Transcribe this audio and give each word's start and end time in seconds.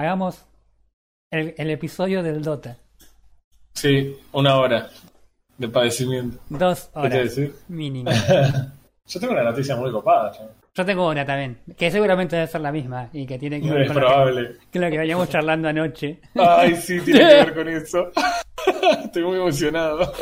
hagamos 0.00 0.44
el, 1.30 1.54
el 1.58 1.70
episodio 1.70 2.22
del 2.22 2.42
Dota. 2.42 2.78
Sí, 3.74 4.16
una 4.32 4.56
hora 4.56 4.88
de 5.58 5.68
padecimiento. 5.68 6.38
Dos 6.48 6.86
¿Qué 6.86 6.92
te 6.92 6.98
horas 6.98 7.12
decir? 7.36 7.54
mínimo. 7.68 8.10
Yo 9.06 9.20
tengo 9.20 9.32
una 9.32 9.42
noticia 9.44 9.76
muy 9.76 9.90
copada. 9.90 10.32
Yo 10.72 10.84
tengo 10.86 11.08
una 11.08 11.24
también, 11.26 11.58
que 11.76 11.90
seguramente 11.90 12.36
debe 12.36 12.48
ser 12.48 12.60
la 12.60 12.70
misma 12.70 13.10
y 13.12 13.26
que 13.26 13.38
tiene 13.38 13.60
que 13.60 13.68
ver 13.70 13.82
Es 13.82 13.88
con 13.88 13.96
lo 13.96 14.00
que, 14.02 14.06
probable. 14.14 14.56
con 14.72 14.80
lo 14.82 14.90
que 14.90 14.98
veníamos 14.98 15.28
charlando 15.28 15.68
anoche. 15.68 16.20
Ay, 16.36 16.76
sí, 16.76 17.00
tiene 17.00 17.18
que 17.20 17.24
ver 17.26 17.54
con 17.54 17.68
eso. 17.68 18.10
Estoy 19.04 19.24
muy 19.24 19.36
emocionado. 19.36 20.12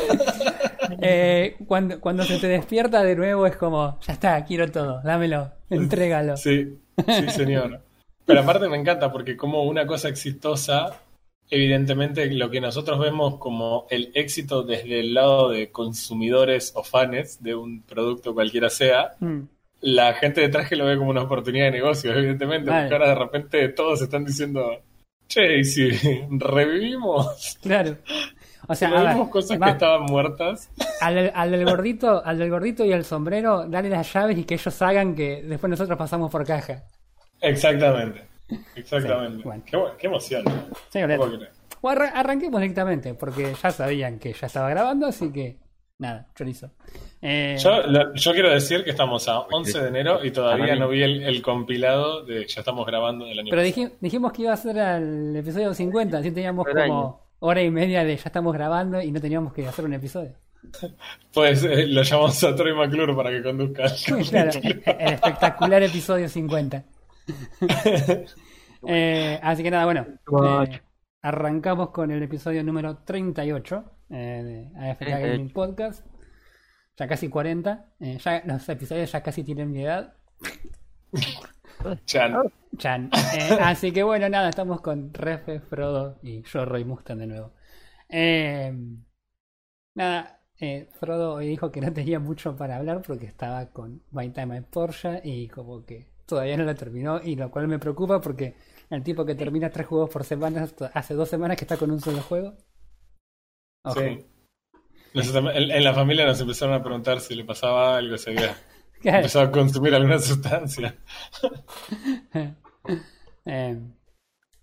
Eh, 1.01 1.55
cuando, 1.67 1.99
cuando 2.01 2.23
se 2.23 2.39
te 2.39 2.47
despierta 2.47 3.03
de 3.03 3.15
nuevo 3.15 3.45
es 3.45 3.55
como, 3.57 3.99
ya 4.01 4.13
está, 4.13 4.43
quiero 4.43 4.69
todo, 4.71 5.01
dámelo, 5.03 5.51
entrégalo. 5.69 6.35
Sí, 6.35 6.79
sí, 7.07 7.29
señor. 7.29 7.81
Pero 8.29 8.41
aparte 8.41 8.69
me 8.69 8.77
encanta 8.77 9.11
porque 9.11 9.35
como 9.35 9.63
una 9.63 9.87
cosa 9.87 10.07
exitosa, 10.07 11.01
evidentemente 11.49 12.29
lo 12.31 12.51
que 12.51 12.61
nosotros 12.61 12.99
vemos 12.99 13.37
como 13.37 13.87
el 13.89 14.11
éxito 14.13 14.61
desde 14.61 14.99
el 14.99 15.15
lado 15.15 15.49
de 15.49 15.71
consumidores 15.71 16.71
o 16.75 16.83
fans 16.83 17.41
de 17.41 17.55
un 17.55 17.81
producto 17.81 18.33
cualquiera 18.35 18.69
sea, 18.69 19.13
Mm, 19.19 19.39
la 19.81 20.13
gente 20.13 20.41
detrás 20.41 20.69
que 20.69 20.75
lo 20.75 20.85
ve 20.85 20.97
como 20.97 21.09
una 21.09 21.23
oportunidad 21.23 21.65
de 21.65 21.71
negocio, 21.71 22.13
evidentemente, 22.13 22.69
Vale. 22.69 22.83
porque 22.83 22.95
ahora 22.95 23.09
de 23.09 23.15
repente 23.15 23.69
todos 23.69 24.01
están 24.01 24.25
diciendo, 24.25 24.69
che, 25.27 25.59
y 25.59 25.63
si 25.63 25.89
revivimos, 26.29 27.57
claro. 27.63 27.95
O 28.67 28.75
sea, 28.75 28.89
a 28.89 29.15
ver, 29.15 29.29
cosas 29.29 29.59
va- 29.59 29.65
que 29.65 29.71
estaban 29.71 30.03
muertas. 30.03 30.69
al, 31.01 31.31
al 31.33 31.51
del 31.51 31.65
gordito, 31.65 32.21
al 32.23 32.37
del 32.37 32.49
gordito 32.51 32.85
y 32.85 32.91
el 32.91 33.03
sombrero, 33.05 33.65
dale 33.67 33.89
las 33.89 34.13
llaves 34.13 34.37
y 34.37 34.43
que 34.43 34.53
ellos 34.55 34.81
hagan 34.83 35.15
que 35.15 35.41
después 35.43 35.69
nosotros 35.71 35.97
pasamos 35.97 36.29
por 36.29 36.45
caja. 36.45 36.83
Exactamente, 37.41 38.21
exactamente. 38.75 39.37
Sí, 39.37 39.43
bueno. 39.43 39.63
qué, 39.65 39.77
qué 39.97 40.07
emoción. 40.07 40.43
Sí. 40.89 40.99
O 41.81 41.89
arra- 41.89 42.11
arranquemos 42.13 42.59
directamente, 42.59 43.13
porque 43.13 43.53
ya 43.61 43.71
sabían 43.71 44.19
que 44.19 44.33
ya 44.33 44.47
estaba 44.47 44.69
grabando, 44.69 45.07
así 45.07 45.31
que 45.31 45.57
nada, 45.97 46.27
chorizo. 46.35 46.71
Eh, 47.21 47.57
Yo, 47.61 47.83
lo- 47.83 48.13
yo 48.13 48.31
quiero 48.33 48.49
decir 48.49 48.83
que 48.83 48.89
estamos 48.89 49.27
a 49.29 49.39
11 49.41 49.81
de 49.81 49.87
enero 49.89 50.23
y 50.23 50.31
todavía 50.31 50.75
no 50.75 50.87
vi 50.89 51.03
el, 51.03 51.23
el 51.23 51.41
compilado 51.41 52.23
de 52.25 52.45
ya 52.47 52.61
estamos 52.61 52.85
grabando 52.85 53.25
del 53.25 53.39
año 53.39 53.47
pero 53.49 53.61
pasado. 53.61 53.87
dij- 53.87 53.91
dijimos 54.01 54.31
que 54.33 54.41
iba 54.43 54.53
a 54.53 54.57
ser 54.57 54.79
al 54.79 55.35
episodio 55.35 55.73
50, 55.73 56.17
así 56.17 56.31
teníamos 56.31 56.65
Por 56.65 56.79
año. 56.79 56.93
como 56.93 57.21
hora 57.39 57.61
y 57.61 57.71
media 57.71 58.03
de 58.03 58.15
ya 58.17 58.23
estamos 58.25 58.53
grabando 58.53 59.01
y 59.01 59.11
no 59.11 59.21
teníamos 59.21 59.53
que 59.53 59.65
hacer 59.67 59.85
un 59.85 59.93
episodio. 59.93 60.33
Pues 61.33 61.63
eh, 61.63 61.87
lo 61.87 62.01
llamamos 62.03 62.43
a 62.43 62.53
Troy 62.55 62.73
McClure 62.73 63.13
para 63.15 63.29
que 63.29 63.41
conduzca. 63.43 63.83
el 63.85 64.25
Claro, 64.29 64.51
el 64.63 64.83
espectacular 65.13 65.83
episodio 65.83 66.27
50. 66.27 66.83
Eh, 68.87 69.37
así 69.43 69.61
que 69.61 69.71
nada, 69.71 69.83
bueno. 69.83 70.05
eh, 70.45 70.81
arrancamos 71.21 71.89
con 71.89 72.11
el 72.11 72.23
episodio 72.23 72.63
número 72.63 72.99
38 73.03 73.91
eh, 74.09 74.71
de 74.73 74.89
AFK 74.91 75.01
Gaming 75.01 75.51
38. 75.51 75.53
Podcast. 75.53 76.05
Ya 76.97 77.07
casi 77.07 77.27
40. 77.29 77.93
eh, 77.99 78.17
ya, 78.19 78.41
los 78.45 78.69
episodios 78.69 79.11
ya 79.11 79.21
casi 79.21 79.43
tienen 79.43 79.71
mi 79.71 79.83
edad. 79.83 80.13
Chan. 82.05 82.35
Chan. 82.77 83.09
Eh, 83.33 83.57
así 83.61 83.91
que 83.91 84.03
bueno, 84.03 84.29
nada, 84.29 84.49
estamos 84.49 84.81
con 84.81 85.13
Refe, 85.13 85.59
Frodo 85.59 86.19
y 86.21 86.43
yo, 86.43 86.65
Roy 86.65 86.85
Mustang 86.85 87.19
de 87.19 87.27
nuevo. 87.27 87.53
Eh, 88.09 88.73
nada, 89.95 90.41
eh, 90.59 90.89
Frodo 90.99 91.33
hoy 91.35 91.47
dijo 91.47 91.71
que 91.71 91.81
no 91.81 91.91
tenía 91.93 92.19
mucho 92.19 92.55
para 92.55 92.77
hablar 92.77 93.01
porque 93.01 93.25
estaba 93.25 93.67
con 93.71 94.03
My 94.11 94.29
Time 94.29 94.57
at 94.57 94.65
Porsche 94.65 95.21
y 95.23 95.47
como 95.49 95.85
que 95.85 96.08
todavía 96.29 96.55
no 96.57 96.63
lo 96.63 96.75
terminó 96.75 97.21
y 97.21 97.35
lo 97.35 97.51
cual 97.51 97.67
me 97.67 97.79
preocupa 97.79 98.21
porque 98.21 98.55
el 98.89 99.03
tipo 99.03 99.25
que 99.25 99.35
termina 99.35 99.69
tres 99.69 99.87
juegos 99.87 100.09
por 100.09 100.23
semana 100.23 100.67
hace 100.93 101.13
dos 101.13 101.27
semanas 101.29 101.57
que 101.57 101.65
está 101.65 101.77
con 101.77 101.91
un 101.91 101.99
solo 101.99 102.21
juego. 102.21 102.55
Ojo. 103.83 103.99
Sí. 103.99 104.25
En, 105.13 105.71
en 105.71 105.83
la 105.83 105.93
familia 105.93 106.25
nos 106.25 106.39
empezaron 106.39 106.75
a 106.75 106.83
preguntar 106.83 107.19
si 107.19 107.35
le 107.35 107.43
pasaba 107.43 107.97
algo, 107.97 108.17
si 108.17 108.29
había 108.29 108.55
empezado 109.03 109.45
a 109.45 109.51
consumir 109.51 109.93
alguna 109.93 110.19
sustancia. 110.19 110.95
Eh, 113.45 113.79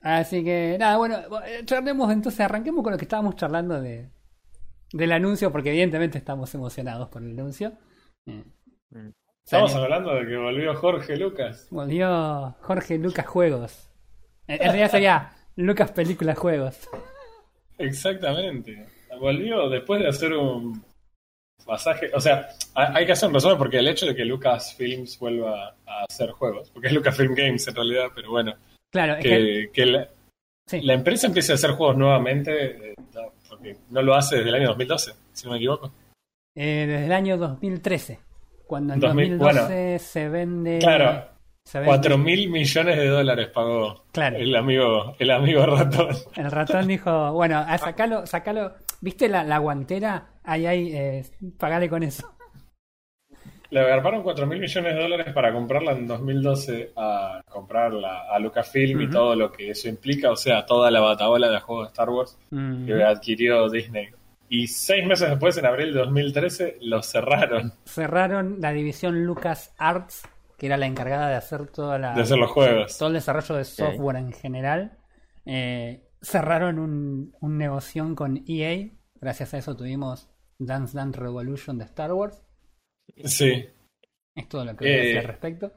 así 0.00 0.44
que 0.44 0.76
nada, 0.78 0.96
bueno, 0.96 1.18
charlemos 1.64 2.12
entonces, 2.12 2.40
arranquemos 2.40 2.84
con 2.84 2.92
lo 2.92 2.98
que 2.98 3.04
estábamos 3.04 3.34
charlando 3.34 3.80
de 3.80 4.10
del 4.92 5.12
anuncio, 5.12 5.50
porque 5.50 5.70
evidentemente 5.70 6.18
estamos 6.18 6.54
emocionados 6.54 7.08
por 7.08 7.22
el 7.22 7.30
anuncio. 7.30 7.72
Eh, 8.26 8.44
Mm. 8.90 9.10
Estamos 9.46 9.70
salió- 9.72 9.84
hablando 9.84 10.14
de 10.14 10.26
que 10.26 10.36
volvió 10.36 10.74
Jorge 10.74 11.16
Lucas. 11.16 11.68
volvió 11.70 12.54
Jorge 12.62 12.98
Lucas 12.98 13.26
Juegos. 13.26 13.88
En, 14.48 14.58
realidad 14.58 14.90
sería 14.90 15.32
Lucas 15.56 15.92
Películas 15.92 16.36
Juegos. 16.38 16.88
Exactamente. 17.78 18.86
Volvió 19.20 19.68
después 19.68 20.00
de 20.02 20.08
hacer 20.08 20.32
un 20.34 20.82
pasaje. 21.64 22.10
O 22.14 22.20
sea, 22.20 22.48
hay 22.74 23.06
que 23.06 23.12
hacer 23.12 23.28
un 23.28 23.34
resumen 23.34 23.58
porque 23.58 23.78
el 23.78 23.88
hecho 23.88 24.06
de 24.06 24.14
que 24.14 24.24
Lucasfilms 24.24 25.18
vuelva 25.18 25.74
a 25.86 26.04
hacer 26.08 26.30
juegos, 26.30 26.70
porque 26.70 26.88
es 26.88 26.92
Lucasfilm 26.94 27.34
Games 27.34 27.66
en 27.68 27.74
realidad, 27.74 28.06
pero 28.14 28.30
bueno, 28.30 28.54
Claro, 28.92 29.14
es 29.16 29.70
que, 29.72 29.86
la, 29.86 30.08
sí, 30.66 30.80
la 30.82 30.94
empresa 30.94 31.26
empiece 31.26 31.52
a 31.52 31.56
hacer 31.56 31.72
juegos 31.72 31.96
nuevamente, 31.96 32.90
eh, 32.90 32.94
porque 33.48 33.76
no 33.90 34.00
lo 34.02 34.14
hace 34.14 34.36
desde 34.36 34.48
el 34.50 34.54
año 34.54 34.68
2012, 34.68 35.12
si 35.32 35.44
no 35.46 35.52
me 35.52 35.56
equivoco. 35.58 35.92
eh, 36.54 36.84
desde 36.86 37.06
el 37.06 37.12
año 37.12 37.36
2013, 37.36 38.18
cuando 38.66 38.94
en 38.94 39.00
2000, 39.00 39.38
2012 39.38 39.98
se 39.98 40.28
vende... 40.28 40.78
Claro, 40.78 41.24
se 41.64 41.78
vende- 41.80 41.86
4 41.88 42.18
mil 42.18 42.50
millones 42.50 42.96
de 42.96 43.06
dólares 43.08 43.48
pagó 43.48 44.04
Claro. 44.12 44.36
el 44.36 44.54
amigo, 44.56 45.14
el 45.18 45.30
amigo 45.30 45.64
ratón. 45.66 46.08
El 46.36 46.50
ratón 46.50 46.86
dijo, 46.88 47.32
bueno, 47.32 47.58
a 47.58 47.76
sacalo, 47.78 48.26
sacalo. 48.26 48.72
¿Viste 49.00 49.28
la, 49.28 49.44
la 49.44 49.58
guantera? 49.58 50.26
Ahí, 50.44 50.64
ahí, 50.66 50.90
eh, 50.94 51.22
pagale 51.58 51.88
con 51.88 52.02
eso. 52.02 52.32
Le 53.68 53.80
agarraron 53.80 54.22
4 54.22 54.46
mil 54.46 54.60
millones 54.60 54.94
de 54.94 55.00
dólares 55.02 55.34
para 55.34 55.52
comprarla 55.52 55.90
en 55.92 56.06
2012 56.06 56.92
a 56.96 57.42
comprarla 57.48 58.22
a 58.30 58.38
Lucasfilm 58.38 59.00
y 59.00 59.04
Ujú. 59.06 59.12
todo 59.12 59.34
lo 59.34 59.50
que 59.50 59.70
eso 59.70 59.88
implica, 59.88 60.30
o 60.30 60.36
sea, 60.36 60.64
toda 60.64 60.88
la 60.90 61.00
batabola 61.00 61.50
de 61.50 61.58
juegos 61.60 61.86
de 61.88 61.90
Star 61.92 62.08
Wars 62.10 62.38
Mm. 62.50 62.86
que 62.86 63.02
adquirió 63.02 63.68
Disney. 63.68 64.08
Y 64.48 64.66
seis 64.68 65.06
meses 65.06 65.28
después, 65.30 65.56
en 65.58 65.66
abril 65.66 65.92
de 65.92 66.00
2013, 66.00 66.78
lo 66.82 67.02
cerraron 67.02 67.72
Cerraron 67.84 68.60
la 68.60 68.72
división 68.72 69.24
Lucas 69.24 69.74
Arts, 69.78 70.22
que 70.56 70.66
era 70.66 70.76
la 70.76 70.86
encargada 70.86 71.28
de 71.28 71.34
hacer 71.36 71.66
toda 71.68 71.98
la, 71.98 72.14
de 72.14 72.22
hacer 72.22 72.38
los 72.38 72.50
juegos. 72.50 72.96
todo 72.98 73.08
el 73.08 73.14
desarrollo 73.14 73.56
de 73.56 73.64
software 73.64 74.16
en 74.16 74.32
general. 74.32 74.98
Eh, 75.44 76.08
cerraron 76.22 76.78
un, 76.78 77.34
un 77.40 77.58
negocio 77.58 78.14
con 78.14 78.42
EA. 78.46 78.88
Gracias 79.20 79.54
a 79.54 79.58
eso 79.58 79.76
tuvimos 79.76 80.28
Dance 80.58 80.96
Dance 80.96 81.18
Revolution 81.18 81.78
de 81.78 81.84
Star 81.84 82.12
Wars. 82.12 82.42
Sí. 83.24 83.66
Es 84.34 84.48
todo 84.48 84.64
lo 84.64 84.76
que 84.76 84.84
voy 84.84 84.92
a 84.92 84.96
decir 84.96 85.16
Eh, 85.16 85.18
al 85.20 85.24
respecto. 85.26 85.72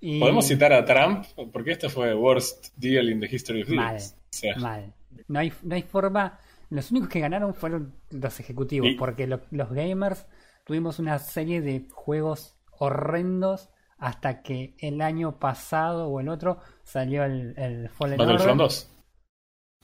Y 0.00 0.20
Podemos 0.20 0.46
citar 0.46 0.72
a 0.72 0.84
Trump, 0.84 1.24
porque 1.52 1.72
este 1.72 1.88
fue 1.88 2.14
Worst 2.14 2.68
Deal 2.76 3.08
in 3.08 3.20
the 3.20 3.26
History 3.34 3.62
of 3.62 3.68
Mal. 3.70 3.96
Deals. 3.96 4.12
O 4.14 4.26
sea, 4.30 4.56
Mal. 4.56 4.92
No 5.28 5.38
hay, 5.38 5.52
no 5.62 5.74
hay 5.74 5.82
forma. 5.82 6.38
Los 6.74 6.90
únicos 6.90 7.08
que 7.08 7.20
ganaron 7.20 7.54
fueron 7.54 7.94
los 8.10 8.40
ejecutivos, 8.40 8.88
porque 8.98 9.26
lo- 9.26 9.40
los 9.50 9.70
gamers 9.70 10.26
tuvimos 10.64 10.98
una 10.98 11.18
serie 11.18 11.60
de 11.60 11.86
juegos 11.92 12.56
horrendos 12.78 13.70
hasta 13.98 14.42
que 14.42 14.74
el 14.78 15.00
año 15.00 15.38
pasado 15.38 16.08
o 16.08 16.20
el 16.20 16.28
otro 16.28 16.58
salió 16.82 17.24
el, 17.24 17.54
el 17.56 17.88
Fallen 17.88 18.18
Battlefront 18.18 18.60
Order, 18.60 18.66
2. 18.66 18.90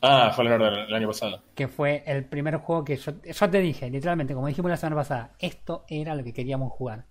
Ah, 0.03 0.33
fue 0.35 0.45
el 0.47 0.53
orden 0.53 0.73
el 0.75 0.95
año 0.95 1.09
pasado. 1.09 1.43
que 1.55 1.69
fue 1.69 2.03
el 2.07 2.25
primer 2.25 2.57
juego 2.57 2.85
que 2.85 2.97
yo, 2.97 3.13
yo 3.23 3.51
te 3.51 3.61
dije, 3.61 3.91
literalmente, 3.91 4.35
como 4.35 4.47
dijimos 4.47 4.71
la 4.71 4.77
semana 4.77 4.97
pasada, 4.97 5.35
esto 5.39 5.85
era 5.89 6.15
lo 6.15 6.25
que 6.25 6.33
queríamos 6.33 6.73
jugar. 6.73 7.07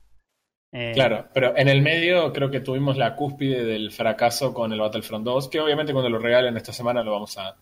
Eh, 0.72 0.92
Claro, 0.94 1.28
pero 1.34 1.56
en 1.58 1.68
el 1.68 1.82
medio 1.82 2.32
creo 2.34 2.52
que 2.52 2.60
tuvimos 2.62 2.98
la 2.98 3.16
cúspide 3.16 3.64
del 3.64 3.92
fracaso 3.92 4.54
con 4.54 4.72
el 4.74 4.80
Battlefront 4.80 5.26
2, 5.26 5.48
que 5.50 5.60
obviamente 5.60 5.94
cuando 5.94 6.10
lo 6.10 6.20
regalen 6.20 6.58
esta 6.58 6.74
semana 6.74 7.04
lo 7.04 7.12
vamos 7.12 7.38
a 7.38 7.56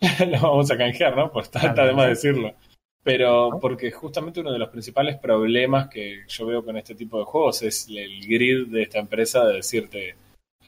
lo 0.26 0.40
vamos 0.40 0.70
a 0.70 0.78
canjear, 0.78 1.16
¿no? 1.16 1.30
Pues 1.30 1.46
está, 1.46 1.68
está 1.68 1.84
de 1.84 1.92
más 1.92 2.08
decirlo. 2.08 2.54
Pero 3.02 3.58
porque 3.60 3.90
justamente 3.90 4.40
uno 4.40 4.52
de 4.52 4.58
los 4.58 4.68
principales 4.68 5.16
problemas 5.16 5.88
que 5.88 6.24
yo 6.28 6.46
veo 6.46 6.64
con 6.64 6.76
este 6.76 6.94
tipo 6.94 7.18
de 7.18 7.24
juegos 7.24 7.62
es 7.62 7.88
el 7.88 8.26
grid 8.26 8.68
de 8.68 8.82
esta 8.82 8.98
empresa 8.98 9.44
de 9.46 9.54
decirte, 9.54 10.16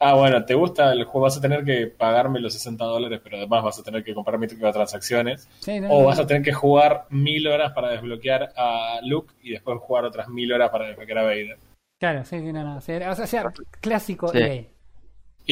ah, 0.01 0.15
bueno, 0.15 0.43
te 0.45 0.55
gusta 0.55 0.93
el 0.93 1.05
juego, 1.05 1.25
vas 1.25 1.37
a 1.37 1.43
tener 1.43 1.63
que 1.63 1.89
pagarme 1.89 2.41
los 2.41 2.55
60 2.55 2.85
dólares, 2.85 3.21
pero 3.23 3.37
además 3.37 3.63
vas 3.65 3.79
a 3.79 3.83
tener 3.83 4.03
que 4.03 4.15
comprar 4.15 4.39
microtransacciones, 4.39 5.47
sí, 5.61 5.79
no, 5.79 5.91
o 5.91 6.01
no, 6.01 6.07
vas 6.07 6.19
a 6.21 6.27
tener 6.27 6.43
que 6.43 6.55
jugar 6.55 7.05
mil 7.11 7.47
horas 7.47 7.73
para 7.73 7.91
desbloquear 7.91 8.53
a 8.57 9.01
Luke 9.03 9.35
y 9.43 9.51
después 9.51 9.79
jugar 9.81 10.07
otras 10.07 10.29
mil 10.29 10.51
horas 10.53 10.71
para 10.71 10.87
desbloquear 10.87 11.19
a 11.19 11.23
Vader. 11.25 11.59
Claro, 12.01 12.25
sí, 12.25 12.41
sí, 12.41 12.53
no, 12.53 12.65
no. 12.65 12.79
O 12.79 12.81
sea, 12.81 13.11
o 13.11 13.15
sea, 13.15 13.53
clásico 13.81 14.29
Sí. 14.29 14.39
EA. 14.39 14.65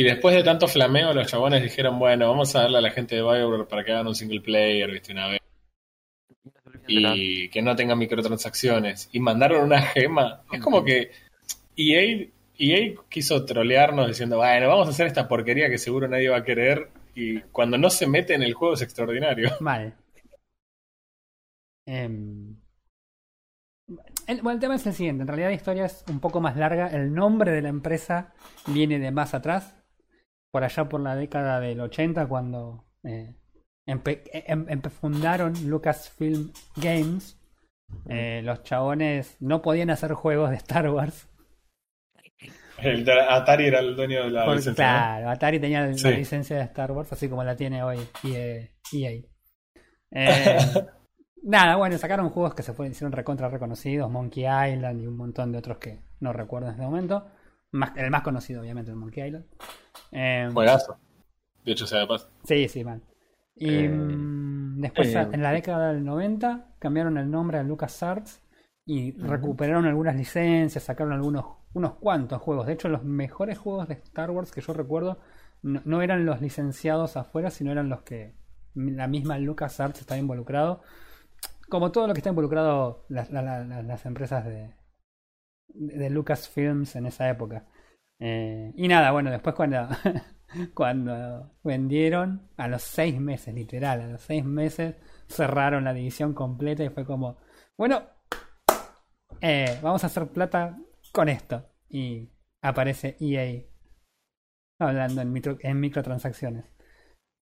Y 0.00 0.02
después 0.02 0.34
de 0.34 0.42
tanto 0.42 0.66
flameo, 0.66 1.12
los 1.12 1.26
chabones 1.26 1.62
dijeron, 1.62 1.98
bueno, 1.98 2.30
vamos 2.30 2.56
a 2.56 2.62
darle 2.62 2.78
a 2.78 2.80
la 2.80 2.90
gente 2.90 3.16
de 3.16 3.20
BioWare 3.20 3.68
para 3.68 3.84
que 3.84 3.92
hagan 3.92 4.06
un 4.06 4.14
single 4.14 4.40
player, 4.40 4.90
viste, 4.90 5.12
una 5.12 5.28
vez, 5.28 5.40
y 6.86 7.50
que 7.50 7.60
no 7.60 7.76
tengan 7.76 7.98
microtransacciones. 7.98 9.10
Y 9.12 9.20
mandaron 9.20 9.62
una 9.62 9.82
gema. 9.82 10.40
Es 10.50 10.62
como 10.62 10.82
que 10.82 11.10
EA, 11.76 12.28
EA 12.58 12.94
quiso 13.10 13.44
trolearnos 13.44 14.08
diciendo, 14.08 14.38
bueno, 14.38 14.68
vamos 14.68 14.86
a 14.86 14.90
hacer 14.90 15.06
esta 15.06 15.28
porquería 15.28 15.68
que 15.68 15.76
seguro 15.76 16.08
nadie 16.08 16.30
va 16.30 16.38
a 16.38 16.44
querer. 16.44 16.88
y 17.14 17.40
cuando 17.52 17.76
no 17.76 17.90
se 17.90 18.06
mete 18.06 18.32
en 18.32 18.42
el 18.42 18.54
juego 18.54 18.72
es 18.72 18.80
extraordinario. 18.80 19.50
Mal. 19.60 19.94
Em, 21.84 22.56
el, 24.26 24.40
bueno, 24.40 24.52
el 24.52 24.60
tema 24.60 24.76
es 24.76 24.86
el 24.86 24.94
siguiente. 24.94 25.24
En 25.24 25.28
realidad 25.28 25.48
la 25.48 25.56
historia 25.56 25.84
es 25.84 26.06
un 26.08 26.20
poco 26.20 26.40
más 26.40 26.56
larga. 26.56 26.86
El 26.86 27.12
nombre 27.12 27.52
de 27.52 27.60
la 27.60 27.68
empresa 27.68 28.32
viene 28.66 28.98
de 28.98 29.10
más 29.10 29.34
atrás. 29.34 29.76
Por 30.52 30.64
allá 30.64 30.88
por 30.88 31.00
la 31.00 31.14
década 31.14 31.60
del 31.60 31.80
80, 31.80 32.26
cuando 32.26 32.84
eh, 33.04 33.34
em, 33.86 34.82
fundaron 34.82 35.54
Lucasfilm 35.68 36.52
Games. 36.76 37.36
Eh, 38.08 38.40
los 38.44 38.62
chabones 38.62 39.36
no 39.40 39.62
podían 39.62 39.90
hacer 39.90 40.12
juegos 40.12 40.50
de 40.50 40.56
Star 40.56 40.88
Wars. 40.90 41.28
El 42.78 43.08
Atari 43.10 43.66
era 43.66 43.80
el 43.80 43.94
dueño 43.94 44.24
de 44.24 44.30
la 44.30 44.46
licencia. 44.46 44.74
Claro, 44.74 45.30
Atari 45.30 45.58
tenía 45.58 45.82
la 45.82 46.10
licencia 46.10 46.56
de 46.56 46.62
Star 46.62 46.92
Wars, 46.92 47.12
así 47.12 47.28
como 47.28 47.44
la 47.44 47.56
tiene 47.56 47.82
hoy 47.82 47.98
EA. 48.24 48.68
E 48.92 49.28
eh, 50.12 50.58
nada, 51.42 51.76
bueno, 51.76 51.98
sacaron 51.98 52.30
juegos 52.30 52.54
que 52.54 52.62
se 52.62 52.72
fueron, 52.72 52.92
hicieron 52.92 53.12
recontra 53.12 53.48
reconocidos, 53.48 54.10
Monkey 54.10 54.44
Island 54.44 55.00
y 55.00 55.06
un 55.06 55.16
montón 55.16 55.52
de 55.52 55.58
otros 55.58 55.78
que 55.78 56.00
no 56.20 56.32
recuerdo 56.32 56.68
en 56.68 56.74
este 56.74 56.84
momento. 56.84 57.26
Más, 57.72 57.96
el 57.96 58.10
más 58.10 58.22
conocido, 58.22 58.62
obviamente, 58.62 58.90
el 58.90 58.96
Monkey 58.96 59.26
Island. 59.26 59.44
Eh, 60.12 60.48
Juegazo. 60.52 60.98
De 61.64 61.72
hecho, 61.72 61.86
sea 61.86 62.00
de 62.00 62.06
paz. 62.06 62.28
Sí, 62.44 62.68
sí, 62.68 62.84
mal. 62.84 63.02
Y 63.54 63.84
eh, 63.84 63.88
mm, 63.88 64.80
después, 64.80 65.14
eh, 65.14 65.28
en 65.32 65.42
la 65.42 65.52
década 65.52 65.92
del 65.92 66.04
90, 66.04 66.74
cambiaron 66.78 67.18
el 67.18 67.30
nombre 67.30 67.58
a 67.58 67.62
LucasArts 67.62 68.42
y 68.86 69.12
recuperaron 69.12 69.86
algunas 69.86 70.16
licencias, 70.16 70.82
sacaron 70.82 71.12
algunos 71.12 71.60
unos 71.72 71.94
cuantos 71.94 72.40
juegos. 72.40 72.66
De 72.66 72.72
hecho, 72.72 72.88
los 72.88 73.04
mejores 73.04 73.58
juegos 73.58 73.88
de 73.88 73.94
Star 73.94 74.30
Wars 74.30 74.50
que 74.50 74.60
yo 74.60 74.72
recuerdo 74.72 75.20
no, 75.62 76.02
eran 76.02 76.24
los 76.24 76.40
licenciados 76.40 77.16
afuera, 77.16 77.50
sino 77.50 77.70
eran 77.70 77.88
los 77.88 78.02
que 78.02 78.34
la 78.74 79.06
misma 79.06 79.38
LucasArts 79.38 80.00
estaba 80.00 80.18
involucrado. 80.18 80.82
Como 81.68 81.92
todo 81.92 82.06
lo 82.06 82.14
que 82.14 82.20
está 82.20 82.30
involucrado 82.30 83.04
las, 83.08 83.30
las, 83.30 84.06
empresas 84.06 84.44
de, 84.44 84.74
de 85.68 86.10
Lucasfilms 86.10 86.96
en 86.96 87.06
esa 87.06 87.28
época. 87.28 87.66
Eh, 88.20 88.72
y 88.76 88.86
nada, 88.86 89.10
bueno, 89.12 89.30
después 89.30 89.54
cuando, 89.54 89.88
cuando 90.74 91.56
vendieron, 91.64 92.48
a 92.56 92.68
los 92.68 92.82
seis 92.82 93.18
meses, 93.18 93.54
literal, 93.54 94.02
a 94.02 94.06
los 94.06 94.20
seis 94.20 94.44
meses 94.44 94.96
cerraron 95.26 95.84
la 95.84 95.94
división 95.94 96.34
completa 96.34 96.84
y 96.84 96.90
fue 96.90 97.04
como, 97.06 97.38
bueno, 97.76 98.02
eh, 99.40 99.78
vamos 99.82 100.04
a 100.04 100.08
hacer 100.08 100.28
plata 100.28 100.78
con 101.12 101.28
esto. 101.28 101.66
Y 101.88 102.30
aparece 102.62 103.16
EA 103.20 103.64
hablando 104.78 105.22
en, 105.22 105.42
en 105.60 105.80
microtransacciones. 105.80 106.64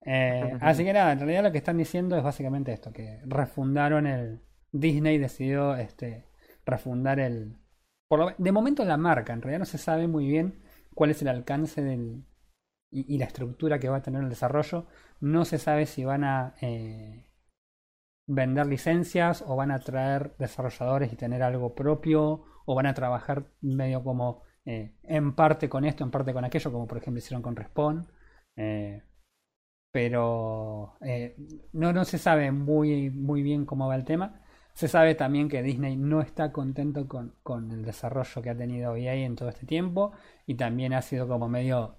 Eh, 0.05 0.57
así 0.61 0.85
que 0.85 0.93
nada, 0.93 1.13
en 1.13 1.19
realidad 1.19 1.43
lo 1.43 1.53
que 1.53 1.59
están 1.59 1.77
diciendo 1.77 2.17
es 2.17 2.23
básicamente 2.23 2.73
esto, 2.73 2.93
que 2.93 3.21
refundaron 3.27 4.07
el... 4.07 4.41
Disney 4.71 5.19
decidió 5.19 5.75
este, 5.77 6.27
refundar 6.65 7.19
el... 7.21 7.57
Por 8.09 8.37
de 8.37 8.53
momento 8.53 8.85
la 8.85 8.97
marca, 8.97 9.33
en 9.33 9.43
realidad 9.43 9.61
no 9.61 9.65
se 9.65 9.79
sabe 9.79 10.07
muy 10.09 10.27
bien 10.27 10.63
cuál 10.99 11.11
es 11.13 11.23
el 11.23 11.29
alcance 11.29 11.81
del, 11.81 12.25
y, 12.91 13.19
la 13.19 13.27
estructura 13.27 13.79
que 13.79 13.89
va 13.89 13.99
a 13.99 14.03
tener 14.03 14.21
el 14.21 14.29
desarrollo. 14.29 14.87
No 15.21 15.45
se 15.45 15.59
sabe 15.59 15.87
si 15.87 16.05
van 16.05 16.25
a 16.25 16.55
eh, 16.61 17.31
vender 18.27 18.67
licencias 18.67 19.45
o 19.47 19.55
van 19.55 19.71
a 19.71 19.79
traer 19.79 20.35
desarrolladores 20.39 21.13
y 21.13 21.17
tener 21.17 21.45
algo 21.45 21.77
propio 21.77 22.43
o 22.67 22.75
van 22.75 22.87
a 22.87 22.95
trabajar 22.95 23.47
medio 23.61 24.03
como 24.03 24.43
eh, 24.65 24.97
en 25.05 25.37
parte 25.37 25.69
con 25.69 25.85
esto, 25.85 26.03
en 26.03 26.11
parte 26.11 26.33
con 26.33 26.45
aquello, 26.45 26.73
como 26.73 26.89
por 26.89 26.99
ejemplo 26.99 27.19
hicieron 27.19 27.43
con 27.43 27.55
Respawn. 27.55 28.09
Eh, 28.57 29.01
pero 29.93 30.97
eh, 31.01 31.37
no, 31.75 31.93
no 31.93 32.05
se 32.05 32.19
sabe 32.19 32.51
muy, 32.51 33.11
muy 33.11 33.43
bien 33.45 33.67
cómo 33.67 33.87
va 33.87 33.95
el 33.95 34.05
tema. 34.05 34.43
Se 34.79 34.87
sabe 34.87 35.17
también 35.17 35.49
que 35.49 35.61
Disney 35.61 35.97
no 35.97 36.21
está 36.21 36.53
contento 36.53 37.09
con, 37.09 37.35
con 37.43 37.73
el 37.73 37.85
desarrollo 37.85 38.43
que 38.43 38.51
ha 38.51 38.57
tenido 38.57 38.95
EA 38.95 39.15
en 39.15 39.35
todo 39.35 39.49
este 39.49 39.67
tiempo 39.67 40.13
y 40.47 40.55
también 40.55 40.93
ha 40.93 41.03
sido 41.03 41.27
como 41.27 41.49
medio 41.49 41.97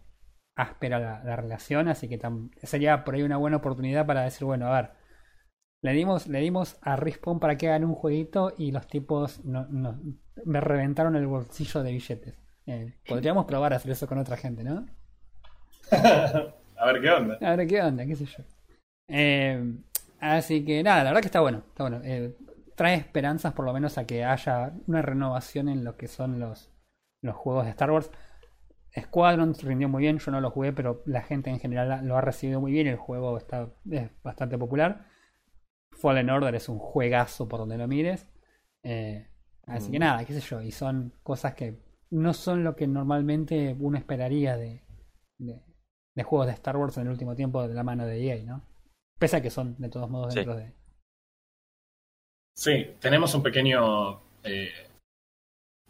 áspera 0.55 0.97
la, 0.97 1.35
relación, 1.35 1.89
así 1.89 2.07
que 2.07 2.17
sería 2.63 3.03
por 3.03 3.15
ahí 3.15 3.23
una 3.23 3.35
buena 3.35 3.57
oportunidad 3.57 4.05
para 4.05 4.21
decir, 4.21 4.45
bueno, 4.45 4.67
a 4.67 4.81
ver, 4.81 4.91
le 5.81 5.91
dimos, 5.91 6.27
le 6.27 6.39
dimos 6.39 6.77
a 6.81 6.95
Respawn 6.95 7.41
para 7.41 7.57
que 7.57 7.67
hagan 7.67 7.83
un 7.83 7.95
jueguito 7.95 8.53
y 8.57 8.71
los 8.71 8.87
tipos 8.87 9.43
no, 9.43 9.67
me 10.45 10.61
reventaron 10.61 11.17
el 11.17 11.27
bolsillo 11.27 11.83
de 11.83 11.91
billetes. 11.91 12.39
Eh, 12.65 12.93
podríamos 13.05 13.43
probar 13.43 13.73
a 13.73 13.75
hacer 13.75 13.91
eso 13.91 14.07
con 14.07 14.19
otra 14.19 14.37
gente, 14.37 14.63
¿no? 14.63 14.85
a 15.91 16.85
ver 16.85 17.01
qué 17.01 17.09
onda. 17.09 17.37
A 17.41 17.57
ver 17.57 17.67
qué 17.67 17.81
onda, 17.81 18.05
qué 18.05 18.15
sé 18.15 18.23
yo. 18.23 18.41
Eh, 19.09 19.75
así 20.21 20.63
que 20.63 20.81
nada, 20.81 21.03
la 21.03 21.09
verdad 21.09 21.21
que 21.21 21.27
está 21.27 21.41
bueno. 21.41 21.61
Está 21.67 21.83
bueno. 21.83 21.99
Eh, 22.05 22.37
trae 22.79 22.95
esperanzas 22.95 23.51
por 23.51 23.65
lo 23.65 23.73
menos 23.73 23.97
a 23.97 24.05
que 24.05 24.23
haya 24.23 24.71
una 24.87 25.01
renovación 25.01 25.67
en 25.67 25.83
lo 25.83 25.97
que 25.97 26.07
son 26.07 26.39
los, 26.39 26.71
los 27.21 27.35
juegos 27.35 27.65
de 27.65 27.71
Star 27.71 27.91
Wars. 27.91 28.09
Squadron 28.97 29.53
rindió 29.53 29.89
muy 29.89 30.03
bien, 30.03 30.17
yo 30.17 30.31
no 30.31 30.39
lo 30.39 30.49
jugué, 30.49 30.71
pero 30.71 31.03
la 31.05 31.21
gente 31.21 31.49
en 31.49 31.59
general 31.59 32.07
lo 32.07 32.15
ha 32.15 32.21
recibido 32.21 32.61
muy 32.61 32.71
bien. 32.71 32.87
El 32.87 32.95
juego 32.95 33.37
está 33.37 33.67
es 33.91 34.09
bastante 34.23 34.57
popular. 34.57 35.07
Fallen 35.91 36.29
Order 36.29 36.55
es 36.55 36.69
un 36.69 36.79
juegazo 36.79 37.49
por 37.49 37.59
donde 37.59 37.77
lo 37.77 37.85
mires. 37.85 38.29
Eh, 38.83 39.27
así 39.67 39.91
que 39.91 39.99
mm. 39.99 40.01
nada, 40.01 40.23
qué 40.23 40.31
sé 40.31 40.39
yo. 40.39 40.61
Y 40.61 40.71
son 40.71 41.11
cosas 41.21 41.55
que 41.55 41.83
no 42.11 42.33
son 42.33 42.63
lo 42.63 42.77
que 42.77 42.87
normalmente 42.87 43.75
uno 43.77 43.97
esperaría 43.97 44.55
de, 44.55 44.85
de, 45.37 46.23
juegos 46.23 46.47
de 46.47 46.53
Star 46.53 46.77
Wars 46.77 46.95
en 46.95 47.07
el 47.07 47.09
último 47.09 47.35
tiempo 47.35 47.67
de 47.67 47.73
la 47.73 47.83
mano 47.83 48.05
de 48.05 48.23
EA, 48.23 48.41
¿no? 48.45 48.63
Pese 49.19 49.35
a 49.35 49.41
que 49.41 49.49
son 49.49 49.75
de 49.79 49.89
todos 49.89 50.09
modos 50.09 50.33
dentro 50.33 50.55
de. 50.55 50.78
Sí, 52.59 52.93
tenemos 52.99 53.33
un 53.35 53.41
pequeño. 53.41 54.19
Eh, 54.43 54.69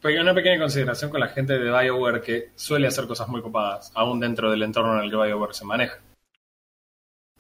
una 0.04 0.36
pequeña 0.36 0.60
consideración 0.60 1.10
con 1.10 1.20
la 1.20 1.30
gente 1.30 1.58
de 1.58 1.72
BioWare 1.72 2.22
que 2.22 2.52
suele 2.54 2.86
hacer 2.86 3.08
cosas 3.08 3.28
muy 3.28 3.42
copadas, 3.42 3.92
aún 3.96 4.20
dentro 4.20 4.52
del 4.52 4.62
entorno 4.62 4.96
en 4.96 5.04
el 5.04 5.10
que 5.10 5.18
BioWare 5.18 5.56
se 5.56 5.66
maneja. 5.66 6.00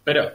Pero, 0.04 0.32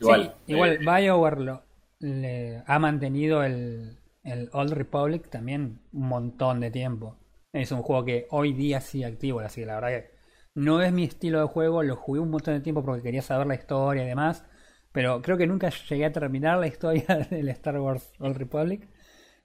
igual. 0.00 0.34
igual, 0.46 0.70
eh, 0.72 0.78
BioWare 0.78 1.40
lo, 1.40 1.62
le 1.98 2.62
ha 2.66 2.78
mantenido 2.78 3.42
el, 3.44 3.98
el 4.24 4.48
Old 4.54 4.72
Republic 4.72 5.28
también 5.28 5.78
un 5.92 6.08
montón 6.08 6.60
de 6.60 6.70
tiempo. 6.70 7.18
Es 7.52 7.72
un 7.72 7.82
juego 7.82 8.06
que 8.06 8.26
hoy 8.30 8.54
día 8.54 8.80
sigue 8.80 9.04
activo, 9.04 9.40
así 9.40 9.60
que 9.60 9.66
la 9.66 9.74
verdad 9.74 9.88
que 9.90 10.10
no 10.54 10.80
es 10.80 10.94
mi 10.94 11.04
estilo 11.04 11.40
de 11.40 11.46
juego, 11.46 11.82
lo 11.82 11.94
jugué 11.94 12.20
un 12.20 12.30
montón 12.30 12.54
de 12.54 12.60
tiempo 12.60 12.82
porque 12.82 13.02
quería 13.02 13.20
saber 13.20 13.46
la 13.46 13.54
historia 13.56 14.04
y 14.04 14.08
demás, 14.08 14.46
pero 14.92 15.22
creo 15.22 15.36
que 15.36 15.46
nunca 15.46 15.70
llegué 15.70 16.04
a 16.04 16.12
terminar 16.12 16.58
la 16.58 16.66
historia 16.66 17.04
del 17.30 17.48
Star 17.50 17.78
Wars 17.80 18.12
Old 18.18 18.36
Republic. 18.36 18.88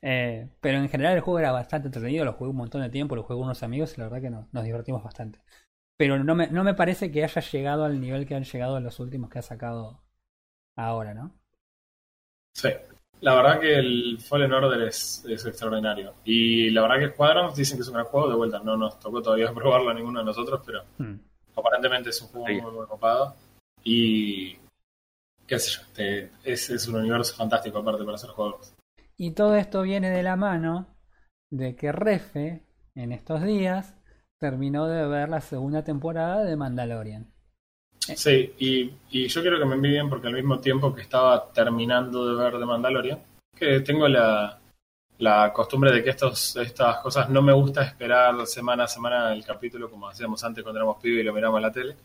Eh, 0.02 0.50
pero 0.62 0.78
en 0.78 0.90
general 0.90 1.16
el 1.16 1.22
juego 1.22 1.40
era 1.40 1.52
bastante 1.52 1.88
entretenido, 1.88 2.26
lo 2.26 2.34
jugué 2.34 2.52
un 2.52 2.58
montón 2.58 2.82
de 2.82 2.90
tiempo, 2.90 3.16
lo 3.16 3.24
jugué 3.24 3.38
con 3.38 3.46
unos 3.46 3.64
amigos 3.64 3.98
y 3.98 4.02
la 4.02 4.08
verdad 4.08 4.22
que 4.22 4.30
nos 4.30 4.64
divertimos 4.64 5.04
bastante. 5.04 5.40
Pero 5.98 6.24
no 6.24 6.36
me, 6.36 6.48
no 6.48 6.64
me 6.64 6.74
parece 6.74 7.12
que 7.12 7.24
haya 7.24 7.42
llegado 7.42 7.86
al 7.86 8.00
nivel 8.00 8.28
que 8.28 8.36
han 8.36 8.44
llegado 8.44 8.78
en 8.78 8.84
los 8.84 9.00
últimos 9.00 9.30
que 9.30 9.40
ha 9.40 9.42
sacado 9.42 10.04
ahora, 10.76 11.14
¿no? 11.14 11.34
Sí, 12.54 12.70
la 13.22 13.36
verdad 13.36 13.60
que 13.60 13.76
el 13.76 14.20
Fallen 14.20 14.54
Order 14.54 14.88
es, 14.88 15.26
extraordinario. 15.28 16.16
Y 16.26 16.70
la 16.70 16.84
verdad 16.84 17.00
que 17.00 17.14
Squadron 17.14 17.54
dicen 17.56 17.78
que 17.78 17.82
es 17.82 17.88
un 17.88 17.96
gran 17.96 18.06
juego. 18.06 18.30
De 18.30 18.36
vuelta, 18.36 18.60
no 18.60 18.78
nos 18.78 19.00
tocó 19.00 19.22
todavía 19.22 19.52
probarlo 19.54 19.90
a 19.90 19.94
ninguno 19.94 20.20
de 20.20 20.26
nosotros, 20.26 20.62
pero 20.66 20.84
hmm. 20.98 21.16
aparentemente 21.56 22.10
es 22.10 22.22
un 22.22 22.28
juego 22.30 22.62
muy, 22.64 22.72
muy 22.72 22.86
copado. 22.88 23.36
Y. 23.84 24.58
qué 25.48 25.60
sé 25.60 25.72
yo, 25.72 26.30
es, 26.44 26.70
es 26.70 26.88
un 26.88 26.96
universo 26.96 27.36
fantástico 27.36 27.80
aparte 27.80 28.04
para 28.04 28.16
hacer 28.16 28.30
juegos. 28.32 28.74
Y 29.18 29.32
todo 29.32 29.56
esto 29.56 29.82
viene 29.82 30.10
de 30.10 30.24
la 30.24 30.36
mano 30.36 30.88
de 31.50 31.76
que 31.76 31.92
Refe, 31.92 32.64
en 32.96 33.12
estos 33.12 33.44
días, 33.44 33.96
terminó 34.40 34.88
de 34.88 35.08
ver 35.08 35.30
la 35.30 35.42
segunda 35.42 35.84
temporada 35.84 36.44
de 36.44 36.56
Mandalorian. 36.56 37.32
Sí, 38.00 38.54
y, 38.60 39.28
yo 39.28 39.42
quiero 39.42 39.58
que 39.58 39.66
me 39.66 39.76
envíen 39.76 40.10
porque 40.10 40.28
al 40.28 40.34
mismo 40.34 40.60
tiempo 40.60 40.94
que 40.94 41.02
estaba 41.02 41.52
terminando 41.52 42.28
de 42.28 42.44
ver 42.44 42.60
The 42.60 42.66
Mandalorian, 42.66 43.20
que 43.56 43.80
tengo 43.80 44.08
la, 44.08 44.60
costumbre 45.54 45.92
de 45.92 46.04
que 46.04 46.12
estos, 46.12 46.58
estas 46.58 46.98
cosas 46.98 47.30
no 47.30 47.42
me 47.42 47.54
gusta 47.54 47.84
esperar 47.84 48.46
semana 48.46 48.84
a 48.84 48.88
semana 48.88 49.34
el 49.34 49.44
capítulo 49.44 49.90
como 49.90 50.10
hacíamos 50.10 50.44
antes 50.44 50.64
cuando 50.64 50.80
éramos 50.80 51.02
pibes 51.02 51.22
y 51.22 51.24
lo 51.24 51.34
miramos 51.34 51.58
en 51.58 51.64
la 51.64 51.72
tele. 51.72 51.96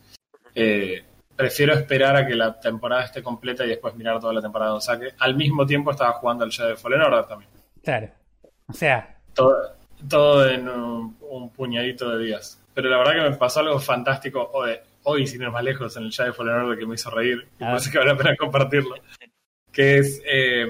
Eh, 0.55 1.03
prefiero 1.35 1.73
esperar 1.73 2.15
a 2.15 2.27
que 2.27 2.35
la 2.35 2.59
temporada 2.59 3.03
esté 3.03 3.23
completa 3.23 3.65
y 3.65 3.69
después 3.69 3.95
mirar 3.95 4.19
toda 4.19 4.33
la 4.33 4.41
temporada 4.41 4.75
de 4.75 4.81
saque. 4.81 5.09
Al 5.19 5.35
mismo 5.35 5.65
tiempo 5.65 5.91
estaba 5.91 6.13
jugando 6.13 6.43
al 6.43 6.51
de 6.51 6.75
Fallen 6.75 7.01
Order 7.01 7.25
también. 7.25 7.51
Claro. 7.83 8.09
O 8.67 8.73
sea. 8.73 9.17
Todo, 9.33 9.55
todo 10.07 10.47
en 10.47 10.67
un, 10.67 11.49
puñadito 11.55 12.09
de 12.15 12.25
días. 12.25 12.61
Pero 12.73 12.89
la 12.89 12.97
verdad 12.97 13.13
que 13.13 13.29
me 13.29 13.35
pasó 13.37 13.59
algo 13.59 13.79
fantástico. 13.79 14.49
hoy 14.53 14.71
hoy, 15.03 15.27
sin 15.27 15.41
ir 15.41 15.49
más 15.49 15.63
lejos, 15.63 15.95
en 15.97 16.03
el 16.03 16.11
de 16.11 16.33
Fallen 16.33 16.55
Order 16.55 16.77
que 16.77 16.85
me 16.85 16.95
hizo 16.95 17.09
reír, 17.09 17.47
y 17.59 17.63
parece 17.63 17.91
que 17.91 17.97
vale 17.97 18.11
la 18.11 18.17
pena 18.17 18.35
compartirlo. 18.35 18.95
Que 19.71 19.97
es, 19.99 20.21
eh, 20.25 20.67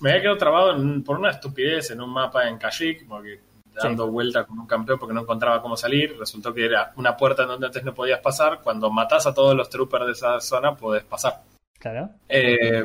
me 0.00 0.10
había 0.10 0.22
quedado 0.22 0.38
trabado 0.38 1.04
por 1.04 1.18
una 1.18 1.30
estupidez 1.30 1.90
en 1.90 2.00
un 2.00 2.10
mapa 2.10 2.48
en 2.48 2.58
Kashyyyk, 2.58 3.06
porque 3.06 3.40
dando 3.82 4.08
vuelta 4.10 4.44
como 4.44 4.62
un 4.62 4.68
campeón 4.68 4.98
porque 4.98 5.14
no 5.14 5.22
encontraba 5.22 5.60
cómo 5.60 5.76
salir. 5.76 6.16
Resultó 6.18 6.52
que 6.54 6.64
era 6.64 6.92
una 6.96 7.16
puerta 7.16 7.42
en 7.42 7.48
donde 7.48 7.66
antes 7.66 7.84
no 7.84 7.94
podías 7.94 8.20
pasar. 8.20 8.60
Cuando 8.62 8.90
matas 8.90 9.26
a 9.26 9.34
todos 9.34 9.54
los 9.54 9.68
troopers 9.68 10.06
de 10.06 10.12
esa 10.12 10.40
zona, 10.40 10.74
puedes 10.76 11.04
pasar. 11.04 11.42
Claro. 11.78 12.10
Eh, 12.28 12.84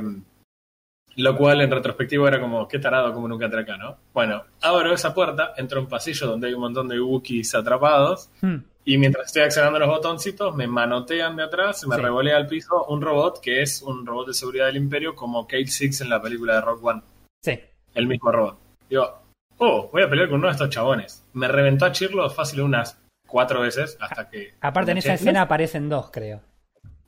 lo 1.15 1.35
cual 1.35 1.61
en 1.61 1.71
retrospectivo 1.71 2.27
era 2.27 2.39
como, 2.39 2.67
qué 2.67 2.79
tarado, 2.79 3.13
como 3.13 3.27
nunca 3.27 3.45
entré 3.45 3.61
acá, 3.61 3.77
¿no? 3.77 3.97
Bueno, 4.13 4.43
abro 4.61 4.93
esa 4.93 5.13
puerta, 5.13 5.53
entro 5.57 5.79
a 5.79 5.83
un 5.83 5.89
pasillo 5.89 6.27
donde 6.27 6.47
hay 6.47 6.53
un 6.53 6.61
montón 6.61 6.87
de 6.87 6.99
Wookiees 6.99 7.55
atrapados. 7.55 8.29
Hmm. 8.41 8.57
Y 8.85 8.97
mientras 8.97 9.27
estoy 9.27 9.43
accionando 9.43 9.77
los 9.79 9.89
botoncitos, 9.89 10.55
me 10.55 10.65
manotean 10.67 11.35
de 11.35 11.43
atrás, 11.43 11.85
me 11.85 11.95
Sí. 11.95 12.01
revolea 12.01 12.37
al 12.37 12.47
piso 12.47 12.85
un 12.85 13.01
robot 13.01 13.39
que 13.41 13.61
es 13.61 13.81
un 13.81 14.05
robot 14.05 14.27
de 14.27 14.33
seguridad 14.33 14.67
del 14.67 14.77
Imperio 14.77 15.13
como 15.15 15.45
Kate 15.45 15.67
Six 15.67 16.01
en 16.01 16.09
la 16.09 16.21
película 16.21 16.55
de 16.55 16.61
Rock 16.61 16.83
One. 16.85 17.01
Sí. 17.43 17.59
El 17.93 18.07
mismo 18.07 18.31
robot. 18.31 18.57
Digo, 18.89 19.18
oh, 19.59 19.89
voy 19.93 20.01
a 20.03 20.09
pelear 20.09 20.27
con 20.29 20.39
uno 20.39 20.47
de 20.47 20.53
estos 20.53 20.69
chabones. 20.69 21.25
Me 21.33 21.47
reventó 21.47 21.85
a 21.85 21.91
Chirlo 21.91 22.29
fácil 22.29 22.61
unas 22.61 22.99
cuatro 23.27 23.61
veces 23.61 23.97
hasta 24.01 24.27
que. 24.29 24.55
Aparte, 24.61 24.91
en 24.91 24.97
esa 24.97 25.13
escena 25.13 25.41
aparecen 25.43 25.87
dos, 25.87 26.09
creo. 26.11 26.41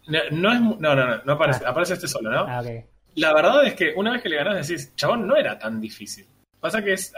No, 0.07 0.19
no 0.31 0.53
es. 0.53 0.59
mu- 0.61 0.77
No, 0.79 0.95
no, 0.95 1.07
no, 1.07 1.21
no 1.23 1.33
aparece. 1.33 1.63
Ah. 1.65 1.69
Aparece 1.71 1.93
este 1.95 2.07
solo, 2.07 2.29
¿no? 2.31 2.45
Ah, 2.47 2.61
ok. 2.61 2.85
La 3.15 3.33
verdad 3.33 3.65
es 3.65 3.73
que 3.73 3.93
una 3.95 4.11
vez 4.13 4.21
que 4.21 4.29
le 4.29 4.37
ganás 4.37 4.67
decís, 4.67 4.95
chabón, 4.95 5.27
no 5.27 5.35
era 5.35 5.59
tan 5.59 5.81
difícil. 5.81 6.27
Pasa 6.61 6.83
que 6.83 6.93
es, 6.93 7.13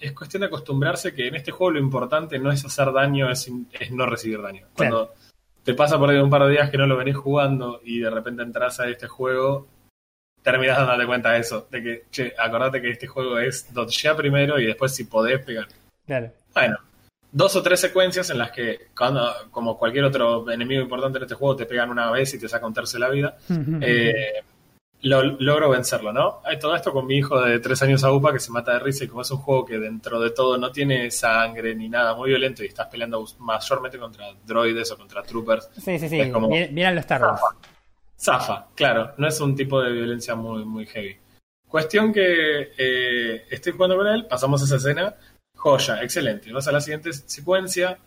es 0.00 0.12
cuestión 0.12 0.40
de 0.40 0.46
acostumbrarse 0.48 1.14
que 1.14 1.28
en 1.28 1.36
este 1.36 1.52
juego 1.52 1.70
lo 1.72 1.78
importante 1.78 2.38
no 2.38 2.50
es 2.50 2.64
hacer 2.64 2.92
daño, 2.92 3.30
es 3.30 3.48
no 3.92 4.06
recibir 4.06 4.42
daño. 4.42 4.66
Cuando 4.76 5.14
te 5.62 5.72
pasa 5.74 5.98
por 5.98 6.10
ahí 6.10 6.18
un 6.18 6.28
par 6.30 6.42
de 6.44 6.50
días 6.50 6.68
que 6.70 6.76
no 6.78 6.86
lo 6.86 6.96
venís 6.96 7.16
jugando 7.16 7.80
y 7.84 8.00
de 8.00 8.10
repente 8.10 8.42
entras 8.42 8.80
a 8.80 8.88
este 8.88 9.06
juego, 9.06 9.68
terminás 10.42 10.78
dándote 10.78 11.06
cuenta 11.06 11.32
de 11.32 11.40
eso, 11.40 11.66
de 11.70 11.82
que, 11.82 12.04
che, 12.10 12.34
acordate 12.38 12.80
que 12.80 12.90
este 12.90 13.06
juego 13.06 13.38
es 13.38 13.72
dodgea 13.72 14.16
primero 14.16 14.58
y 14.58 14.66
después 14.66 14.94
si 14.94 15.04
podés 15.04 15.44
pegar. 15.44 15.66
Claro. 16.06 16.30
Bueno, 16.54 16.78
dos 17.30 17.54
o 17.56 17.62
tres 17.62 17.80
secuencias 17.80 18.30
en 18.30 18.38
las 18.38 18.50
que, 18.50 18.88
cuando, 18.96 19.30
como 19.50 19.76
cualquier 19.78 20.04
otro 20.04 20.50
enemigo 20.50 20.80
importante 20.82 21.18
en 21.18 21.24
este 21.24 21.34
juego, 21.34 21.56
te 21.56 21.66
pegan 21.66 21.90
una 21.90 22.10
vez 22.10 22.32
y 22.34 22.38
te 22.38 22.48
saca 22.48 22.66
un 22.66 22.74
tercio 22.74 22.98
de 22.98 23.04
la 23.06 23.10
vida. 23.10 23.36
Eh, 23.82 24.42
lo, 25.02 25.22
logro 25.22 25.70
vencerlo, 25.70 26.12
¿no? 26.12 26.40
Hay 26.44 26.58
todo 26.58 26.74
esto 26.74 26.92
con 26.92 27.06
mi 27.06 27.18
hijo 27.18 27.40
de 27.40 27.60
tres 27.60 27.80
años 27.82 28.02
a 28.02 28.10
UPA 28.12 28.32
que 28.32 28.40
se 28.40 28.50
mata 28.50 28.72
de 28.72 28.78
risa 28.80 29.04
y 29.04 29.08
como 29.08 29.22
es 29.22 29.30
un 29.30 29.38
juego 29.38 29.64
que 29.64 29.78
dentro 29.78 30.18
de 30.18 30.30
todo 30.30 30.58
no 30.58 30.72
tiene 30.72 31.10
sangre 31.12 31.74
ni 31.76 31.88
nada 31.88 32.14
muy 32.16 32.30
violento 32.30 32.64
y 32.64 32.66
estás 32.66 32.88
peleando 32.88 33.24
mayormente 33.38 33.96
contra 33.98 34.26
droides 34.44 34.90
o 34.90 34.96
contra 34.96 35.22
troopers, 35.22 35.70
Sí, 35.80 35.98
sí, 36.00 36.08
sí. 36.08 36.30
Como- 36.32 36.48
Miren 36.48 36.94
los 36.96 37.02
Star 37.02 37.22
Wars. 37.22 37.40
Zafa, 38.18 38.66
claro, 38.74 39.12
no 39.16 39.28
es 39.28 39.40
un 39.40 39.54
tipo 39.54 39.80
de 39.80 39.92
violencia 39.92 40.34
muy, 40.34 40.64
muy 40.64 40.86
heavy. 40.86 41.16
Cuestión 41.68 42.12
que 42.12 42.72
eh, 42.76 43.46
estoy 43.50 43.72
jugando 43.72 43.96
con 43.96 44.06
él, 44.06 44.26
pasamos 44.26 44.62
esa 44.62 44.76
escena, 44.76 45.14
joya, 45.56 46.02
excelente. 46.02 46.52
Vas 46.52 46.66
a 46.68 46.72
la 46.72 46.80
siguiente 46.80 47.12
secuencia 47.12 47.98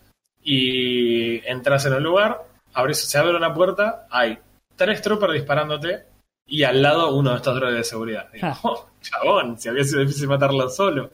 y 0.43 1.45
entras 1.47 1.85
en 1.85 1.93
un 1.93 2.03
lugar, 2.03 2.41
abres, 2.73 2.99
se 2.99 3.17
abre 3.17 3.35
una 3.37 3.53
puerta, 3.53 4.07
hay 4.09 4.37
tres 4.75 5.01
troopers 5.01 5.33
disparándote 5.33 6.05
y 6.47 6.63
al 6.63 6.81
lado 6.81 7.15
uno 7.15 7.29
de 7.31 7.35
estos 7.37 7.55
droides 7.55 7.77
de 7.77 7.83
seguridad. 7.83 8.29
Digo, 8.33 8.47
Ah. 8.47 8.57
"Oh, 8.63 8.89
chabón, 9.01 9.59
si 9.59 9.69
había 9.69 9.83
sido 9.83 10.01
difícil 10.01 10.27
matarlo 10.27 10.67
solo. 10.69 11.11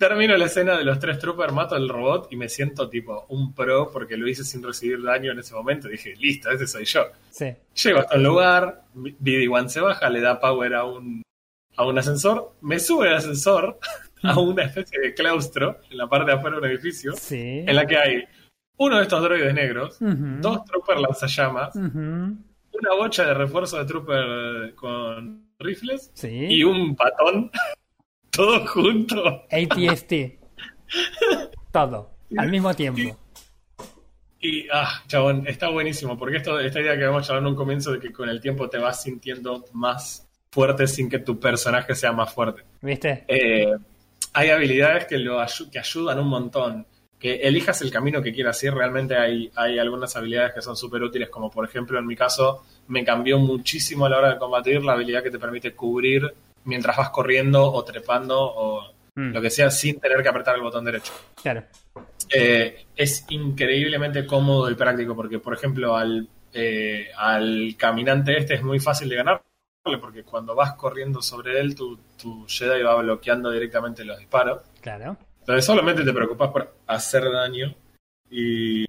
Termino 0.00 0.34
la 0.38 0.46
escena 0.46 0.78
de 0.78 0.84
los 0.84 0.98
tres 0.98 1.18
troopers, 1.18 1.52
mato 1.52 1.74
al 1.74 1.86
robot 1.86 2.28
y 2.32 2.36
me 2.36 2.48
siento 2.48 2.88
tipo 2.88 3.26
un 3.28 3.54
pro 3.54 3.90
porque 3.92 4.16
lo 4.16 4.26
hice 4.26 4.44
sin 4.44 4.62
recibir 4.62 5.02
daño 5.02 5.30
en 5.32 5.40
ese 5.40 5.52
momento. 5.54 5.88
Dije, 5.88 6.14
listo, 6.16 6.50
ese 6.50 6.66
soy 6.66 6.86
yo. 6.86 7.02
Sí. 7.28 7.52
Llego 7.84 7.98
hasta 7.98 8.16
un 8.16 8.22
lugar, 8.22 8.84
BD-1 8.94 9.68
se 9.68 9.80
baja, 9.82 10.08
le 10.08 10.22
da 10.22 10.40
power 10.40 10.74
a 10.74 10.84
un, 10.84 11.22
a 11.76 11.84
un 11.84 11.98
ascensor, 11.98 12.54
me 12.62 12.80
sube 12.80 13.08
el 13.08 13.14
ascensor 13.16 13.78
a 14.22 14.40
una 14.40 14.62
especie 14.64 14.98
de 15.00 15.12
claustro 15.12 15.76
en 15.90 15.98
la 15.98 16.08
parte 16.08 16.30
de 16.30 16.38
afuera 16.38 16.56
de 16.56 16.62
un 16.62 16.68
edificio, 16.70 17.12
Sí. 17.12 17.62
en 17.66 17.76
la 17.76 17.86
que 17.86 17.98
hay 17.98 18.24
uno 18.78 18.96
de 18.96 19.02
estos 19.02 19.22
droides 19.22 19.52
negros, 19.52 19.98
dos 20.00 20.64
troopers 20.64 21.02
lanzallamas, 21.02 21.76
una 21.76 22.94
bocha 22.96 23.26
de 23.26 23.34
refuerzo 23.34 23.76
de 23.76 23.84
trooper 23.84 24.74
con 24.74 25.50
rifles 25.58 26.10
Sí. 26.14 26.28
y 26.48 26.64
un 26.64 26.96
patón, 26.96 27.50
todo 28.30 28.66
junto. 28.66 29.44
ATST. 29.50 30.12
Todo. 31.72 32.10
Al 32.36 32.50
mismo 32.50 32.74
tiempo. 32.74 33.16
Y, 34.40 34.66
ah, 34.72 35.02
chabón, 35.06 35.46
está 35.46 35.68
buenísimo, 35.68 36.16
porque 36.18 36.38
esto, 36.38 36.58
esta 36.58 36.80
idea 36.80 36.92
que 36.96 37.04
habíamos 37.04 37.28
hablado 37.28 37.46
en 37.46 37.52
un 37.52 37.56
comienzo 37.56 37.92
de 37.92 38.00
que 38.00 38.12
con 38.12 38.28
el 38.28 38.40
tiempo 38.40 38.68
te 38.70 38.78
vas 38.78 39.02
sintiendo 39.02 39.64
más 39.72 40.26
fuerte 40.50 40.86
sin 40.86 41.10
que 41.10 41.18
tu 41.18 41.38
personaje 41.38 41.94
sea 41.94 42.12
más 42.12 42.32
fuerte. 42.32 42.62
¿Viste? 42.80 43.24
Eh, 43.28 43.74
hay 44.32 44.48
habilidades 44.50 45.04
que, 45.06 45.18
lo 45.18 45.40
ayu- 45.40 45.70
que 45.70 45.78
ayudan 45.78 46.18
un 46.20 46.28
montón. 46.28 46.86
Que 47.18 47.34
elijas 47.42 47.82
el 47.82 47.90
camino 47.90 48.22
que 48.22 48.32
quieras 48.32 48.62
ir, 48.64 48.72
realmente 48.72 49.14
hay, 49.14 49.50
hay 49.54 49.78
algunas 49.78 50.16
habilidades 50.16 50.54
que 50.54 50.62
son 50.62 50.74
súper 50.74 51.02
útiles, 51.02 51.28
como 51.28 51.50
por 51.50 51.66
ejemplo 51.68 51.98
en 51.98 52.06
mi 52.06 52.16
caso 52.16 52.64
me 52.88 53.04
cambió 53.04 53.38
muchísimo 53.38 54.06
a 54.06 54.08
la 54.08 54.16
hora 54.16 54.32
de 54.32 54.38
combatir 54.38 54.82
la 54.82 54.92
habilidad 54.94 55.22
que 55.22 55.30
te 55.30 55.38
permite 55.38 55.74
cubrir 55.74 56.32
mientras 56.64 56.96
vas 56.96 57.10
corriendo 57.10 57.70
o 57.72 57.84
trepando 57.84 58.38
o 58.40 58.92
Mm, 59.16 59.32
lo 59.34 59.42
que 59.42 59.50
sea 59.50 59.72
sin 59.72 59.98
tener 59.98 60.22
que 60.22 60.28
apretar 60.28 60.54
el 60.54 60.62
botón 60.62 60.84
derecho. 60.84 61.12
Claro. 61.42 61.64
Eh, 62.32 62.86
es 62.96 63.26
increíblemente 63.28 64.24
cómodo 64.24 64.70
y 64.70 64.76
práctico 64.76 65.16
porque, 65.16 65.40
por 65.40 65.52
ejemplo, 65.52 65.96
al, 65.96 66.28
eh, 66.52 67.08
al 67.16 67.74
caminante 67.76 68.38
este 68.38 68.54
es 68.54 68.62
muy 68.62 68.78
fácil 68.78 69.08
de 69.08 69.16
ganarle 69.16 69.42
porque 70.00 70.22
cuando 70.22 70.54
vas 70.54 70.74
corriendo 70.74 71.20
sobre 71.22 71.58
él, 71.58 71.74
tu, 71.74 71.98
tu 72.16 72.46
Jedi 72.46 72.82
va 72.84 72.94
bloqueando 73.02 73.50
directamente 73.50 74.04
los 74.04 74.16
disparos. 74.16 74.60
Claro. 74.80 75.16
Entonces 75.40 75.64
solamente 75.64 76.04
te 76.04 76.12
preocupas 76.12 76.50
por 76.50 76.76
hacer 76.86 77.24
daño 77.32 77.74
y 78.30 78.84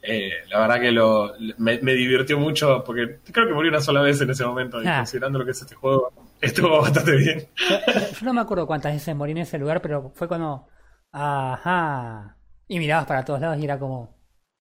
eh, 0.00 0.30
la 0.48 0.60
verdad 0.60 0.80
que 0.80 0.92
lo, 0.92 1.32
me, 1.58 1.78
me 1.80 1.94
divirtió 1.94 2.38
mucho 2.38 2.82
porque 2.84 3.18
creo 3.32 3.48
que 3.48 3.54
morí 3.54 3.68
una 3.68 3.80
sola 3.80 4.00
vez 4.02 4.20
en 4.20 4.30
ese 4.30 4.44
momento 4.44 4.82
y 4.82 4.86
Ah. 4.86 4.98
considerando 4.98 5.38
lo 5.40 5.44
que 5.44 5.50
es 5.50 5.60
este 5.60 5.74
juego, 5.74 6.12
estuvo 6.42 6.82
bastante 6.82 7.16
bien. 7.16 7.48
Yo, 7.68 7.76
yo 8.20 8.26
no 8.26 8.34
me 8.34 8.40
acuerdo 8.42 8.66
cuántas 8.66 8.92
veces 8.92 9.16
morí 9.16 9.32
en 9.32 9.38
ese 9.38 9.58
lugar, 9.58 9.80
pero 9.80 10.10
fue 10.14 10.28
cuando. 10.28 10.68
Ajá. 11.12 12.36
Y 12.68 12.78
mirabas 12.78 13.06
para 13.06 13.24
todos 13.24 13.40
lados 13.40 13.58
y 13.58 13.64
era 13.64 13.78
como. 13.78 14.14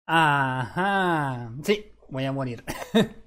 Ajá. 0.08 1.51
Sí, 1.63 1.91
voy 2.10 2.25
a 2.25 2.32
morir. 2.32 2.63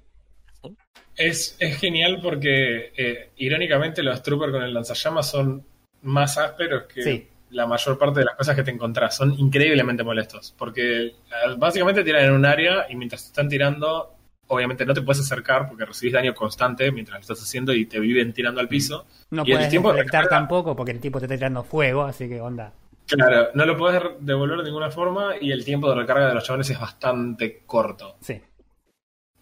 Es, 1.15 1.55
es 1.59 1.79
genial 1.79 2.19
porque, 2.21 2.93
eh, 2.95 3.31
irónicamente, 3.37 4.03
los 4.03 4.21
troopers 4.21 4.51
con 4.51 4.61
el 4.61 4.71
lanzallamas 4.71 5.27
son 5.31 5.65
más 6.03 6.37
ásperos 6.37 6.83
que 6.83 7.01
Sí. 7.01 7.27
la 7.49 7.65
mayor 7.65 7.97
parte 7.97 8.19
de 8.19 8.25
las 8.27 8.35
cosas 8.35 8.55
que 8.55 8.61
te 8.61 8.69
encontrás. 8.69 9.15
Son 9.15 9.33
increíblemente 9.33 10.03
molestos. 10.03 10.53
Porque 10.55 11.05
eh, 11.07 11.13
básicamente 11.57 12.03
tiran 12.03 12.25
en 12.25 12.33
un 12.33 12.45
área 12.45 12.85
y 12.87 12.95
mientras 12.95 13.23
te 13.23 13.27
están 13.29 13.49
tirando, 13.49 14.15
obviamente 14.47 14.85
no 14.85 14.93
te 14.93 15.01
puedes 15.01 15.21
acercar 15.21 15.67
porque 15.67 15.85
recibís 15.85 16.13
daño 16.13 16.33
constante 16.33 16.91
mientras 16.91 17.17
lo 17.17 17.21
estás 17.21 17.41
haciendo 17.41 17.73
y 17.73 17.85
te 17.85 17.99
viven 17.99 18.33
tirando 18.33 18.59
al 18.59 18.67
piso. 18.67 19.05
No 19.29 19.43
Y 19.45 19.53
puedes 19.53 19.71
detectar 19.71 20.27
tampoco 20.27 20.75
porque 20.75 20.91
el 20.91 20.99
tipo 20.99 21.19
te 21.19 21.25
está 21.25 21.35
tirando 21.35 21.63
fuego, 21.63 22.03
así 22.03 22.27
que 22.27 22.41
onda. 22.41 22.73
Claro, 23.07 23.49
no 23.53 23.65
lo 23.65 23.77
puedes 23.77 24.03
devolver 24.19 24.57
de 24.59 24.63
ninguna 24.65 24.91
forma 24.91 25.35
y 25.39 25.51
el 25.51 25.63
tiempo 25.63 25.89
de 25.89 25.95
recarga 25.95 26.27
de 26.27 26.33
los 26.33 26.43
chavales 26.43 26.69
es 26.69 26.79
bastante 26.79 27.63
corto. 27.65 28.17
Sí. 28.19 28.41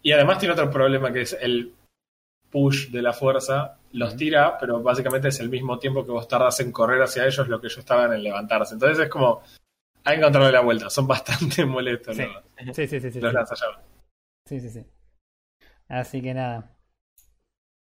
Y 0.02 0.12
además 0.12 0.38
tiene 0.38 0.52
otro 0.52 0.70
problema 0.70 1.12
que 1.12 1.22
es 1.22 1.36
el 1.40 1.74
push 2.48 2.90
de 2.90 3.02
la 3.02 3.12
fuerza. 3.12 3.78
Los 3.92 4.16
tira, 4.16 4.56
pero 4.58 4.80
básicamente 4.82 5.28
es 5.28 5.40
el 5.40 5.48
mismo 5.48 5.78
tiempo 5.78 6.04
que 6.04 6.12
vos 6.12 6.28
tardas 6.28 6.60
en 6.60 6.70
correr 6.70 7.02
hacia 7.02 7.26
ellos 7.26 7.48
lo 7.48 7.60
que 7.60 7.66
ellos 7.66 7.84
tardan 7.84 8.12
en 8.12 8.22
levantarse. 8.22 8.74
Entonces 8.74 8.98
es 8.98 9.08
como. 9.10 9.42
Hay 10.04 10.14
que 10.14 10.20
encontrarle 10.20 10.52
la 10.52 10.60
vuelta. 10.60 10.88
Son 10.88 11.06
bastante 11.08 11.64
molestos 11.64 12.16
Sí. 12.16 12.22
los, 12.22 12.76
Sí, 12.76 12.86
sí, 12.86 13.00
sí, 13.00 13.10
sí. 13.10 13.20
los 13.20 13.32
sí. 13.48 13.64
Sí, 14.46 14.60
sí, 14.60 14.70
sí. 14.70 14.84
Así 15.88 16.20
que 16.22 16.34
nada. 16.34 16.76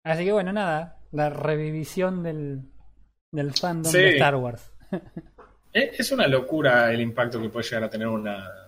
Así 0.04 0.24
que 0.24 0.32
bueno, 0.32 0.52
nada. 0.52 0.98
La 1.12 1.28
revivisión 1.28 2.22
del, 2.22 2.62
del 3.32 3.52
fandom 3.52 3.90
Sí. 3.90 3.98
de 3.98 4.10
Star 4.12 4.36
Wars. 4.36 4.72
Es 5.72 6.00
es 6.00 6.10
una 6.10 6.26
locura 6.26 6.92
el 6.92 7.00
impacto 7.00 7.40
que 7.40 7.48
puede 7.48 7.64
llegar 7.64 7.84
a 7.84 7.90
tener 7.90 8.08
una, 8.08 8.66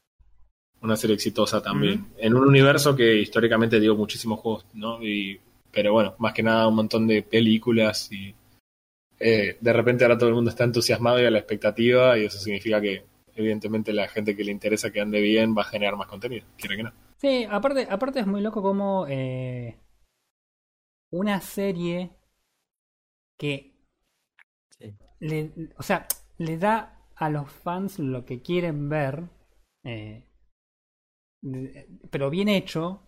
una 0.83 0.95
serie 0.95 1.15
exitosa 1.17 1.61
también. 1.61 2.13
En 2.17 2.35
un 2.35 2.47
universo 2.47 2.95
que 2.95 3.17
históricamente 3.17 3.81
dio 3.81 3.97
muchísimos 3.97 4.39
juegos, 4.39 4.67
¿no? 4.75 5.03
Y, 5.03 5.41
pero 5.73 5.93
bueno, 5.93 6.15
más 6.19 6.33
que 6.33 6.45
nada 6.45 6.69
un 6.69 6.77
montón 6.77 7.09
de 7.09 7.23
películas 7.25 8.09
y 8.13 8.33
eh, 9.19 9.57
de 9.61 9.73
repente 9.73 10.05
ahora 10.05 10.17
todo 10.17 10.29
el 10.29 10.37
mundo 10.37 10.51
está 10.51 10.63
entusiasmado 10.63 11.21
y 11.21 11.25
a 11.25 11.31
la 11.33 11.39
expectativa 11.39 12.17
y 12.17 12.27
eso 12.27 12.39
significa 12.39 12.81
que 12.81 13.05
evidentemente 13.35 13.93
la 13.93 14.07
gente 14.07 14.37
que 14.37 14.45
le 14.45 14.53
interesa 14.53 14.93
que 14.93 15.01
ande 15.01 15.21
bien 15.21 15.57
va 15.59 15.63
a 15.63 15.67
generar 15.67 15.97
más 15.97 16.07
contenido, 16.07 16.47
quiere 16.57 16.77
que 16.77 16.83
no. 16.85 16.93
Sí, 17.23 17.47
aparte, 17.51 17.87
aparte 17.91 18.21
es 18.21 18.27
muy 18.27 18.41
loco 18.43 18.61
como 18.63 19.07
eh, 19.09 19.79
una 21.13 21.41
serie 21.41 22.11
que 23.39 23.53
Sí. 24.79 24.95
le, 25.21 25.53
o 25.79 25.83
sea, 25.83 26.07
le 26.39 26.59
da 26.59 26.99
a 27.17 27.31
los 27.31 27.51
fans 27.51 27.99
lo 27.99 28.25
que 28.27 28.43
quieren 28.43 28.89
ver, 28.89 29.25
eh, 29.85 30.27
pero 32.11 32.31
bien 32.31 32.49
hecho, 32.49 33.01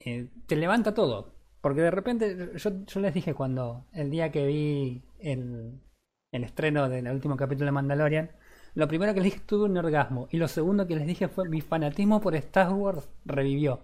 eh, 0.00 0.28
te 0.46 0.56
levanta 0.56 0.94
todo. 0.94 1.34
Porque 1.62 1.82
de 1.82 1.90
repente, 1.90 2.52
yo, 2.56 2.70
yo 2.86 3.00
les 3.00 3.14
dije 3.14 3.34
cuando 3.34 3.86
el 3.92 4.10
día 4.10 4.32
que 4.32 4.46
vi 4.46 5.04
el, 5.20 5.80
el 6.32 6.44
estreno 6.44 6.88
del 6.88 7.08
último 7.08 7.36
capítulo 7.36 7.66
de 7.66 7.72
Mandalorian, 7.72 8.30
lo 8.78 8.86
primero 8.86 9.12
que 9.12 9.20
les 9.20 9.32
dije 9.32 9.44
tuve 9.44 9.64
un 9.64 9.76
orgasmo. 9.76 10.28
Y 10.30 10.36
lo 10.36 10.46
segundo 10.46 10.86
que 10.86 10.94
les 10.94 11.04
dije 11.04 11.26
fue 11.26 11.48
mi 11.48 11.60
fanatismo 11.60 12.20
por 12.20 12.36
Star 12.36 12.72
Wars 12.72 13.08
revivió. 13.24 13.80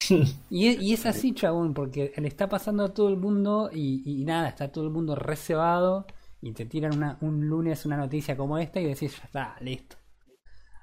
y, 0.50 0.92
es 0.92 1.06
así, 1.06 1.32
chabón, 1.32 1.72
porque 1.72 2.12
le 2.18 2.28
está 2.28 2.50
pasando 2.50 2.84
a 2.84 2.92
todo 2.92 3.08
el 3.08 3.16
mundo 3.16 3.70
y, 3.72 4.24
nada, 4.26 4.50
está 4.50 4.70
todo 4.70 4.84
el 4.84 4.90
mundo 4.90 5.14
reservado 5.14 6.06
y 6.42 6.52
te 6.52 6.66
tiran 6.66 6.98
una, 6.98 7.16
un 7.22 7.48
lunes 7.48 7.86
una 7.86 7.96
noticia 7.96 8.36
como 8.36 8.58
esta 8.58 8.78
y 8.78 8.84
decís, 8.84 9.16
ya 9.16 9.24
está, 9.24 9.56
listo. 9.60 9.96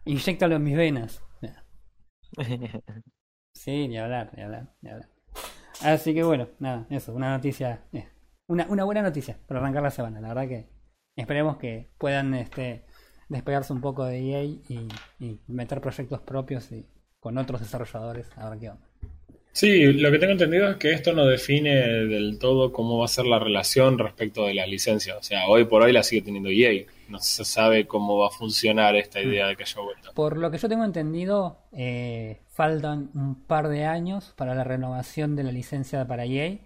Inyectalo 0.06 0.56
en 0.56 0.64
mis 0.64 0.76
venas. 0.76 1.22
Sí, 3.54 3.88
ni 3.88 3.98
hablar, 3.98 4.34
ni 4.36 4.44
hablar, 4.44 4.76
ni 4.82 4.90
hablar. 4.90 5.10
Así 5.82 6.14
que 6.14 6.24
bueno, 6.24 6.50
nada, 6.60 6.86
eso, 6.90 7.14
una 7.14 7.30
noticia, 7.30 7.86
eh, 7.94 8.06
una, 8.48 8.66
una 8.68 8.84
buena 8.84 9.02
noticia 9.02 9.40
para 9.48 9.62
arrancar 9.62 9.82
la 9.82 9.92
semana. 9.92 10.20
La 10.20 10.28
verdad 10.28 10.48
que 10.50 10.70
esperemos 11.16 11.56
que 11.56 11.90
puedan 11.98 12.34
este, 12.34 12.85
despegarse 13.30 13.74
un 13.74 13.82
poco 13.82 14.06
de 14.06 14.20
EA 14.20 14.44
y, 14.44 14.88
y 15.20 15.40
meter 15.48 15.82
proyectos 15.82 16.22
propios 16.22 16.72
y 16.72 16.86
con 17.20 17.38
otros 17.38 17.60
desarrolladores 17.62 18.28
a 18.38 18.50
ver 18.50 18.60
qué 18.60 18.70
onda. 18.70 18.88
Sí, 19.56 19.94
lo 19.94 20.12
que 20.12 20.20
tengo 20.20 20.34
entendido 20.34 20.70
es 20.70 20.76
que 20.76 20.92
esto 20.92 21.14
no 21.14 21.26
define 21.26 21.72
del 22.08 22.38
todo 22.40 22.74
cómo 22.74 22.98
va 22.98 23.06
a 23.06 23.08
ser 23.08 23.26
la 23.26 23.40
relación 23.40 23.98
respecto 23.98 24.46
de 24.46 24.54
la 24.54 24.68
licencia. 24.68 25.16
O 25.16 25.24
sea, 25.24 25.48
hoy 25.48 25.64
por 25.64 25.82
hoy 25.82 25.94
la 25.94 26.04
sigue 26.04 26.24
teniendo 26.24 26.50
EA. 26.50 26.86
No 27.08 27.20
se 27.20 27.46
sabe 27.46 27.88
cómo 27.88 28.18
va 28.18 28.28
a 28.28 28.32
funcionar 28.32 28.98
esta 28.98 29.20
mm. 29.20 29.24
idea 29.24 29.48
de 29.48 29.56
que 29.56 29.64
haya 29.64 29.82
vuelto. 29.82 30.12
Por 30.14 30.36
lo 30.36 30.52
que 30.52 30.58
yo 30.58 30.68
tengo 30.68 30.84
entendido, 30.84 31.58
eh, 31.72 32.42
faltan 32.50 33.12
un 33.14 33.46
par 33.46 33.70
de 33.70 33.86
años 33.86 34.34
para 34.36 34.56
la 34.56 34.66
renovación 34.66 35.38
de 35.38 35.44
la 35.44 35.54
licencia 35.54 36.06
para 36.06 36.26
EA. 36.26 36.58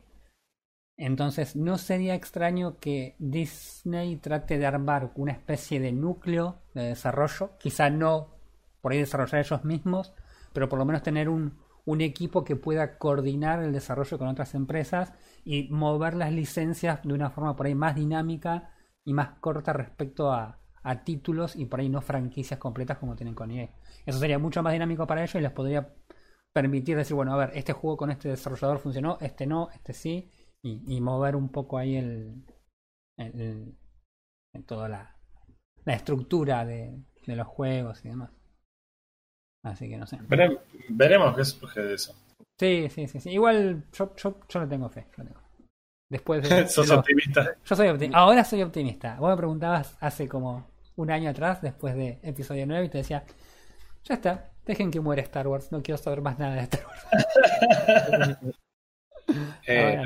Entonces, 1.00 1.56
no 1.56 1.78
sería 1.78 2.14
extraño 2.14 2.78
que 2.80 3.16
Disney 3.18 4.18
trate 4.18 4.60
de 4.60 4.66
armar 4.68 5.12
una 5.16 5.32
especie 5.32 5.80
de 5.80 5.92
núcleo 5.92 6.60
de 6.76 6.84
desarrollo. 6.84 7.58
Quizá 7.58 7.90
no 7.90 8.36
por 8.82 8.92
ahí 8.92 9.00
desarrollar 9.00 9.42
ellos 9.42 9.64
mismos, 9.64 10.14
pero 10.54 10.70
por 10.70 10.78
lo 10.78 10.86
menos 10.86 11.02
tener 11.02 11.30
un 11.30 11.58
un 11.90 12.02
equipo 12.02 12.44
que 12.44 12.56
pueda 12.56 13.00
coordinar 13.00 13.64
el 13.64 13.74
desarrollo 13.74 14.20
con 14.20 14.28
otras 14.28 14.54
empresas 14.54 15.12
y 15.44 15.70
mover 15.70 16.14
las 16.14 16.32
licencias 16.32 17.02
de 17.04 17.14
una 17.14 17.32
forma 17.32 17.56
por 17.56 17.66
ahí 17.66 17.74
más 17.74 17.96
dinámica 17.96 18.76
y 19.04 19.14
más 19.14 19.40
corta 19.40 19.74
respecto 19.74 20.32
a, 20.32 20.56
títulos 21.04 21.56
y 21.56 21.66
por 21.66 21.80
ahí 21.82 21.88
no 21.88 22.02
franquicias 22.02 22.60
completas 22.60 22.98
como 22.98 23.16
tienen 23.16 23.36
con 23.36 23.52
EA. 23.52 23.70
Eso 24.08 24.18
sería 24.18 24.40
mucho 24.40 24.64
más 24.64 24.74
dinámico 24.74 25.06
para 25.06 25.22
ellos 25.22 25.36
y 25.36 25.42
les 25.42 25.52
podría 25.52 25.94
permitir 26.52 26.98
decir, 26.98 27.16
bueno, 27.16 27.32
a 27.32 27.38
ver, 27.38 27.52
este 27.54 27.74
juego 27.74 27.96
con 27.96 28.10
este 28.10 28.30
desarrollador 28.30 28.80
funcionó, 28.80 29.20
este 29.22 29.46
no, 29.46 29.70
este 29.72 29.94
sí, 29.94 30.32
y, 30.64 31.02
mover 31.02 31.36
un 31.36 31.50
poco 31.50 31.78
ahí 31.78 31.96
el, 31.96 32.44
el, 33.18 33.76
toda 34.66 34.90
la, 34.90 35.16
la 35.86 35.94
estructura 35.94 36.66
de 36.66 37.04
los 37.26 37.48
juegos 37.48 38.04
y 38.04 38.10
demás. 38.10 38.32
Así 39.64 39.90
que 39.90 39.98
no 39.98 40.06
sé. 40.08 40.20
veremos 40.90 41.36
qué 41.36 41.44
surge 41.46 41.82
de 41.82 41.94
eso. 41.94 42.16
Sí, 42.60 42.88
sí, 42.90 43.08
sí. 43.08 43.20
sí. 43.20 43.30
Igual 43.32 43.84
yo, 43.92 44.16
yo, 44.16 44.40
yo 44.48 44.60
le 44.60 44.68
tengo 44.68 44.90
fe. 44.90 45.08
Después 46.10 46.48
de, 46.48 46.68
¿Sos 46.68 46.90
optimista? 46.92 47.56
Yo 47.66 47.76
soy 47.76 47.88
optimista. 47.90 48.18
Ahora 48.18 48.44
soy 48.44 48.62
optimista. 48.62 49.16
Vos 49.20 49.30
me 49.30 49.38
preguntabas 49.38 49.98
hace 50.00 50.28
como 50.28 50.68
un 50.96 51.12
año 51.12 51.30
atrás, 51.30 51.62
después 51.62 51.96
de 51.96 52.20
episodio 52.24 52.66
9, 52.66 52.86
y 52.86 52.90
te 52.90 52.98
decía, 53.00 53.24
ya 54.04 54.16
está, 54.16 54.52
dejen 54.66 54.92
que 54.92 55.00
muera 55.00 55.22
Star 55.22 55.48
Wars, 55.48 55.72
no 55.72 55.82
quiero 55.82 55.98
saber 55.98 56.22
más 56.22 56.38
nada 56.38 56.56
de 56.56 56.62
Star 56.62 56.86
Wars. 56.86 58.38
eh, 59.68 60.04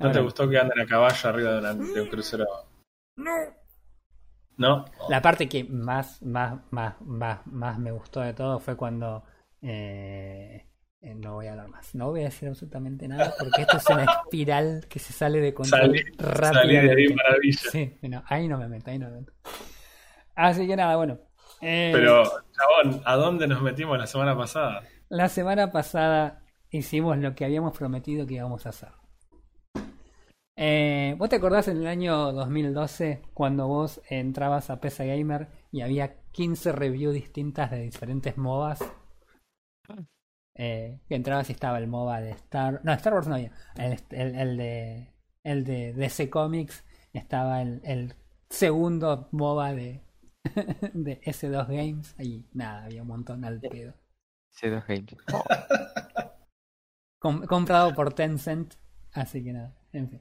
¿No 0.00 0.10
te 0.10 0.20
gustó 0.20 0.48
que 0.48 0.58
anden 0.58 0.80
a 0.80 0.86
caballo 0.86 1.28
arriba 1.28 1.60
de, 1.60 1.92
de 1.92 2.00
un 2.00 2.08
crucero? 2.08 2.46
No. 3.16 3.60
¿no? 4.60 4.84
La 5.08 5.22
parte 5.22 5.48
que 5.48 5.64
más, 5.64 6.22
más, 6.22 6.60
más, 6.70 7.00
más, 7.00 7.46
más 7.46 7.78
me 7.78 7.92
gustó 7.92 8.20
de 8.20 8.34
todo 8.34 8.60
fue 8.60 8.76
cuando 8.76 9.24
eh, 9.62 10.66
eh, 11.00 11.14
no 11.14 11.34
voy 11.34 11.46
a 11.46 11.52
hablar 11.52 11.68
más, 11.68 11.94
no 11.94 12.10
voy 12.10 12.20
a 12.20 12.24
decir 12.24 12.46
absolutamente 12.48 13.08
nada 13.08 13.32
porque 13.38 13.62
esto 13.62 13.78
es 13.78 13.86
una 13.88 14.04
espiral 14.04 14.84
que 14.86 14.98
se 14.98 15.14
sale 15.14 15.40
de 15.40 15.54
control 15.54 15.98
rápidamente. 16.18 17.52
Sí, 17.52 17.98
ahí 18.26 18.48
no 18.48 18.58
me 18.58 18.68
meto, 18.68 18.90
ahí 18.90 18.98
no 18.98 19.08
me 19.08 19.20
meto. 19.20 19.32
Así 20.34 20.66
que 20.66 20.76
nada, 20.76 20.94
bueno. 20.96 21.18
Eh, 21.62 21.90
Pero, 21.94 22.24
chabón, 22.52 23.02
¿a 23.06 23.16
dónde 23.16 23.46
nos 23.46 23.62
metimos 23.62 23.98
la 23.98 24.06
semana 24.06 24.36
pasada? 24.36 24.82
La 25.08 25.30
semana 25.30 25.72
pasada 25.72 26.42
hicimos 26.70 27.16
lo 27.16 27.34
que 27.34 27.46
habíamos 27.46 27.76
prometido 27.76 28.26
que 28.26 28.34
íbamos 28.34 28.66
a 28.66 28.70
hacer. 28.70 28.90
Eh, 30.56 31.14
¿Vos 31.18 31.28
te 31.28 31.36
acordás 31.36 31.68
en 31.68 31.78
el 31.78 31.86
año 31.86 32.32
2012 32.32 33.22
cuando 33.32 33.66
vos 33.66 34.02
entrabas 34.08 34.70
a 34.70 34.80
PC 34.80 35.06
Gamer 35.06 35.48
y 35.72 35.80
había 35.80 36.20
15 36.32 36.72
reviews 36.72 37.14
distintas 37.14 37.70
de 37.70 37.80
diferentes 37.80 38.36
MOBAs? 38.36 38.80
Eh, 40.56 41.00
que 41.08 41.14
entrabas 41.14 41.48
y 41.48 41.52
estaba 41.52 41.78
el 41.78 41.86
MOBA 41.86 42.20
de 42.20 42.30
Star... 42.32 42.80
No, 42.84 42.92
Star 42.92 43.14
Wars 43.14 43.28
no 43.28 43.36
había. 43.36 43.52
El, 43.76 44.56
de, 44.58 45.14
el 45.42 45.64
de 45.64 45.94
DC 45.94 46.28
Comics. 46.28 46.84
Estaba 47.12 47.62
el, 47.62 48.14
segundo 48.50 49.28
MOBA 49.32 49.72
de, 49.72 50.04
de 50.92 51.20
S2 51.22 51.66
Games. 51.66 52.14
Y 52.18 52.46
nada, 52.52 52.84
había 52.84 53.02
un 53.02 53.08
montón 53.08 53.44
al 53.44 53.60
pedo. 53.60 53.94
S2 54.60 54.84
Games. 54.86 55.16
comprado 57.48 57.94
por 57.94 58.12
Tencent. 58.12 58.74
Así 59.12 59.42
que 59.42 59.52
nada, 59.52 59.74
en 59.92 60.10
fin. 60.10 60.20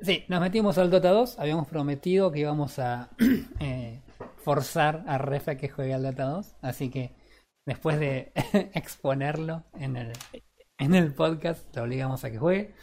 Sí, 0.00 0.24
nos 0.28 0.40
metimos 0.40 0.76
al 0.78 0.90
Dota 0.90 1.10
2. 1.10 1.38
Habíamos 1.38 1.68
prometido 1.68 2.30
que 2.30 2.40
íbamos 2.40 2.78
a 2.78 3.10
eh, 3.60 4.02
forzar 4.36 5.04
a 5.06 5.18
Refa 5.18 5.56
que 5.56 5.68
juegue 5.68 5.94
al 5.94 6.02
Dota 6.02 6.24
2. 6.24 6.56
Así 6.60 6.90
que 6.90 7.14
después 7.66 7.98
de 7.98 8.32
exponerlo 8.74 9.64
en 9.74 9.96
el, 9.96 10.12
en 10.78 10.94
el 10.94 11.14
podcast, 11.14 11.74
lo 11.74 11.84
obligamos 11.84 12.24
a 12.24 12.30
que 12.30 12.38
juegue. 12.38 12.74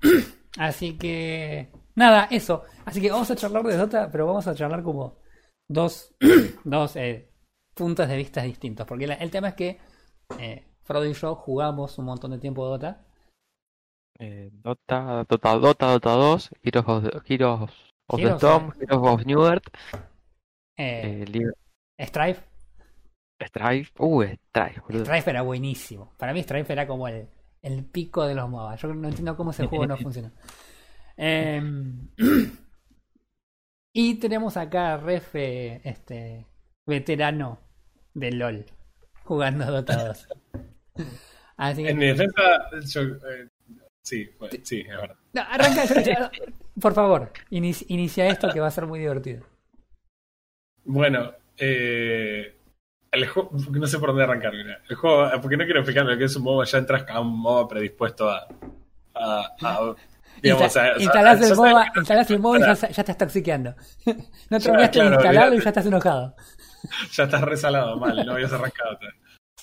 Así 0.58 0.96
que 0.96 1.70
nada, 1.94 2.28
eso. 2.30 2.62
Así 2.86 3.02
que 3.02 3.10
vamos 3.10 3.30
a 3.30 3.36
charlar 3.36 3.62
de 3.64 3.76
Dota, 3.76 4.10
pero 4.10 4.26
vamos 4.26 4.46
a 4.46 4.54
charlar 4.54 4.82
como 4.82 5.18
dos, 5.68 6.14
dos 6.64 6.96
eh, 6.96 7.30
puntos 7.74 8.08
de 8.08 8.16
vista 8.16 8.42
distintos. 8.42 8.86
Porque 8.86 9.04
el 9.04 9.30
tema 9.30 9.48
es 9.48 9.54
que 9.54 9.78
eh, 10.38 10.64
Frodo 10.84 11.04
y 11.04 11.12
yo 11.12 11.34
jugamos 11.34 11.98
un 11.98 12.06
montón 12.06 12.30
de 12.30 12.38
tiempo 12.38 12.64
Dota. 12.64 13.05
Eh, 14.18 14.50
Dota, 14.52 15.24
Dota, 15.28 15.54
Dota, 15.58 15.86
Dota 15.92 16.10
2, 16.14 16.50
Heroes 16.62 16.86
of, 16.88 17.22
Heroes 17.26 17.70
of 18.08 18.20
the 18.20 18.30
Storm, 18.36 18.72
Heroes 18.80 19.12
of 19.12 19.26
New 19.26 19.44
Earth, 19.44 19.68
eh, 20.76 21.24
eh 21.98 22.06
Strife. 22.06 22.42
Strife, 23.38 23.92
uh, 23.98 24.24
Strife, 24.48 24.80
Strife 25.04 25.30
era 25.30 25.42
buenísimo. 25.42 26.14
Para 26.16 26.32
mí 26.32 26.42
Strife 26.42 26.72
era 26.72 26.86
como 26.86 27.08
el, 27.08 27.28
el 27.60 27.84
pico 27.84 28.26
de 28.26 28.34
los 28.34 28.48
MOBA. 28.48 28.76
Yo 28.76 28.94
no 28.94 29.08
entiendo 29.08 29.36
cómo 29.36 29.50
ese 29.50 29.66
juego 29.66 29.86
no 29.86 29.96
funciona. 29.98 30.32
Em, 31.16 32.08
y 33.92 34.14
tenemos 34.14 34.56
acá 34.56 34.94
a 34.94 34.96
Refe, 34.96 35.80
este 35.88 36.46
veterano 36.86 37.58
de 38.14 38.32
LOL, 38.32 38.66
jugando 39.24 39.66
Dota 39.66 40.08
2. 40.08 40.28
En 41.58 41.96
mi 41.96 42.08
defensa, 42.08 42.68
yo, 42.84 43.00
eh, 43.00 43.48
Sí, 44.06 44.30
sí, 44.62 44.82
es 44.82 44.96
verdad. 44.96 45.16
No, 45.32 45.42
arranca, 45.42 45.82
por 46.80 46.94
favor, 46.94 47.32
inicia 47.50 48.28
esto 48.28 48.52
que 48.52 48.60
va 48.60 48.68
a 48.68 48.70
ser 48.70 48.86
muy 48.86 49.00
divertido. 49.00 49.44
Bueno, 50.84 51.32
eh, 51.58 52.56
el 53.10 53.26
juego, 53.26 53.50
no 53.52 53.86
sé 53.88 53.98
por 53.98 54.10
dónde 54.10 54.22
arrancar. 54.22 54.54
El 54.54 54.94
juego, 54.94 55.28
porque 55.42 55.56
no 55.56 55.64
quiero 55.64 55.80
explicar 55.80 56.06
lo 56.06 56.16
que 56.16 56.22
es 56.22 56.36
un 56.36 56.44
MOBA, 56.44 56.66
ya 56.66 56.78
entras 56.78 57.04
a 57.08 57.20
un 57.20 57.36
MOBA 57.36 57.66
predispuesto 57.66 58.30
a. 58.30 58.46
a, 59.16 59.94
digamos, 60.40 60.76
a, 60.76 60.96
instalás, 60.98 61.42
el 61.42 61.56
MOBA, 61.56 61.86
instalás 61.96 62.30
el 62.30 62.38
MOBA 62.38 62.58
y 62.58 62.60
ya, 62.60 62.74
ya, 62.74 62.86
estás 62.88 63.18
toxiqueando. 63.18 63.74
No 64.50 64.60
terminaste 64.60 65.00
de 65.00 65.06
instalarlo 65.06 65.56
y 65.56 65.60
ya 65.60 65.70
estás 65.70 65.86
enojado. 65.86 66.36
Ya 67.10 67.24
estás 67.24 67.42
resalado, 67.42 67.96
mal, 67.96 68.24
no 68.24 68.34
habías 68.34 68.52
arrancado. 68.52 69.00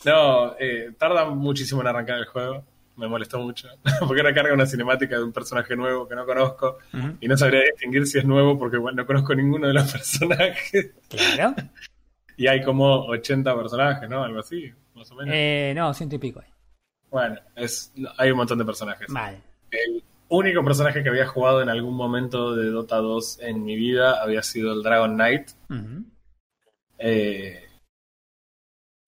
No, 0.04 0.54
eh, 0.60 0.92
tarda 0.98 1.30
muchísimo 1.30 1.80
en 1.80 1.88
arrancar 1.88 2.18
el 2.18 2.26
juego 2.26 2.73
me 2.96 3.08
molestó 3.08 3.40
mucho. 3.40 3.68
porque 4.00 4.22
ahora 4.22 4.34
carga 4.34 4.54
una 4.54 4.66
cinemática 4.66 5.18
de 5.18 5.24
un 5.24 5.34
personaje 5.34 5.76
nuevo 5.76 6.08
que 6.08 6.16
no 6.16 6.26
conozco 6.26 6.78
y 7.20 7.28
no 7.28 7.38
sabría 7.38 7.62
distinguir 7.62 8.06
si 8.06 8.20
es 8.20 8.26
nuevo 8.26 8.58
porque 8.58 8.78
bueno, 8.78 9.02
no 9.02 9.06
conozco 9.06 9.34
ninguno 9.36 9.68
de 9.68 9.74
los 9.74 9.92
personajes. 9.92 10.92
Claro. 11.10 11.56
y 12.38 12.48
hay 12.48 12.64
como 12.64 13.06
80 13.06 13.56
personajes, 13.56 14.10
¿no? 14.10 14.24
Algo 14.24 14.40
así, 14.40 14.72
más 14.96 15.12
o 15.12 15.16
menos. 15.16 15.34
Eh, 15.36 15.74
no, 15.76 15.94
ciento 15.94 16.16
y 16.16 16.20
pico. 16.20 16.44
Bueno, 17.10 17.40
es, 17.56 17.94
hay 18.18 18.32
un 18.32 18.38
montón 18.38 18.58
de 18.58 18.66
personajes. 18.66 19.08
Vale. 19.10 19.40
El 19.70 20.04
único 20.30 20.64
personaje 20.64 21.04
que 21.04 21.10
había 21.10 21.28
jugado 21.28 21.62
en 21.62 21.70
algún 21.70 21.96
momento 21.96 22.56
de 22.56 22.70
Dota 22.72 22.98
2 22.98 23.40
en 23.42 23.64
mi 23.64 23.76
vida 23.76 24.22
había 24.22 24.42
sido 24.42 24.74
el 24.74 24.82
Dragon 24.82 25.14
Knight. 25.14 25.50
eh, 26.98 27.60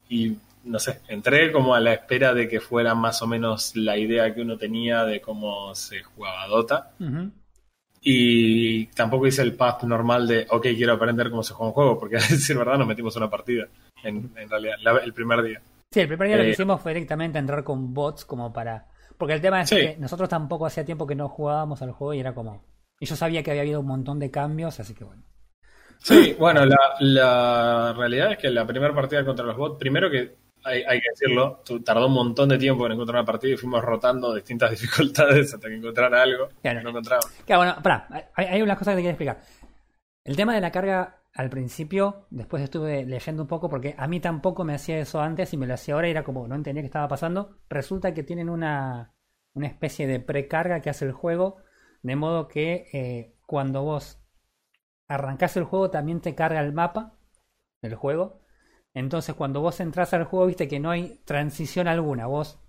y 0.07 0.37
no 0.65 0.79
sé, 0.79 1.01
entré 1.07 1.51
como 1.51 1.73
a 1.75 1.79
la 1.79 1.93
espera 1.93 2.33
de 2.33 2.47
que 2.47 2.59
fuera 2.59 2.93
más 2.95 3.21
o 3.21 3.27
menos 3.27 3.75
la 3.75 3.97
idea 3.97 4.33
que 4.33 4.41
uno 4.41 4.57
tenía 4.57 5.03
de 5.05 5.21
cómo 5.21 5.73
se 5.75 6.03
jugaba 6.03 6.47
Dota. 6.47 6.91
Y 8.01 8.85
tampoco 8.87 9.25
hice 9.25 9.41
el 9.41 9.55
path 9.55 9.83
normal 9.83 10.27
de, 10.27 10.45
ok, 10.49 10.61
quiero 10.75 10.93
aprender 10.93 11.29
cómo 11.31 11.41
se 11.43 11.53
juega 11.53 11.69
un 11.69 11.73
juego, 11.73 11.99
porque 11.99 12.15
a 12.17 12.19
decir 12.19 12.57
verdad 12.57 12.77
nos 12.77 12.87
metimos 12.87 13.15
una 13.15 13.29
partida, 13.29 13.67
en, 14.03 14.31
en 14.35 14.49
realidad, 14.49 14.75
la- 14.83 14.97
el 14.97 15.13
primer 15.13 15.41
día. 15.41 15.61
Sí, 15.91 16.01
el 16.01 16.07
primer 16.07 16.27
día 16.27 16.37
lo 16.37 16.43
que 16.43 16.49
Eh, 16.49 16.53
hicimos 16.53 16.81
fue 16.81 16.93
directamente 16.93 17.39
entrar 17.39 17.63
con 17.63 17.93
bots 17.93 18.25
como 18.25 18.51
para... 18.53 18.87
Porque 19.17 19.33
el 19.33 19.41
tema 19.41 19.61
es 19.61 19.69
Sí. 19.69 19.77
que 19.77 19.97
nosotros 19.97 20.27
tampoco 20.29 20.65
hacía 20.65 20.83
tiempo 20.85 21.07
que 21.07 21.15
no 21.15 21.29
jugábamos 21.29 21.81
al 21.81 21.91
juego 21.93 22.13
y 22.13 22.19
era 22.19 22.33
como... 22.33 22.63
Y 22.99 23.05
yo 23.05 23.15
sabía 23.15 23.41
que 23.43 23.51
había 23.51 23.63
habido 23.63 23.79
un 23.79 23.87
montón 23.87 24.19
de 24.19 24.29
cambios, 24.29 24.79
así 24.79 24.93
que 24.93 25.03
bueno. 25.03 25.23
Sí, 25.99 26.35
bueno, 26.37 26.65
la, 26.65 26.77
la 26.99 27.93
realidad 27.97 28.33
es 28.33 28.37
que 28.37 28.49
la 28.49 28.67
primera 28.67 28.93
partida 28.93 29.25
contra 29.25 29.45
los 29.45 29.57
bots, 29.57 29.79
primero 29.79 30.11
que 30.11 30.35
hay, 30.65 30.83
hay 30.83 30.99
que 30.99 31.09
decirlo, 31.09 31.63
tardó 31.85 32.07
un 32.07 32.13
montón 32.13 32.49
de 32.49 32.57
tiempo 32.57 32.85
en 32.85 32.93
encontrar 32.93 33.19
una 33.19 33.25
partida 33.25 33.53
y 33.53 33.57
fuimos 33.57 33.83
rotando 33.83 34.33
distintas 34.33 34.71
dificultades 34.79 35.53
hasta 35.53 35.67
que 35.69 35.75
encontrar 35.75 36.13
algo 36.15 36.49
Claro. 36.61 36.79
que 36.79 36.83
no 36.83 36.89
encontramos. 36.89 37.25
Claro, 37.45 37.59
bueno, 37.61 37.75
pará, 37.83 38.31
hay, 38.35 38.45
hay 38.45 38.61
unas 38.61 38.77
cosas 38.77 38.93
que 38.93 38.97
te 38.97 39.01
quiero 39.03 39.11
explicar. 39.11 39.41
El 40.23 40.35
tema 40.35 40.53
de 40.55 40.61
la 40.61 40.71
carga 40.71 41.21
al 41.33 41.49
principio, 41.49 42.27
después 42.29 42.63
estuve 42.63 43.05
leyendo 43.05 43.43
un 43.43 43.47
poco 43.47 43.69
porque 43.69 43.93
a 43.97 44.07
mí 44.07 44.19
tampoco 44.19 44.63
me 44.63 44.73
hacía 44.73 44.97
eso 44.99 45.21
antes 45.21 45.53
y 45.53 45.57
me 45.57 45.67
lo 45.67 45.73
hacía 45.73 45.93
ahora 45.93 46.07
y 46.07 46.11
era 46.11 46.23
como 46.23 46.47
no 46.47 46.55
entendía 46.55 46.81
qué 46.81 46.87
estaba 46.87 47.07
pasando. 47.07 47.57
Resulta 47.69 48.13
que 48.13 48.23
tienen 48.23 48.49
una, 48.49 49.13
una 49.53 49.67
especie 49.67 50.07
de 50.07 50.19
precarga 50.19 50.79
que 50.81 50.89
hace 50.89 51.05
el 51.05 51.11
juego, 51.11 51.57
de 52.01 52.15
modo 52.15 52.47
que 52.47 52.87
eh, 52.93 53.35
cuando 53.45 53.83
vos 53.83 54.19
arrancás 55.07 55.57
el 55.57 55.65
juego 55.65 55.89
también 55.91 56.21
te 56.21 56.35
carga 56.35 56.61
el 56.61 56.73
mapa 56.73 57.17
del 57.81 57.95
juego. 57.95 58.41
Entonces 58.95 59.35
cuando 59.35 59.59
vos 59.59 59.79
entras 59.81 60.13
al 60.13 60.23
juego 60.23 60.47
viste 60.47 60.67
que 60.69 60.79
no 60.79 60.89
hay 60.89 61.19
transición 61.25 61.87
alguna. 61.87 62.27
Vos 62.27 62.59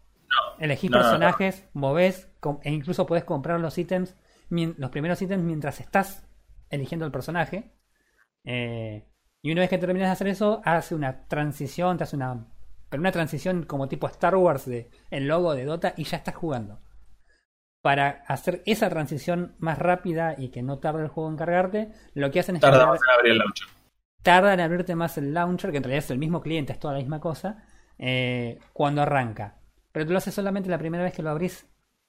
elegís 0.59 0.91
no, 0.91 0.99
no, 0.99 1.05
no. 1.05 1.11
personajes, 1.11 1.69
movés 1.73 2.29
e 2.63 2.73
incluso 2.73 3.07
podés 3.07 3.25
comprar 3.25 3.61
los 3.61 3.79
ítems, 3.79 4.17
los 4.51 4.91
primeros 4.91 5.23
ítems 5.23 5.45
mientras 5.45 5.81
estás 5.81 6.29
eligiendo 6.69 7.07
el 7.07 7.13
personaje. 7.13 7.73
Eh, 8.45 9.09
y 9.41 9.53
una 9.53 9.61
vez 9.61 9.71
que 9.71 9.79
terminas 9.79 10.09
de 10.09 10.13
hacer 10.13 10.27
eso, 10.27 10.61
hace 10.65 10.97
una 10.97 11.29
transición, 11.29 11.97
te 11.97 12.05
hace 12.05 12.17
una. 12.17 12.49
Pero 12.91 13.01
una 13.01 13.13
transición 13.13 13.63
como 13.63 13.89
tipo 13.89 14.09
Star 14.09 14.35
Wars 14.35 14.67
de 14.67 14.91
el 15.11 15.29
logo 15.29 15.55
de 15.55 15.65
Dota 15.65 15.95
y 15.97 16.05
ya 16.05 16.17
estás 16.17 16.35
jugando. 16.35 16.81
Para 17.83 18.25
hacer 18.27 18.65
esa 18.67 18.89
transición 18.91 19.55
más 19.59 19.79
rápida 19.79 20.35
y 20.37 20.49
que 20.49 20.63
no 20.63 20.79
tarde 20.81 21.05
el 21.05 21.09
juego 21.09 21.31
en 21.31 21.37
cargarte, 21.37 21.93
lo 22.15 22.33
que 22.33 22.41
hacen 22.41 22.57
es 22.57 22.63
Tarda 22.63 22.85
más 22.87 23.01
en 23.01 23.11
abrir 23.17 23.33
el 23.33 23.39
launcher. 23.39 23.76
Tarda 24.27 24.53
en 24.53 24.59
abrirte 24.59 24.97
más 24.97 25.17
el 25.19 25.33
launcher, 25.33 25.71
que 25.71 25.77
en 25.77 25.85
realidad 25.85 26.05
es 26.05 26.11
el 26.11 26.19
mismo 26.19 26.41
cliente, 26.41 26.73
es 26.73 26.81
toda 26.81 26.95
la 26.95 26.99
misma 26.99 27.21
cosa, 27.21 27.63
eh, 27.97 28.59
cuando 28.73 29.03
arranca. 29.03 29.61
Pero 29.93 30.05
tú 30.05 30.11
lo 30.11 30.19
haces 30.19 30.35
solamente 30.35 30.69
la 30.69 30.79
primera 30.79 31.05
vez 31.05 31.15
que 31.15 31.23
lo 31.23 31.31
abrís 31.31 31.69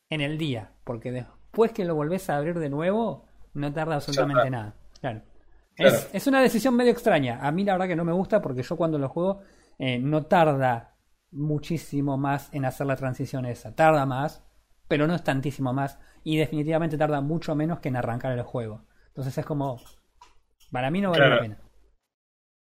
en 0.10 0.21
el 0.21 0.39
día, 0.39 0.71
porque 0.84 1.12
después 1.12 1.73
que 1.73 1.86
lo 1.86 1.93
volvés 1.93 2.27
a 2.32 2.38
abrir 2.38 2.58
de 2.58 2.69
nuevo, 2.69 3.27
no 3.53 3.71
tarda 3.71 3.95
absolutamente 3.95 4.49
nada. 4.49 4.73
Claro. 4.99 5.21
Claro. 5.75 5.95
Es, 5.95 6.10
es 6.12 6.25
una 6.25 6.41
decisión 6.41 6.75
medio 6.75 6.91
extraña. 6.91 7.38
A 7.39 7.51
mí 7.51 7.63
la 7.63 7.73
verdad 7.73 7.88
que 7.88 7.95
no 7.95 8.03
me 8.03 8.13
gusta 8.13 8.41
porque 8.41 8.63
yo 8.63 8.75
cuando 8.77 8.97
lo 8.97 9.10
juego 9.10 9.41
eh, 9.77 9.99
no 9.99 10.25
tarda 10.25 10.95
muchísimo 11.30 12.17
más 12.17 12.51
en 12.51 12.65
hacer 12.65 12.88
la 12.88 12.95
transición 12.95 13.45
esa. 13.45 13.75
Tarda 13.75 14.08
más, 14.08 14.43
pero 14.88 15.06
no 15.06 15.13
es 15.13 15.23
tantísimo 15.23 15.71
más. 15.71 15.99
Y 16.23 16.38
definitivamente 16.38 16.97
tarda 16.97 17.21
mucho 17.21 17.53
menos 17.53 17.80
que 17.80 17.89
en 17.89 17.95
arrancar 17.95 18.32
el 18.32 18.41
juego. 18.41 18.86
Entonces 19.10 19.38
es 19.38 19.45
como... 19.45 19.80
Para 20.71 20.89
mí 20.89 20.99
no 20.99 21.12
vale 21.12 21.30
la 21.30 21.39
pena. 21.39 21.58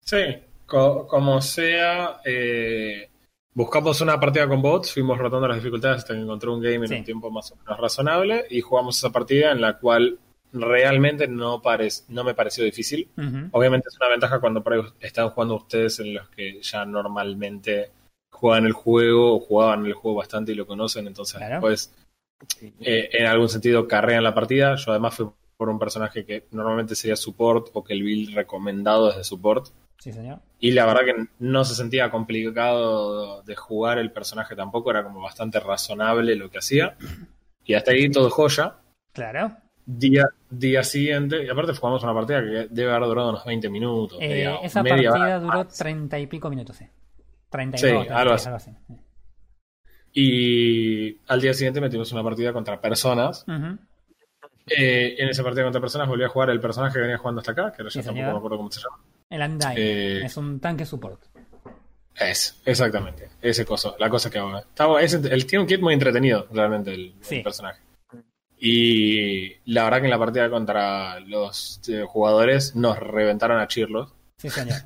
Sí, 0.04 0.18
co- 0.66 1.08
como 1.08 1.42
sea, 1.42 2.22
eh, 2.26 3.10
buscamos 3.54 4.00
una 4.02 4.20
partida 4.20 4.48
con 4.48 4.62
bots, 4.62 4.94
fuimos 4.94 5.18
rotando 5.18 5.48
las 5.48 5.58
dificultades 5.58 5.98
hasta 6.00 6.14
que 6.14 6.22
encontré 6.22 6.50
un 6.50 6.62
game 6.62 6.76
en 6.86 6.88
Sí. 6.88 6.96
un 6.96 7.04
tiempo 7.04 7.30
más 7.32 7.52
o 7.52 7.56
menos 7.58 7.80
razonable 7.80 8.46
y 8.50 8.62
jugamos 8.62 8.98
esa 8.98 9.12
partida 9.12 9.52
en 9.52 9.62
la 9.62 9.78
cual 9.78 10.20
realmente 10.54 11.28
no, 11.28 11.62
no 12.10 12.24
me 12.24 12.34
pareció 12.34 12.64
difícil. 12.64 13.10
Obviamente 13.52 13.90
es 13.90 13.98
una 13.98 14.10
ventaja 14.10 14.40
cuando 14.40 14.64
están 15.02 15.30
jugando 15.30 15.56
ustedes 15.56 16.00
en 16.00 16.14
los 16.14 16.30
que 16.30 16.62
ya 16.62 16.86
normalmente 16.86 17.92
juegan 18.32 18.66
el 18.66 18.72
juego 18.74 19.36
o 19.36 19.40
jugaban 19.40 19.86
el 19.86 19.94
juego 19.94 20.18
bastante 20.18 20.54
y 20.54 20.56
lo 20.56 20.66
conocen, 20.66 21.08
entonces 21.08 21.38
Claro. 21.38 21.56
después 21.56 21.94
eh, 22.82 23.10
en 23.12 23.26
algún 23.26 23.50
sentido 23.50 23.88
carrean 23.88 24.24
la 24.24 24.34
partida. 24.34 24.76
Yo 24.76 24.92
además 24.92 25.16
fui 25.16 25.28
por 25.58 25.70
un 25.70 25.80
personaje 25.80 26.24
que 26.24 26.46
normalmente 26.52 26.96
sería 26.96 27.16
support 27.16 27.70
o 27.74 27.84
que 27.84 27.94
el 27.94 28.04
build 28.04 28.34
recomendado 28.36 29.10
es 29.10 29.18
de 29.18 29.24
support. 29.26 29.68
Sí, 30.00 30.14
señor. 30.14 30.40
Y 30.60 30.72
la 30.72 30.86
verdad 30.86 31.02
que 31.06 31.26
no 31.40 31.66
se 31.66 31.76
sentía 31.76 32.10
complicado 32.12 33.42
de 33.44 33.56
jugar 33.56 33.98
el 33.98 34.12
personaje 34.12 34.56
tampoco, 34.56 34.92
era 34.92 35.04
como 35.04 35.22
bastante 35.22 35.60
razonable 35.60 36.36
lo 36.36 36.50
que 36.50 36.60
hacía. 36.60 36.96
Y 37.66 37.74
hasta 37.74 37.92
ahí 37.92 38.10
todo 38.10 38.30
joya. 38.30 38.76
Claro. 39.14 39.58
Día, 39.86 40.26
día 40.50 40.84
siguiente, 40.84 41.44
y 41.46 41.50
aparte 41.50 41.74
jugamos 41.74 42.04
una 42.04 42.14
partida 42.14 42.42
que 42.42 42.68
debe 42.70 42.92
haber 42.94 43.08
durado 43.08 43.30
unos 43.30 43.46
20 43.46 43.70
minutos. 43.70 44.18
Eh, 44.22 44.28
media- 44.28 44.56
esa 44.62 44.84
media 44.84 45.10
partida 45.12 45.26
hora 45.26 45.40
duró 45.40 45.58
más. 45.64 45.78
treinta 45.78 46.20
y 46.20 46.28
pico 46.28 46.50
minutos, 46.50 46.76
sí. 46.76 46.86
32, 47.50 47.80
Sí, 47.80 47.88
33, 48.08 48.18
algo 48.20 48.34
así. 48.34 48.48
algo 48.48 48.58
así. 48.58 48.72
Y 50.14 51.20
al 51.28 51.42
día 51.42 51.54
siguiente 51.54 51.82
metimos 51.82 52.12
una 52.12 52.24
partida 52.24 52.52
contra 52.54 52.80
personas. 52.82 53.46
Eh, 54.68 55.16
en 55.20 55.30
esa 55.30 55.44
partida 55.44 55.64
contra 55.64 55.80
personas 55.82 56.08
volví 56.08 56.24
a 56.24 56.30
jugar 56.30 56.50
el 56.50 56.60
personaje 56.60 56.96
que 56.96 57.00
venía 57.02 57.18
jugando 57.18 57.40
hasta 57.40 57.52
acá, 57.54 57.72
que 57.72 57.82
ahora 57.82 57.92
Sí, 57.92 58.00
ya 58.00 58.06
tampoco 58.06 58.20
señor. 58.22 58.34
me 58.34 58.38
acuerdo 58.38 58.58
cómo 58.58 58.72
se 58.72 58.82
llama. 58.82 58.98
El 59.30 59.42
Undyne 59.42 59.74
Eh, 59.76 60.26
es 60.26 60.38
un 60.38 60.60
tanque 60.60 60.86
support. 60.86 61.22
Es, 62.16 62.60
exactamente. 62.66 63.30
Ese 63.42 63.66
coso, 63.66 63.96
la 64.00 64.10
cosa 64.10 64.30
que 64.30 64.40
hago. 64.40 65.00
Es, 65.00 65.14
el, 65.14 65.46
tiene 65.46 65.62
un 65.62 65.68
kit 65.68 65.82
muy 65.82 65.94
entretenido, 65.94 66.48
realmente, 66.52 66.94
el, 66.94 67.14
personaje. 67.44 67.82
Y 68.60 69.54
la 69.72 69.84
verdad 69.84 70.00
que 70.00 70.06
en 70.06 70.12
la 70.12 70.18
partida 70.18 70.50
contra 70.50 71.20
los 71.20 71.80
eh, 71.88 72.04
jugadores 72.08 72.76
nos 72.76 72.98
reventaron 72.98 73.60
a 73.60 73.68
chirlos, 73.68 74.14
Sí, 74.38 74.50
señor. 74.50 74.82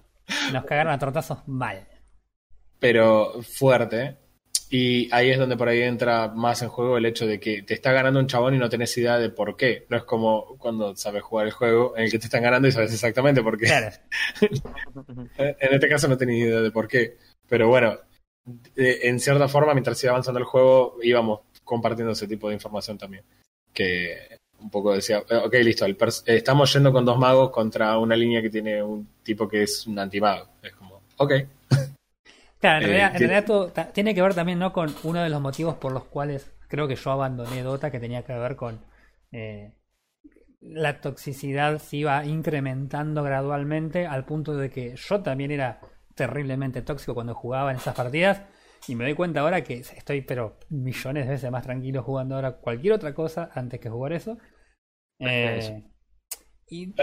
Nos 0.54 0.64
cagaron 0.66 0.94
a 0.94 1.00
tortazos 1.00 1.40
mal. 1.48 1.88
pero 2.80 3.42
fuerte. 3.44 4.18
Y 4.74 5.14
ahí 5.14 5.30
es 5.30 5.38
donde 5.38 5.58
por 5.58 5.68
ahí 5.68 5.82
entra 5.82 6.30
más 6.30 6.62
en 6.62 6.70
juego 6.70 6.98
el 6.98 7.06
hecho 7.06 7.28
de 7.28 7.42
que 7.42 7.62
te 7.62 7.74
está 7.74 7.92
ganando 7.92 8.22
un 8.22 8.28
chabón 8.28 8.56
y 8.56 8.58
no 8.58 8.70
tenés 8.70 8.98
idea 8.98 9.20
de 9.20 9.30
por 9.30 9.58
qué. 9.58 9.86
No 9.90 9.98
es 9.98 10.04
como 10.06 10.58
cuando 10.58 10.96
sabes 10.96 11.24
jugar 11.24 11.48
el 11.48 11.52
juego 11.52 11.94
en 11.98 12.06
el 12.06 12.12
que 12.12 12.20
te 12.20 12.28
están 12.28 12.42
ganando 12.42 12.70
y 12.70 12.72
sabes 12.72 12.94
exactamente 12.94 13.44
por 13.44 13.58
qué. 13.58 13.66
Claro. 13.66 13.92
En 15.38 15.74
este 15.74 15.90
caso 15.90 16.08
no 16.08 16.18
tenía 16.18 16.38
idea 16.38 16.62
de 16.62 16.72
por 16.72 16.88
qué. 16.88 17.18
Pero 17.50 17.68
bueno, 17.68 18.00
en 18.78 19.20
cierta 19.20 19.50
forma, 19.50 19.74
mientras 19.74 20.02
iba 20.06 20.12
avanzando 20.12 20.40
el 20.40 20.46
juego, 20.46 21.00
íbamos 21.04 21.42
compartiendo 21.66 22.14
ese 22.14 22.30
tipo 22.30 22.48
de 22.48 22.54
información 22.54 22.98
también. 22.98 23.26
Que 23.74 24.38
un 24.62 24.70
poco 24.70 24.94
decía, 24.94 25.22
eh, 25.30 25.36
ok, 25.36 25.54
listo, 25.56 25.84
el 25.84 25.98
eh, 26.00 26.38
estamos 26.38 26.72
yendo 26.72 26.94
con 26.94 27.04
dos 27.04 27.18
magos 27.18 27.50
contra 27.50 27.98
una 27.98 28.16
línea 28.16 28.42
que 28.42 28.50
tiene 28.50 28.82
un 28.82 29.06
tipo 29.22 29.50
que 29.50 29.64
es 29.64 29.86
un 29.86 30.00
antimago. 30.00 30.48
Es 30.62 30.72
como, 30.72 31.02
ok. 31.18 31.34
Claro, 32.62 32.78
en 32.78 32.84
Eh, 32.84 32.88
realidad, 32.88 33.08
en 33.16 33.18
tiene- 33.18 33.34
realidad 33.34 33.46
todo 33.48 33.72
tiene 33.94 34.14
que 34.16 34.22
ver 34.22 34.36
también 34.36 34.60
¿no? 34.60 34.72
con 34.72 34.94
uno 35.04 35.22
de 35.24 35.30
los 35.30 35.42
motivos 35.42 35.76
por 35.76 35.92
los 35.92 36.06
cuales 36.06 36.52
creo 36.70 36.88
que 36.88 36.96
yo 36.96 37.12
abandoné 37.12 37.64
Dota, 37.64 37.92
que 37.92 38.00
tenía 38.00 38.24
que 38.24 38.34
ver 38.34 38.56
con 38.56 38.80
eh, 39.32 39.74
la 40.62 41.02
toxicidad 41.02 41.80
se 41.80 41.98
iba 41.98 42.26
incrementando 42.26 43.24
gradualmente 43.24 44.08
al 44.08 44.26
punto 44.26 44.56
de 44.58 44.70
que 44.70 44.96
yo 44.96 45.22
también 45.24 45.52
era 45.52 45.82
terriblemente 46.16 46.82
tóxico 46.84 47.16
cuando 47.16 47.34
jugaba 47.36 47.72
en 47.72 47.78
esas 47.78 47.96
partidas 47.96 48.44
y 48.88 48.96
me 48.96 49.06
doy 49.06 49.16
cuenta 49.16 49.42
ahora 49.42 49.64
que 49.64 49.76
estoy 49.80 50.22
pero 50.22 50.60
millones 50.70 51.26
de 51.28 51.34
veces 51.34 51.52
más 51.52 51.64
tranquilo 51.64 52.04
jugando 52.04 52.36
ahora 52.36 52.54
cualquier 52.58 52.94
otra 52.94 53.14
cosa 53.14 53.50
antes 53.56 53.80
que 53.80 53.90
jugar 53.90 54.14
eso. 54.14 54.38
Eh, 55.20 55.84
y, 56.70 56.94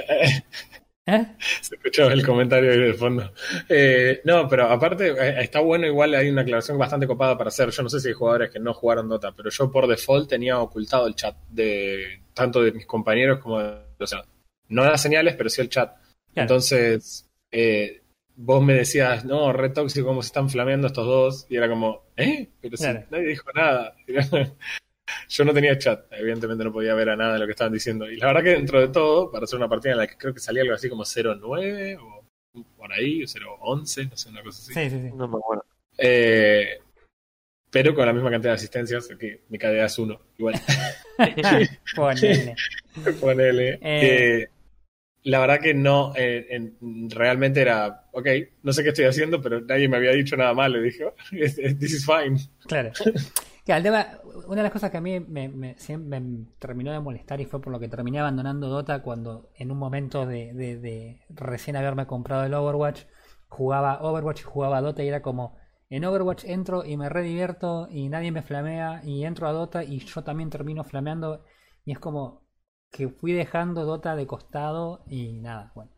¿eh? 1.08 1.26
Se 1.60 1.74
escuchó 1.74 2.10
el 2.10 2.24
comentario 2.24 2.70
ahí 2.72 2.78
de 2.78 2.94
fondo. 2.94 3.32
Eh, 3.68 4.20
no, 4.24 4.48
pero 4.48 4.66
aparte, 4.70 5.08
eh, 5.10 5.42
está 5.42 5.60
bueno, 5.60 5.86
igual 5.86 6.14
hay 6.14 6.28
una 6.30 6.42
aclaración 6.42 6.78
bastante 6.78 7.06
copada 7.06 7.36
para 7.36 7.48
hacer. 7.48 7.70
Yo 7.70 7.82
no 7.82 7.88
sé 7.88 8.00
si 8.00 8.08
hay 8.08 8.14
jugadores 8.14 8.50
que 8.50 8.60
no 8.60 8.74
jugaron 8.74 9.08
Dota, 9.08 9.32
pero 9.32 9.50
yo 9.50 9.70
por 9.70 9.86
default 9.86 10.28
tenía 10.28 10.58
ocultado 10.58 11.06
el 11.06 11.14
chat 11.14 11.36
de 11.48 12.22
tanto 12.34 12.62
de 12.62 12.72
mis 12.72 12.86
compañeros 12.86 13.38
como 13.40 13.60
de. 13.60 13.78
O 13.98 14.06
sea, 14.06 14.24
no 14.68 14.84
las 14.84 15.00
señales, 15.02 15.34
pero 15.36 15.48
sí 15.50 15.60
el 15.60 15.68
chat. 15.70 15.94
Claro. 15.96 16.42
Entonces, 16.42 17.28
eh, 17.50 18.02
vos 18.36 18.62
me 18.62 18.74
decías, 18.74 19.24
no, 19.24 19.52
re 19.52 19.70
tóxico, 19.70 20.06
cómo 20.06 20.22
se 20.22 20.26
están 20.28 20.48
flameando 20.50 20.86
estos 20.86 21.06
dos. 21.06 21.46
Y 21.48 21.56
era 21.56 21.68
como, 21.68 22.04
¿eh? 22.16 22.48
Pero 22.60 22.76
si 22.76 22.84
Claro. 22.84 23.04
nadie 23.10 23.26
dijo 23.28 23.50
nada. 23.54 23.94
Yo 25.28 25.44
no 25.44 25.52
tenía 25.54 25.76
chat, 25.78 26.06
evidentemente 26.12 26.64
no 26.64 26.72
podía 26.72 26.94
ver 26.94 27.10
a 27.10 27.16
nada 27.16 27.34
de 27.34 27.38
lo 27.40 27.46
que 27.46 27.52
estaban 27.52 27.72
diciendo. 27.72 28.10
Y 28.10 28.16
la 28.16 28.26
verdad 28.28 28.42
que 28.42 28.50
dentro 28.50 28.80
de 28.80 28.88
todo, 28.88 29.30
para 29.30 29.44
hacer 29.44 29.56
una 29.58 29.68
partida 29.68 29.92
en 29.92 29.98
la 29.98 30.06
que 30.06 30.16
creo 30.16 30.34
que 30.34 30.40
salía 30.40 30.62
algo 30.62 30.74
así 30.74 30.88
como 30.88 31.04
0.9 31.04 31.98
o 32.00 32.24
por 32.76 32.92
ahí, 32.92 33.22
o 33.22 33.26
0.11, 33.26 34.10
no 34.10 34.16
sé, 34.16 34.28
una 34.30 34.42
cosa 34.42 34.60
así. 34.62 34.74
Sí, 34.74 34.90
sí, 34.90 35.08
sí. 35.08 35.14
No 35.14 35.28
me 35.28 35.36
acuerdo. 35.38 35.64
Eh, 35.96 36.78
pero 37.70 37.94
con 37.94 38.06
la 38.06 38.12
misma 38.12 38.30
cantidad 38.30 38.52
de 38.52 38.56
asistencias, 38.56 39.08
que 39.18 39.42
mi 39.48 39.58
KDA 39.58 39.84
es 39.86 39.98
1, 39.98 40.20
igual. 40.38 40.54
Ponele. 41.96 42.54
Ponele. 43.20 43.68
Eh. 43.74 43.78
Eh, 44.42 44.48
la 45.24 45.40
verdad 45.40 45.60
que 45.60 45.74
no, 45.74 46.14
eh, 46.16 46.46
en- 46.50 47.10
realmente 47.10 47.60
era, 47.60 48.08
ok, 48.12 48.26
no 48.62 48.72
sé 48.72 48.82
qué 48.82 48.90
estoy 48.90 49.04
haciendo, 49.04 49.42
pero 49.42 49.60
nadie 49.60 49.88
me 49.88 49.96
había 49.98 50.12
dicho 50.12 50.36
nada 50.36 50.54
malo. 50.54 50.78
"Oh, 50.78 51.14
this 51.30 51.92
is 51.92 52.06
fine. 52.06 52.38
Claro. 52.66 52.92
Una 53.76 54.56
de 54.56 54.62
las 54.62 54.72
cosas 54.72 54.90
que 54.90 54.96
a 54.96 55.00
mí 55.00 55.20
me, 55.20 55.76
terminó 56.58 56.92
de 56.92 57.00
molestar 57.00 57.40
y 57.40 57.46
fue 57.46 57.60
por 57.60 57.72
lo 57.72 57.78
que 57.78 57.88
terminé 57.88 58.20
abandonando 58.20 58.68
Dota 58.68 59.02
cuando 59.02 59.50
en 59.54 59.70
un 59.70 59.78
momento 59.78 60.26
de 60.26 61.20
recién 61.28 61.76
haberme 61.76 62.06
comprado 62.06 62.44
el 62.44 62.54
Overwatch, 62.54 63.04
jugaba 63.48 64.00
Overwatch 64.02 64.40
y 64.40 64.44
jugaba 64.44 64.80
Dota 64.80 65.02
y 65.02 65.08
era 65.08 65.22
como, 65.22 65.56
en 65.90 66.04
Overwatch 66.04 66.44
entro 66.44 66.84
y 66.84 66.96
me 66.96 67.08
redivierto 67.08 67.88
y 67.90 68.08
nadie 68.08 68.30
me 68.30 68.42
flamea 68.42 69.02
y 69.04 69.24
entro 69.24 69.48
a 69.48 69.52
Dota 69.52 69.84
y 69.84 69.98
yo 70.00 70.22
también 70.22 70.50
termino 70.50 70.84
flameando 70.84 71.44
y 71.84 71.92
es 71.92 71.98
como 71.98 72.46
que 72.90 73.08
fui 73.08 73.32
dejando 73.32 73.84
Dota 73.84 74.14
de 74.16 74.26
costado 74.26 75.04
y 75.06 75.40
nada, 75.40 75.72
bueno. 75.74 75.92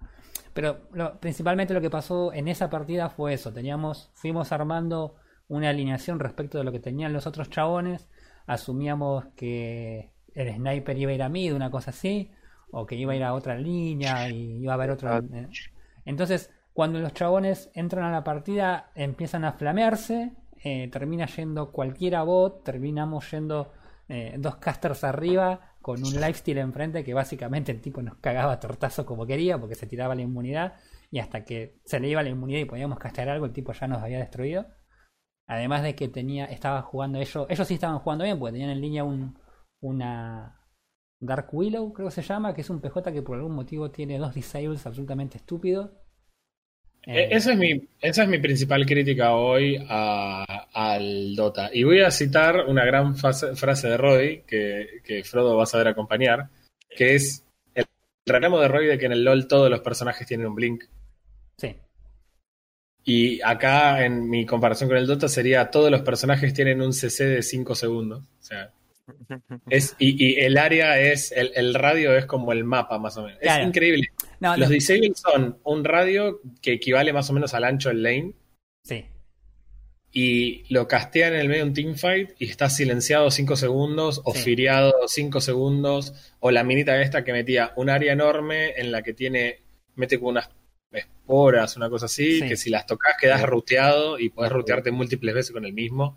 Pero 0.52 0.88
principalmente 1.20 1.74
lo 1.74 1.80
que 1.80 1.90
pasó 1.90 2.32
en 2.32 2.48
esa 2.48 2.70
partida 2.70 3.08
fue 3.08 3.34
eso, 3.34 3.52
teníamos, 3.52 4.10
fuimos 4.14 4.52
armando 4.52 5.16
una 5.50 5.68
alineación 5.70 6.20
respecto 6.20 6.58
de 6.58 6.64
lo 6.64 6.72
que 6.72 6.78
tenían 6.78 7.12
los 7.12 7.26
otros 7.26 7.50
chabones, 7.50 8.08
asumíamos 8.46 9.26
que 9.36 10.12
el 10.34 10.54
sniper 10.54 10.96
iba 10.96 11.10
a 11.10 11.14
ir 11.14 11.22
a 11.22 11.28
mid, 11.28 11.54
una 11.54 11.70
cosa 11.70 11.90
así, 11.90 12.30
o 12.70 12.86
que 12.86 12.94
iba 12.94 13.12
a 13.12 13.16
ir 13.16 13.24
a 13.24 13.34
otra 13.34 13.58
línea 13.58 14.30
y 14.30 14.62
iba 14.62 14.72
a 14.72 14.76
haber 14.76 14.90
otra... 14.90 15.16
Ah. 15.16 15.48
Entonces, 16.04 16.50
cuando 16.72 17.00
los 17.00 17.12
chabones 17.14 17.70
entran 17.74 18.04
a 18.04 18.12
la 18.12 18.22
partida, 18.22 18.92
empiezan 18.94 19.44
a 19.44 19.52
flamearse, 19.52 20.32
eh, 20.62 20.88
termina 20.88 21.26
yendo 21.26 21.72
cualquiera 21.72 22.22
bot, 22.22 22.62
terminamos 22.62 23.28
yendo 23.32 23.72
eh, 24.08 24.36
dos 24.38 24.56
casters 24.56 25.02
arriba 25.02 25.74
con 25.82 26.04
un 26.04 26.14
lifesteal 26.14 26.58
enfrente 26.58 27.02
que 27.02 27.12
básicamente 27.12 27.72
el 27.72 27.80
tipo 27.80 28.02
nos 28.02 28.16
cagaba 28.16 28.60
tortazo 28.60 29.04
como 29.04 29.26
quería 29.26 29.58
porque 29.58 29.74
se 29.74 29.86
tiraba 29.86 30.14
la 30.14 30.22
inmunidad 30.22 30.74
y 31.10 31.18
hasta 31.18 31.44
que 31.44 31.80
se 31.84 31.98
le 31.98 32.08
iba 32.08 32.22
la 32.22 32.28
inmunidad 32.28 32.60
y 32.60 32.64
podíamos 32.66 32.98
castear 32.98 33.30
algo 33.30 33.46
el 33.46 33.52
tipo 33.52 33.72
ya 33.72 33.88
nos 33.88 34.00
había 34.00 34.18
destruido. 34.18 34.66
Además 35.50 35.82
de 35.82 35.96
que 35.96 36.08
tenía, 36.08 36.44
estaba 36.44 36.80
jugando 36.82 37.18
ellos, 37.18 37.46
ellos 37.48 37.66
sí 37.66 37.74
estaban 37.74 37.98
jugando 37.98 38.24
bien 38.24 38.38
porque 38.38 38.52
tenían 38.52 38.70
en 38.70 38.80
línea 38.80 39.02
un, 39.02 39.36
una 39.80 40.60
Dark 41.18 41.48
Willow, 41.52 41.92
creo 41.92 42.08
que 42.08 42.14
se 42.14 42.22
llama, 42.22 42.54
que 42.54 42.60
es 42.60 42.70
un 42.70 42.80
PJ 42.80 43.12
que 43.12 43.22
por 43.22 43.36
algún 43.36 43.56
motivo 43.56 43.90
tiene 43.90 44.16
dos 44.16 44.32
disables 44.32 44.86
absolutamente 44.86 45.38
estúpidos 45.38 45.90
eh, 47.06 47.28
esa, 47.30 47.52
es 47.52 47.58
mi, 47.58 47.88
esa 48.00 48.24
es 48.24 48.28
mi 48.28 48.38
principal 48.38 48.84
crítica 48.84 49.34
hoy 49.34 49.82
al 49.88 51.34
Dota. 51.34 51.70
Y 51.72 51.82
voy 51.82 52.02
a 52.02 52.10
citar 52.10 52.66
una 52.66 52.84
gran 52.84 53.16
frase 53.16 53.88
de 53.88 53.96
Roy, 53.96 54.42
que, 54.46 55.00
que, 55.02 55.24
Frodo 55.24 55.56
va 55.56 55.62
a 55.62 55.66
saber 55.66 55.88
acompañar, 55.88 56.50
que 56.94 57.14
es 57.14 57.46
el, 57.74 57.86
reclamo 58.26 58.60
de 58.60 58.68
Roy 58.68 58.86
de 58.86 58.98
que 58.98 59.06
en 59.06 59.12
el 59.12 59.24
LOL 59.24 59.48
todos 59.48 59.70
los 59.70 59.80
personajes 59.80 60.26
tienen 60.26 60.46
un 60.46 60.54
blink. 60.54 60.84
Sí. 61.56 61.74
Y 63.04 63.40
acá, 63.42 64.04
en 64.04 64.28
mi 64.28 64.44
comparación 64.44 64.88
con 64.88 64.98
el 64.98 65.06
Dota, 65.06 65.28
sería 65.28 65.70
todos 65.70 65.90
los 65.90 66.02
personajes 66.02 66.52
tienen 66.52 66.82
un 66.82 66.92
CC 66.92 67.24
de 67.24 67.42
5 67.42 67.74
segundos. 67.74 68.22
O 68.22 68.42
sea, 68.42 68.72
es, 69.70 69.96
y, 69.98 70.38
el 70.40 70.58
área 70.58 71.00
es, 71.00 71.32
el, 71.32 71.74
radio 71.74 72.16
es 72.16 72.26
como 72.26 72.52
el 72.52 72.64
mapa 72.64 72.98
más 72.98 73.16
o 73.16 73.24
menos. 73.24 73.38
Es 73.40 73.58
increíble. 73.64 74.08
los 74.40 74.68
disables 74.68 75.18
son 75.18 75.58
un 75.64 75.84
radio 75.84 76.40
que 76.60 76.74
equivale 76.74 77.12
más 77.12 77.30
o 77.30 77.32
menos 77.32 77.54
al 77.54 77.64
ancho 77.64 77.88
del 77.88 78.02
lane. 78.02 78.34
Sí. 78.82 79.06
Y 80.12 80.74
lo 80.74 80.88
castean 80.88 81.34
en 81.34 81.40
el 81.40 81.48
medio 81.48 81.62
de 81.62 81.68
un 81.68 81.74
teamfight 81.74 82.30
y 82.38 82.46
está 82.50 82.68
silenciado 82.68 83.30
5 83.30 83.56
segundos, 83.56 84.20
o 84.24 84.34
firiado 84.34 84.92
5 85.06 85.40
segundos, 85.40 86.34
o 86.40 86.50
la 86.50 86.64
minita 86.64 87.00
esta 87.00 87.24
que 87.24 87.32
metía 87.32 87.72
un 87.76 87.88
área 87.90 88.12
enorme 88.12 88.72
en 88.76 88.90
la 88.90 89.02
que 89.02 89.14
tiene, 89.14 89.60
mete 89.94 90.18
como 90.18 90.30
unas 90.30 90.50
esporas, 91.30 91.76
una 91.76 91.88
cosa 91.88 92.06
así, 92.06 92.40
que 92.40 92.56
si 92.56 92.70
las 92.70 92.86
tocas 92.86 93.14
quedas 93.20 93.42
ruteado 93.42 94.18
y 94.18 94.30
puedes 94.30 94.52
rutearte 94.52 94.90
múltiples 94.90 95.34
veces 95.34 95.52
con 95.52 95.64
el 95.64 95.72
mismo. 95.72 96.16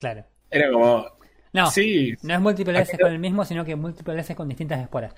Claro. 0.00 0.24
Era 0.50 0.70
como, 0.70 1.16
no, 1.52 1.70
no 2.22 2.34
es 2.34 2.40
múltiples 2.40 2.76
veces 2.76 2.98
con 2.98 3.12
el 3.12 3.18
mismo, 3.18 3.44
sino 3.44 3.64
que 3.64 3.76
múltiples 3.76 4.16
veces 4.16 4.36
con 4.36 4.48
distintas 4.48 4.80
esporas. 4.80 5.14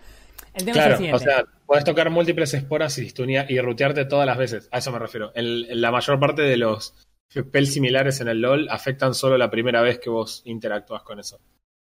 El 0.55 0.65
tema 0.65 0.75
claro, 0.75 1.05
es 1.05 1.13
o 1.13 1.19
sea, 1.19 1.45
puedes 1.67 1.85
tocar 1.85 2.11
múltiples 2.11 2.55
esporas 2.55 2.99
y, 2.99 3.13
y 3.49 3.61
rutearte 3.61 4.05
todas 4.05 4.27
las 4.27 4.39
veces. 4.39 4.69
A 4.73 4.79
eso 4.79 4.93
me 4.93 4.99
refiero. 4.99 5.33
En, 5.35 5.81
la 5.81 5.91
mayor 5.91 6.19
parte 6.19 6.43
de 6.43 6.57
los 6.57 6.95
spells 7.33 7.73
similares 7.73 8.21
en 8.21 8.29
el 8.29 8.41
LoL 8.41 8.69
afectan 8.71 9.15
solo 9.15 9.37
la 9.37 9.51
primera 9.51 9.83
vez 9.83 9.99
que 9.99 10.11
vos 10.11 10.43
interactúas 10.45 11.03
con 11.03 11.21
eso. 11.21 11.41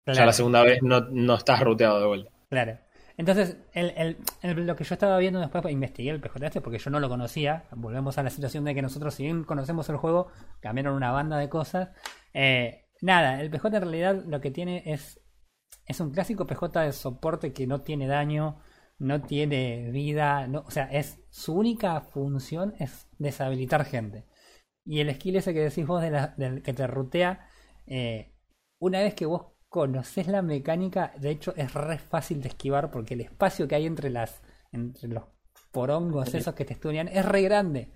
Ya 0.06 0.26
la 0.26 0.32
segunda 0.32 0.62
vez 0.62 0.80
no, 0.82 1.00
no 1.10 1.34
estás 1.34 1.60
ruteado 1.60 2.00
de 2.00 2.06
vuelta. 2.06 2.30
Claro. 2.50 2.78
Entonces, 3.16 3.56
el, 3.72 4.18
el, 4.42 4.66
lo 4.66 4.76
que 4.76 4.84
yo 4.84 4.94
estaba 4.94 5.18
viendo 5.18 5.38
después, 5.40 5.64
investigué 5.70 6.10
el 6.10 6.20
PJ 6.20 6.46
este 6.46 6.60
porque 6.60 6.78
yo 6.78 6.90
no 6.90 7.00
lo 7.00 7.08
conocía. 7.08 7.64
Volvemos 7.72 8.18
a 8.18 8.22
la 8.22 8.30
situación 8.30 8.64
de 8.64 8.74
que 8.74 8.82
nosotros, 8.82 9.14
si 9.14 9.22
bien 9.24 9.44
conocemos 9.44 9.88
el 9.88 9.96
juego, 9.96 10.28
cambiaron 10.60 10.94
una 10.94 11.12
banda 11.12 11.38
de 11.38 11.48
cosas. 11.48 11.90
Eh, 12.32 12.84
Nada, 13.04 13.42
el 13.42 13.50
PJ 13.50 13.76
en 13.76 13.82
realidad 13.82 14.24
lo 14.26 14.40
que 14.40 14.50
tiene 14.50 14.82
es. 14.86 15.20
Es 15.86 16.00
un 16.00 16.10
clásico 16.10 16.46
PJ 16.46 16.80
de 16.80 16.92
soporte 16.92 17.52
que 17.52 17.66
no 17.66 17.82
tiene 17.82 18.06
daño, 18.06 18.62
no 18.98 19.20
tiene 19.20 19.90
vida, 19.90 20.46
no, 20.46 20.60
o 20.66 20.70
sea, 20.70 20.84
es 20.84 21.22
su 21.28 21.54
única 21.54 22.00
función 22.00 22.74
es 22.78 23.06
deshabilitar 23.18 23.84
gente. 23.84 24.24
Y 24.86 25.00
el 25.00 25.14
skill 25.14 25.36
ese 25.36 25.52
que 25.52 25.60
decís 25.60 25.86
vos 25.86 26.00
de 26.00 26.10
la, 26.10 26.28
del 26.38 26.62
que 26.62 26.72
te 26.72 26.86
rutea, 26.86 27.46
eh, 27.86 28.34
una 28.80 29.00
vez 29.00 29.14
que 29.14 29.26
vos 29.26 29.52
conoces 29.74 30.28
la 30.28 30.40
mecánica, 30.40 31.12
de 31.18 31.30
hecho 31.30 31.52
es 31.56 31.74
re 31.74 31.98
fácil 31.98 32.40
de 32.40 32.46
esquivar 32.46 32.92
porque 32.92 33.14
el 33.14 33.22
espacio 33.22 33.66
que 33.66 33.74
hay 33.74 33.86
entre 33.86 34.08
las 34.08 34.40
entre 34.70 35.08
los 35.08 35.24
porongos 35.72 36.32
esos 36.32 36.54
que 36.54 36.64
te 36.64 36.74
estudian 36.74 37.08
es 37.08 37.24
re 37.24 37.42
grande. 37.42 37.88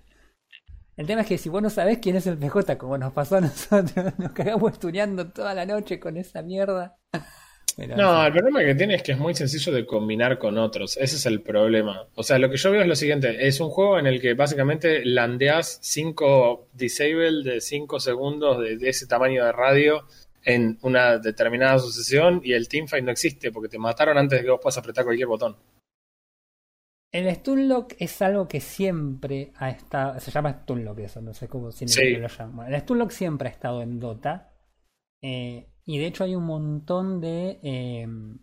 El 0.97 1.07
tema 1.07 1.21
es 1.21 1.27
que 1.27 1.37
si 1.37 1.47
vos 1.47 1.61
no 1.61 1.69
sabés 1.69 1.99
quién 1.99 2.17
es 2.17 2.27
el 2.27 2.37
PJ, 2.37 2.77
como 2.77 2.97
nos 2.97 3.13
pasó 3.13 3.37
a 3.37 3.41
nosotros, 3.41 3.91
nos 4.17 4.33
cagamos 4.33 4.73
estudiando 4.73 5.29
toda 5.29 5.53
la 5.53 5.65
noche 5.65 6.01
con 6.01 6.17
esa 6.17 6.41
mierda. 6.41 6.97
no, 7.95 8.25
el 8.25 8.33
problema 8.33 8.59
que 8.59 8.75
tiene 8.75 8.95
es 8.95 9.03
que 9.03 9.13
es 9.13 9.17
muy 9.17 9.33
sencillo 9.33 9.71
de 9.71 9.85
combinar 9.85 10.37
con 10.37 10.57
otros. 10.57 10.97
Ese 10.97 11.15
es 11.15 11.25
el 11.27 11.41
problema. 11.41 12.09
O 12.15 12.23
sea, 12.23 12.39
lo 12.39 12.49
que 12.49 12.57
yo 12.57 12.71
veo 12.71 12.81
es 12.81 12.87
lo 12.89 12.95
siguiente: 12.97 13.47
es 13.47 13.61
un 13.61 13.69
juego 13.69 13.97
en 13.97 14.05
el 14.05 14.19
que 14.19 14.33
básicamente 14.33 15.05
landeas 15.05 15.79
5 15.81 16.71
disable 16.73 17.49
de 17.49 17.61
5 17.61 18.01
segundos 18.01 18.59
de, 18.59 18.89
ese 18.89 19.07
tamaño 19.07 19.45
de 19.45 19.53
radio 19.53 20.05
en 20.43 20.77
una 20.81 21.17
determinada 21.17 21.79
sucesión 21.79 22.41
y 22.43 22.53
el 22.53 22.67
teamfight 22.67 23.03
no 23.03 23.11
existe 23.11 23.51
porque 23.51 23.69
te 23.69 23.77
mataron 23.77 24.17
antes 24.17 24.39
de 24.39 24.45
que 24.45 24.51
vos 24.51 24.59
puedas 24.61 24.77
apretar 24.77 25.03
cualquier 25.03 25.27
botón. 25.27 25.57
El 27.11 27.33
Stunlock 27.35 27.95
es 27.97 28.21
algo 28.21 28.47
que 28.47 28.61
siempre 28.61 29.51
ha 29.55 29.69
estado. 29.71 30.19
Se 30.19 30.29
llama 30.29 30.61
Stunlock 30.61 30.99
eso, 30.99 31.21
no 31.21 31.33
sé 31.33 31.47
cómo 31.47 31.71
si 31.71 31.85
lo 32.17 32.27
llaman. 32.27 32.71
el 32.71 32.81
Stunlock 32.81 33.09
siempre 33.09 33.49
ha 33.49 33.51
estado 33.51 33.81
en 33.81 33.99
Dota. 33.99 34.51
Eh, 35.21 35.67
y 35.85 35.97
de 35.97 36.05
hecho 36.05 36.23
hay 36.23 36.35
un 36.35 36.45
montón 36.45 37.19
de, 37.19 37.59
em, 37.63 38.37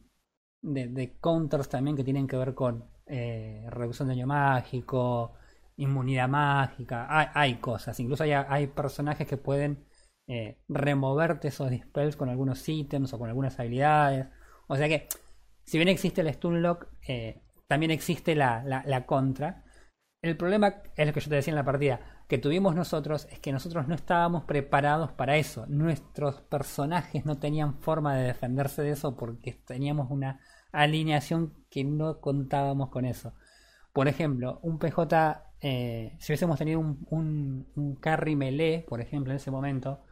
de, 0.62 1.16
counters 1.20 1.68
también 1.68 1.96
que 1.96 2.02
tienen 2.04 2.26
que 2.26 2.36
ver 2.36 2.54
con 2.54 2.84
eh, 3.06 3.64
reducción 3.70 4.08
de 4.08 4.14
daño 4.14 4.26
mágico, 4.26 5.34
inmunidad 5.76 6.28
mágica. 6.28 7.06
Hay, 7.34 7.54
cosas. 7.56 7.98
Incluso 8.00 8.24
hay, 8.24 8.32
hay, 8.32 8.66
personajes 8.66 9.28
que 9.28 9.36
pueden 9.36 9.86
eh, 10.28 10.58
removerte 10.68 11.48
esos 11.48 11.70
dispels 11.70 12.16
con 12.16 12.28
algunos 12.28 12.68
ítems 12.68 13.12
o 13.12 13.18
con 13.18 13.28
algunas 13.28 13.58
habilidades. 13.60 14.26
O 14.66 14.76
sea 14.76 14.88
que, 14.88 15.08
si 15.64 15.78
bien 15.78 15.88
existe 15.88 16.20
el 16.20 16.32
Stunlock, 16.32 16.88
eh, 17.06 17.42
también 17.68 17.90
existe 17.90 18.34
la, 18.34 18.62
la, 18.64 19.06
contra. 19.06 19.64
El 20.22 20.36
problema 20.36 20.82
es 20.96 21.06
lo 21.06 21.12
que 21.12 21.20
yo 21.20 21.28
te 21.28 21.36
decía 21.36 21.52
en 21.52 21.56
la 21.56 21.64
partida, 21.64 22.00
que 22.28 22.38
tuvimos 22.38 22.74
nosotros 22.74 23.28
es 23.30 23.38
que 23.38 23.52
nosotros 23.52 23.86
no 23.86 23.94
estábamos 23.94 24.44
preparados 24.44 25.12
para 25.12 25.36
eso. 25.36 25.66
Nuestros 25.68 26.40
personajes 26.42 27.24
no 27.24 27.38
tenían 27.38 27.78
forma 27.80 28.16
de 28.16 28.24
defenderse 28.24 28.82
de 28.82 28.90
eso 28.90 29.16
porque 29.16 29.52
teníamos 29.52 30.10
una 30.10 30.40
alineación 30.72 31.54
que 31.70 31.84
no 31.84 32.20
contábamos 32.20 32.90
con 32.90 33.04
eso. 33.04 33.34
Por 33.92 34.08
ejemplo, 34.08 34.58
un 34.62 34.78
PJ, 34.78 35.44
eh, 35.60 36.16
si 36.18 36.32
hubiésemos 36.32 36.58
tenido 36.58 36.80
un, 36.80 37.66
un, 37.74 37.96
carry 37.96 38.36
melee, 38.36 38.84
por 38.86 39.00
ejemplo, 39.00 39.32
en 39.32 39.36
ese 39.36 39.50
momento, 39.50 40.02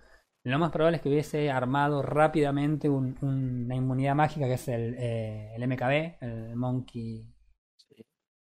lo 0.45 0.59
más 0.59 0.71
probable 0.71 0.97
es 0.97 1.03
que 1.03 1.09
hubiese 1.09 1.51
armado 1.51 2.03
rápidamente 2.03 2.89
una 2.89 3.75
inmunidad 3.75 4.15
mágica 4.15 4.47
que 4.47 4.55
es 4.55 4.69
el, 4.69 4.95
eh, 4.99 5.55
el 5.55 5.67
MKB, 5.67 6.23
el 6.23 6.57
Monkey 6.57 7.35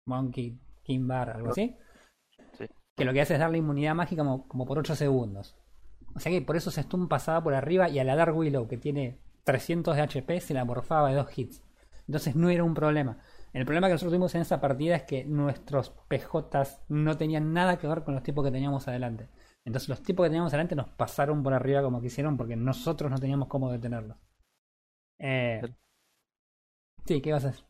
Monkey 0.09 0.59
Kimbar, 0.83 1.29
algo 1.29 1.51
así. 1.51 1.77
Que 2.95 3.05
lo 3.05 3.13
que 3.13 3.21
hace 3.21 3.35
es 3.35 3.39
darle 3.39 3.59
inmunidad 3.59 3.95
mágica 3.95 4.23
como, 4.23 4.65
por 4.65 4.79
8 4.79 4.95
segundos. 4.95 5.55
O 6.15 6.19
sea 6.19 6.31
que 6.31 6.41
por 6.41 6.57
eso 6.57 6.71
se 6.71 6.83
Stun 6.83 7.07
pasaba 7.07 7.43
por 7.43 7.53
arriba 7.53 7.87
y 7.87 7.99
a 7.99 8.03
la 8.03 8.15
Dark 8.15 8.35
Willow, 8.35 8.67
que 8.67 8.77
tiene 8.77 9.19
300 9.45 9.95
de 9.95 10.01
HP, 10.01 10.41
se 10.41 10.53
la 10.53 10.65
morfaba 10.65 11.09
de 11.09 11.15
dos 11.15 11.37
hits. 11.37 11.63
Entonces 12.07 12.35
no 12.35 12.49
era 12.49 12.63
un 12.63 12.73
problema. 12.73 13.19
El 13.53 13.65
problema 13.65 13.87
que 13.87 13.93
nosotros 13.93 14.11
tuvimos 14.11 14.35
en 14.35 14.41
esa 14.41 14.59
partida 14.59 14.95
es 14.95 15.03
que 15.03 15.23
nuestros 15.25 15.91
PJs 16.07 16.81
no 16.89 17.17
tenían 17.17 17.53
nada 17.53 17.77
que 17.77 17.87
ver 17.87 18.03
con 18.03 18.15
los 18.15 18.23
tipos 18.23 18.43
que 18.43 18.51
teníamos 18.51 18.87
adelante. 18.87 19.29
Entonces 19.69 19.89
los 19.89 20.01
tipos 20.01 20.25
que 20.25 20.29
teníamos 20.29 20.51
adelante 20.51 20.75
nos 20.75 20.89
pasaron 20.89 21.43
por 21.43 21.53
arriba 21.53 21.81
como 21.81 22.01
quisieron 22.01 22.37
porque 22.37 22.55
nosotros 22.55 23.09
no 23.11 23.17
teníamos 23.17 23.47
cómo 23.47 23.71
detenerlos. 23.71 24.17
Eh... 25.19 25.61
Sí, 27.05 27.21
¿qué 27.21 27.31
vas 27.31 27.45
a 27.45 27.49
hacer? 27.49 27.65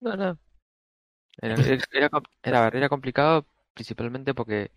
No, 0.00 0.16
no. 0.16 0.38
Era, 1.40 1.54
era, 2.42 2.68
era, 2.68 2.88
complicado 2.88 3.46
principalmente 3.74 4.34
porque 4.34 4.70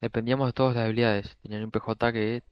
dependíamos 0.00 0.48
de 0.48 0.52
todas 0.52 0.74
las 0.74 0.84
habilidades. 0.84 1.36
Tenían 1.42 1.64
un 1.64 1.70
PJ 1.70 2.12
que 2.12 2.42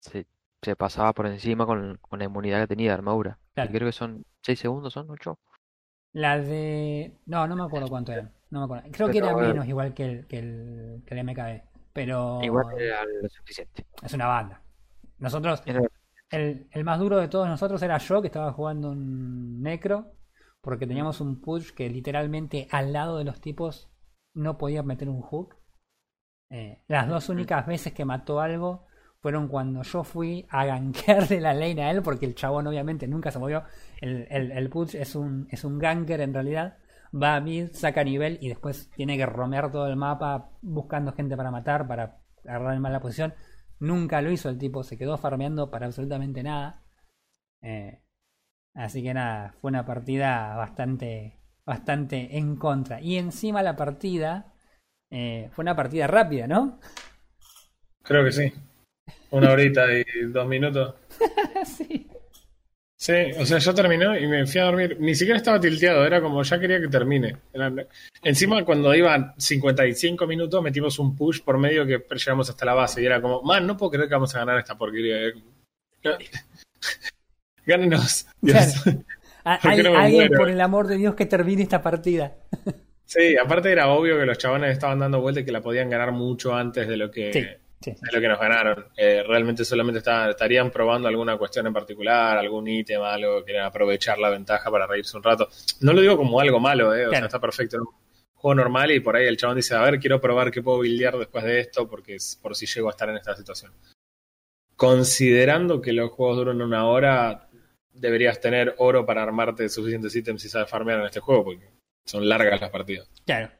se 0.00 0.26
se 0.62 0.76
pasaba 0.76 1.12
por 1.12 1.26
encima 1.26 1.66
con, 1.66 1.98
con 2.00 2.20
la 2.20 2.26
inmunidad 2.26 2.60
que 2.60 2.68
tenía 2.68 2.90
de 2.90 2.94
armadura. 2.94 3.38
Y 3.50 3.54
Claro. 3.54 3.70
creo 3.72 3.88
que 3.88 3.92
son 3.92 4.24
6 4.42 4.58
segundos, 4.58 4.92
¿son 4.92 5.10
8? 5.10 5.38
La 6.12 6.38
de. 6.38 7.18
No, 7.26 7.46
no 7.48 7.56
me 7.56 7.64
acuerdo 7.64 7.88
cuánto 7.88 8.12
era. 8.12 8.30
No 8.50 8.60
me 8.60 8.64
acuerdo. 8.64 8.88
Creo 8.92 9.10
que 9.10 9.18
era 9.18 9.34
menos 9.34 9.66
igual 9.66 9.94
que 9.94 10.04
el, 10.04 10.26
que 10.26 10.38
el, 10.38 11.02
que 11.06 11.18
el 11.18 11.24
MKB. 11.24 11.71
Pero 11.92 12.40
Igual 12.42 12.66
era 12.78 13.04
lo 13.04 13.28
suficiente. 13.28 13.86
es 14.02 14.12
una 14.14 14.26
banda. 14.26 14.62
Nosotros, 15.18 15.62
el, 16.30 16.66
el 16.70 16.84
más 16.84 16.98
duro 16.98 17.18
de 17.18 17.28
todos 17.28 17.48
nosotros 17.48 17.82
era 17.82 17.98
yo, 17.98 18.20
que 18.22 18.28
estaba 18.28 18.52
jugando 18.52 18.90
un 18.90 19.62
Necro, 19.62 20.12
porque 20.60 20.86
teníamos 20.86 21.20
un 21.20 21.40
push 21.40 21.72
que 21.72 21.88
literalmente 21.90 22.68
al 22.70 22.92
lado 22.92 23.18
de 23.18 23.24
los 23.24 23.40
tipos 23.40 23.90
no 24.34 24.56
podía 24.58 24.82
meter 24.82 25.08
un 25.08 25.20
hook. 25.20 25.56
Eh, 26.50 26.82
las 26.88 27.08
dos 27.08 27.28
únicas 27.28 27.66
veces 27.66 27.92
que 27.92 28.04
mató 28.04 28.40
algo 28.40 28.86
fueron 29.20 29.48
cuando 29.48 29.82
yo 29.82 30.04
fui 30.04 30.46
a 30.50 30.64
gankearle 30.66 31.40
la 31.40 31.54
lane 31.54 31.82
a 31.82 31.90
él, 31.90 32.02
porque 32.02 32.26
el 32.26 32.34
chabón 32.34 32.66
obviamente 32.66 33.06
nunca 33.06 33.30
se 33.30 33.38
movió. 33.38 33.64
El, 34.00 34.26
el, 34.30 34.52
el 34.52 34.68
push 34.70 34.96
es 34.96 35.14
un, 35.14 35.46
es 35.50 35.64
un 35.64 35.78
ganker 35.78 36.20
en 36.20 36.34
realidad. 36.34 36.78
Va 37.14 37.36
a 37.36 37.40
mid, 37.40 37.72
saca 37.72 38.02
nivel 38.04 38.38
y 38.40 38.48
después 38.48 38.90
tiene 38.96 39.16
que 39.16 39.26
romear 39.26 39.70
todo 39.70 39.86
el 39.86 39.96
mapa 39.96 40.50
buscando 40.62 41.12
gente 41.12 41.36
para 41.36 41.50
matar, 41.50 41.86
para 41.86 42.22
agarrar 42.44 42.74
en 42.74 42.80
mala 42.80 43.00
posición. 43.00 43.34
Nunca 43.80 44.22
lo 44.22 44.30
hizo 44.30 44.48
el 44.48 44.58
tipo, 44.58 44.82
se 44.82 44.96
quedó 44.96 45.18
farmeando 45.18 45.70
para 45.70 45.86
absolutamente 45.86 46.42
nada. 46.42 46.82
Eh, 47.60 48.00
así 48.74 49.02
que 49.02 49.12
nada, 49.12 49.54
fue 49.60 49.70
una 49.70 49.84
partida 49.84 50.54
bastante, 50.56 51.38
bastante 51.66 52.38
en 52.38 52.56
contra. 52.56 53.00
Y 53.00 53.18
encima 53.18 53.62
la 53.62 53.76
partida 53.76 54.54
eh, 55.10 55.50
fue 55.52 55.62
una 55.62 55.76
partida 55.76 56.06
rápida, 56.06 56.46
¿no? 56.46 56.78
Creo 58.02 58.24
que 58.24 58.32
sí. 58.32 58.52
Una 59.30 59.52
horita 59.52 59.86
y 59.92 60.04
dos 60.30 60.46
minutos. 60.46 60.94
sí. 61.66 62.08
Sí, 63.02 63.14
o 63.36 63.44
sea, 63.44 63.58
yo 63.58 63.74
terminé 63.74 64.20
y 64.20 64.28
me 64.28 64.46
fui 64.46 64.60
a 64.60 64.64
dormir. 64.66 64.96
Ni 65.00 65.12
siquiera 65.16 65.36
estaba 65.36 65.58
tilteado, 65.58 66.06
era 66.06 66.20
como 66.20 66.40
ya 66.44 66.60
quería 66.60 66.80
que 66.80 66.86
termine. 66.86 67.36
Era- 67.52 67.72
Encima, 68.22 68.64
cuando 68.64 68.94
iban 68.94 69.32
55 69.36 70.24
minutos, 70.28 70.62
metimos 70.62 71.00
un 71.00 71.16
push 71.16 71.40
por 71.42 71.58
medio 71.58 71.84
que 71.84 72.00
llegamos 72.14 72.48
hasta 72.48 72.64
la 72.64 72.74
base. 72.74 73.02
Y 73.02 73.06
era 73.06 73.20
como, 73.20 73.42
man, 73.42 73.66
no 73.66 73.76
puedo 73.76 73.90
creer 73.90 74.08
que 74.08 74.14
vamos 74.14 74.32
a 74.36 74.38
ganar 74.38 74.56
esta 74.58 74.78
porquería. 74.78 75.16
Gánenos. 77.66 78.26
Dios. 78.40 78.56
A- 79.44 79.58
¿Por 79.58 79.72
qué 79.74 79.80
al- 79.80 79.82
no 79.82 79.90
me 79.90 79.98
alguien, 79.98 80.20
muero? 80.28 80.38
por 80.38 80.48
el 80.50 80.60
amor 80.60 80.86
de 80.86 80.96
Dios, 80.98 81.16
que 81.16 81.26
termine 81.26 81.62
esta 81.64 81.82
partida. 81.82 82.36
Sí, 83.04 83.36
aparte 83.36 83.72
era 83.72 83.88
obvio 83.88 84.16
que 84.16 84.26
los 84.26 84.38
chabones 84.38 84.70
estaban 84.70 85.00
dando 85.00 85.20
vueltas 85.20 85.42
y 85.42 85.44
que 85.44 85.50
la 85.50 85.60
podían 85.60 85.90
ganar 85.90 86.12
mucho 86.12 86.54
antes 86.54 86.86
de 86.86 86.96
lo 86.96 87.10
que, 87.10 87.32
Sí, 87.32 87.44
sí. 87.82 87.90
de 87.90 88.12
lo 88.12 88.20
que 88.20 88.28
nos 88.28 88.38
ganaron. 88.40 88.86
Eh, 88.96 89.22
realmente 89.26 89.64
solamente 89.64 89.98
estaban, 89.98 90.30
estarían 90.30 90.70
probando 90.70 91.08
alguna 91.08 91.36
cuestión 91.36 91.66
en 91.66 91.72
particular, 91.72 92.38
algún 92.38 92.66
ítem, 92.68 93.02
algo, 93.02 93.44
querían 93.44 93.64
aprovechar 93.66 94.18
la 94.18 94.30
ventaja 94.30 94.70
para 94.70 94.86
reírse 94.86 95.16
un 95.16 95.22
rato. 95.22 95.48
No 95.80 95.92
lo 95.92 96.00
digo 96.00 96.16
como 96.16 96.40
algo 96.40 96.60
malo, 96.60 96.94
eh, 96.94 97.06
o 97.06 97.08
Claro. 97.10 97.16
sea, 97.22 97.26
está 97.26 97.40
perfecto. 97.40 97.78
¿no? 97.78 97.84
Juego 98.34 98.54
normal 98.56 98.90
y 98.90 99.00
por 99.00 99.14
ahí 99.16 99.26
el 99.26 99.36
chabón 99.36 99.56
dice, 99.56 99.74
a 99.74 99.82
ver, 99.82 100.00
quiero 100.00 100.20
probar 100.20 100.50
qué 100.50 100.62
puedo 100.62 100.78
buildear 100.78 101.16
después 101.16 101.44
de 101.44 101.60
esto 101.60 101.88
porque 101.88 102.16
es 102.16 102.38
por 102.42 102.56
si 102.56 102.66
llego 102.66 102.88
a 102.88 102.92
estar 102.92 103.08
en 103.08 103.16
esta 103.16 103.36
situación. 103.36 103.72
Considerando 104.76 105.80
que 105.80 105.92
los 105.92 106.10
juegos 106.10 106.38
duran 106.38 106.60
una 106.60 106.86
hora, 106.86 107.48
deberías 107.92 108.40
tener 108.40 108.74
oro 108.78 109.06
para 109.06 109.22
armarte 109.22 109.68
suficientes 109.68 110.16
ítems 110.16 110.42
si 110.42 110.48
sabes 110.48 110.68
farmear 110.68 111.00
en 111.00 111.06
este 111.06 111.20
juego, 111.20 111.44
porque 111.44 111.68
son 112.04 112.28
largas 112.28 112.60
las 112.60 112.70
partidas. 112.70 113.08
Claro. 113.24 113.50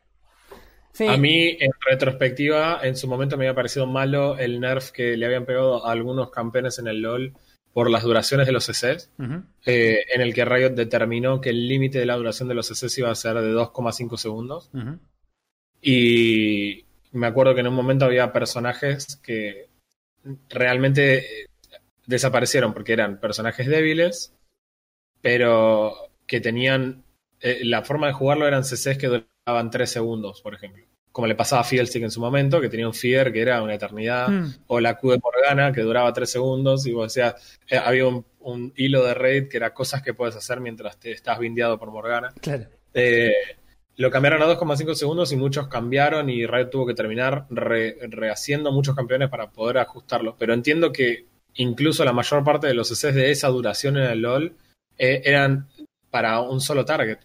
Sí, 0.92 1.06
A 1.06 1.16
mí, 1.16 1.56
en 1.58 1.70
retrospectiva, 1.80 2.80
en 2.82 2.96
su 2.96 3.08
momento 3.08 3.36
me 3.36 3.46
había 3.46 3.54
parecido 3.54 3.86
malo 3.86 4.38
el 4.38 4.60
nerf 4.60 4.90
que 4.90 5.16
le 5.16 5.24
habían 5.24 5.46
pegado 5.46 5.86
a 5.86 5.92
algunos 5.92 6.30
campeones 6.30 6.78
en 6.78 6.86
el 6.86 7.00
LoL 7.00 7.32
por 7.72 7.90
las 7.90 8.02
duraciones 8.02 8.46
de 8.46 8.52
los 8.52 8.66
CCs, 8.66 9.10
eh, 9.64 10.04
en 10.14 10.20
el 10.20 10.34
que 10.34 10.44
Riot 10.44 10.74
determinó 10.74 11.40
que 11.40 11.50
el 11.50 11.66
límite 11.66 11.98
de 11.98 12.06
la 12.06 12.16
duración 12.16 12.48
de 12.48 12.54
los 12.54 12.68
CCs 12.68 12.98
iba 12.98 13.10
a 13.10 13.14
ser 13.14 13.36
de 13.36 13.52
2,5 13.52 14.18
segundos. 14.18 14.70
Y 15.80 16.84
me 17.12 17.26
acuerdo 17.26 17.54
que 17.54 17.60
en 17.60 17.68
un 17.68 17.74
momento 17.74 18.04
había 18.04 18.32
personajes 18.32 19.16
que 19.16 19.68
realmente 20.48 21.18
eh, 21.18 21.48
desaparecieron 22.06 22.72
porque 22.74 22.92
eran 22.92 23.18
personajes 23.18 23.66
débiles, 23.66 24.34
pero 25.20 25.94
que 26.26 26.40
tenían. 26.40 27.04
Eh, 27.42 27.60
la 27.64 27.82
forma 27.82 28.06
de 28.06 28.12
jugarlo 28.12 28.46
eran 28.46 28.62
CCs 28.64 28.96
que 28.98 29.08
duraban 29.08 29.70
3 29.70 29.90
segundos, 29.90 30.40
por 30.42 30.54
ejemplo. 30.54 30.84
Como 31.10 31.26
le 31.26 31.34
pasaba 31.34 31.60
a 31.60 31.64
Fiddlestick 31.64 32.02
en 32.04 32.10
su 32.10 32.20
momento, 32.20 32.60
que 32.60 32.70
tenía 32.70 32.86
un 32.86 32.94
Fear 32.94 33.32
que 33.32 33.42
era 33.42 33.62
una 33.62 33.74
eternidad, 33.74 34.28
Mm, 34.28 34.54
o 34.68 34.80
la 34.80 34.96
Q 34.96 35.10
de 35.10 35.18
Morgana 35.22 35.70
que 35.72 35.82
duraba 35.82 36.12
3 36.12 36.30
segundos, 36.30 36.86
y 36.86 36.92
vos 36.92 37.12
decías, 37.12 37.58
eh, 37.68 37.76
había 37.76 38.06
un, 38.06 38.24
un 38.40 38.72
hilo 38.76 39.04
de 39.04 39.12
raid 39.14 39.48
que 39.48 39.58
era 39.58 39.74
cosas 39.74 40.02
que 40.02 40.14
puedes 40.14 40.36
hacer 40.36 40.60
mientras 40.60 40.98
te 40.98 41.10
estás 41.12 41.38
bindeado 41.38 41.78
por 41.78 41.90
Morgana. 41.90 42.32
claro. 42.40 42.64
Eh, 42.94 43.32
lo 43.96 44.10
cambiaron 44.10 44.40
a 44.42 44.46
2,5 44.46 44.94
segundos 44.94 45.32
y 45.32 45.36
muchos 45.36 45.68
cambiaron 45.68 46.30
y 46.30 46.46
Riot 46.46 46.70
tuvo 46.70 46.86
que 46.86 46.94
terminar 46.94 47.46
re- 47.50 47.96
rehaciendo 48.08 48.72
muchos 48.72 48.96
campeones 48.96 49.28
para 49.28 49.50
poder 49.50 49.78
ajustarlo. 49.78 50.34
Pero 50.38 50.54
entiendo 50.54 50.92
que 50.92 51.26
incluso 51.54 52.02
la 52.06 52.14
mayor 52.14 52.42
parte 52.42 52.66
de 52.68 52.74
los 52.74 52.88
CCs 52.88 53.14
de 53.14 53.30
esa 53.30 53.48
duración 53.48 53.98
en 53.98 54.04
el 54.04 54.22
LoL 54.22 54.56
eh, 54.96 55.20
eran 55.26 55.68
para 56.10 56.40
un 56.40 56.60
solo 56.62 56.86
target. 56.86 57.18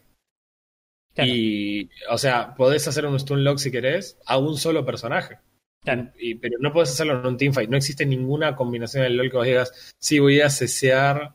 Claro. 1.18 1.32
Y, 1.32 1.90
o 2.12 2.18
sea, 2.20 2.54
podés 2.54 2.88
hacer 2.88 3.06
un 3.08 3.20
stun 3.20 3.44
lock 3.44 3.58
si 3.58 3.72
querés 3.72 4.20
a 4.28 4.38
un 4.38 4.56
solo 4.56 4.86
personaje. 4.86 5.40
Claro. 5.84 6.12
Y- 6.20 6.36
pero 6.36 6.58
no 6.60 6.72
puedes 6.72 6.92
hacerlo 6.92 7.20
en 7.20 7.26
un 7.26 7.38
teamfight. 7.38 7.70
No 7.72 7.76
existe 7.78 8.06
ninguna 8.06 8.56
combinación 8.56 9.04
en 9.04 9.12
el 9.12 9.18
LoL 9.18 9.32
que 9.32 9.38
vos 9.38 9.46
digas, 9.48 9.96
sí, 9.98 10.20
voy 10.20 10.42
a 10.42 10.50
cesear 10.52 11.34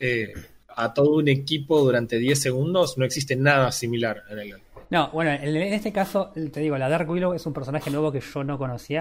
eh, 0.00 0.32
a 0.68 0.92
todo 0.94 1.14
un 1.16 1.28
equipo 1.28 1.80
durante 1.80 2.18
10 2.18 2.40
segundos. 2.42 2.98
No 2.98 3.04
existe 3.04 3.36
nada 3.36 3.70
similar 3.70 4.24
en 4.30 4.38
el 4.40 4.48
LoL. 4.50 4.62
No, 4.90 5.10
bueno, 5.12 5.30
en 5.30 5.56
este 5.72 5.92
caso, 5.92 6.32
te 6.34 6.58
digo, 6.58 6.76
la 6.76 6.88
Dark 6.88 7.08
Willow 7.08 7.32
es 7.32 7.46
un 7.46 7.52
personaje 7.52 7.90
nuevo 7.92 8.10
que 8.10 8.20
yo 8.20 8.42
no 8.42 8.58
conocía. 8.58 9.00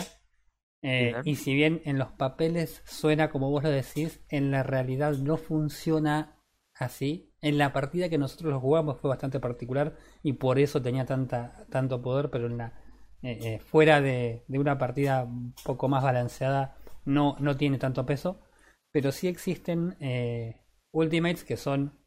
Eh, 0.84 1.16
y 1.26 1.36
si 1.38 1.56
bien 1.56 1.82
en 1.86 1.98
los 1.98 2.12
papeles 2.12 2.84
suena 2.86 3.32
como 3.32 3.50
vos 3.50 3.64
lo 3.64 3.70
decís, 3.72 4.22
en 4.30 4.52
la 4.52 4.62
realidad 4.62 5.14
no 5.14 5.38
funciona 5.38 6.38
así. 6.76 7.29
En 7.42 7.58
la 7.58 7.72
partida 7.72 8.10
que 8.10 8.18
nosotros 8.18 8.52
lo 8.52 8.60
jugamos 8.60 9.00
fue 9.00 9.10
bastante 9.10 9.40
particular 9.40 9.96
y 10.24 10.34
por 10.34 10.60
eso 10.60 10.82
tenía 10.82 11.06
tanta, 11.06 11.66
tanto 11.70 12.02
poder, 12.02 12.30
pero 12.30 12.48
en 12.48 12.58
la, 12.58 12.74
eh, 13.22 13.40
eh, 13.42 13.60
fuera 13.60 14.02
de, 14.02 14.44
una 14.48 14.78
partida 14.78 15.24
un 15.24 15.54
poco 15.64 15.90
más 15.90 16.04
balanceada 16.04 16.78
no, 17.06 17.36
no 17.40 17.58
tiene 17.58 17.78
tanto 17.78 18.06
peso. 18.06 18.42
Pero 18.92 19.12
sí 19.12 19.28
existen 19.28 19.96
eh, 20.00 20.62
ultimates 20.92 21.44
que 21.44 21.58
son 21.58 22.00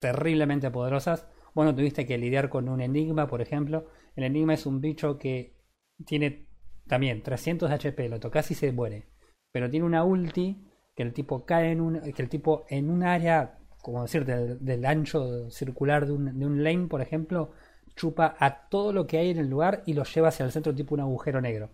terriblemente 0.00 0.70
poderosas. 0.70 1.26
Bueno, 1.54 1.74
tuviste 1.74 2.06
que 2.06 2.18
lidiar 2.18 2.48
con 2.48 2.68
un 2.68 2.80
enigma, 2.80 3.26
por 3.26 3.42
ejemplo. 3.42 3.86
El 4.16 4.24
enigma 4.24 4.54
es 4.54 4.66
un 4.66 4.80
bicho 4.80 5.18
que 5.18 5.58
tiene 6.06 6.48
también 6.86 7.22
300 7.22 7.68
de 7.68 7.74
HP, 7.74 8.08
lo 8.08 8.20
tocas 8.20 8.50
y 8.50 8.54
se 8.54 8.72
muere. 8.72 9.06
Pero 9.52 9.70
tiene 9.70 9.86
una 9.86 10.04
ulti 10.04 10.66
que 10.94 11.02
el 11.02 11.12
tipo 11.12 11.44
cae 11.44 11.70
en 11.72 11.80
un, 11.80 12.00
que 12.00 12.22
el 12.22 12.28
tipo 12.28 12.64
en 12.68 12.90
un 12.90 13.02
área, 13.02 13.58
como 13.82 14.02
decirte, 14.02 14.36
del, 14.36 14.64
del 14.64 14.86
ancho 14.86 15.50
circular 15.50 16.06
de 16.06 16.12
un, 16.12 16.38
de 16.38 16.46
un 16.46 16.64
lane, 16.64 16.88
por 16.88 17.02
ejemplo, 17.02 17.52
chupa 17.96 18.36
a 18.40 18.68
todo 18.70 18.92
lo 18.94 19.06
que 19.06 19.18
hay 19.18 19.30
en 19.30 19.38
el 19.38 19.48
lugar 19.50 19.84
y 19.86 19.94
lo 19.94 20.04
lleva 20.04 20.28
hacia 20.28 20.46
el 20.46 20.52
centro 20.52 20.74
tipo 20.74 20.94
un 20.94 21.02
agujero 21.02 21.40
negro. 21.42 21.70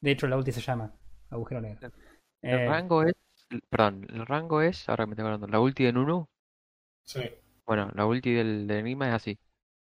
De 0.00 0.12
hecho, 0.12 0.26
la 0.28 0.36
ulti 0.38 0.52
se 0.52 0.60
llama 0.62 0.94
agujero 1.30 1.60
negro. 1.60 1.82
El 2.42 2.60
Eh, 2.62 2.66
rango 2.66 3.02
es, 3.02 3.14
perdón, 3.70 4.06
el 4.10 4.26
rango 4.26 4.60
es, 4.62 4.88
ahora 4.90 5.04
que 5.04 5.08
me 5.08 5.12
estoy 5.14 5.22
acordando, 5.24 5.46
la 5.48 5.58
ulti 5.60 5.84
de 5.84 5.92
Nunu, 5.94 6.28
Sí. 7.04 7.20
bueno, 7.66 7.90
la 7.94 8.06
ulti 8.06 8.32
del, 8.34 8.66
del 8.66 8.78
enigma 8.78 9.08
es 9.08 9.14
así, 9.14 9.38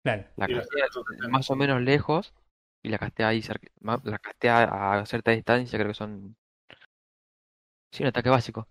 claro. 0.03 0.25
la 0.37 0.49
castea 0.49 0.87
más 1.29 1.49
o 1.51 1.55
menos 1.55 1.81
lejos 1.81 2.33
y 2.83 2.89
la 2.89 2.99
castea 2.99 3.29
ahí 3.29 3.41
cerca, 3.43 3.69
la 4.03 4.19
castea 4.19 4.99
a 5.01 5.05
cierta 5.07 5.31
distancia, 5.31 5.79
creo 5.79 5.89
que 5.91 5.95
son, 5.95 6.37
sí, 7.91 8.03
un 8.03 8.09
ataque 8.09 8.29
básico 8.29 8.67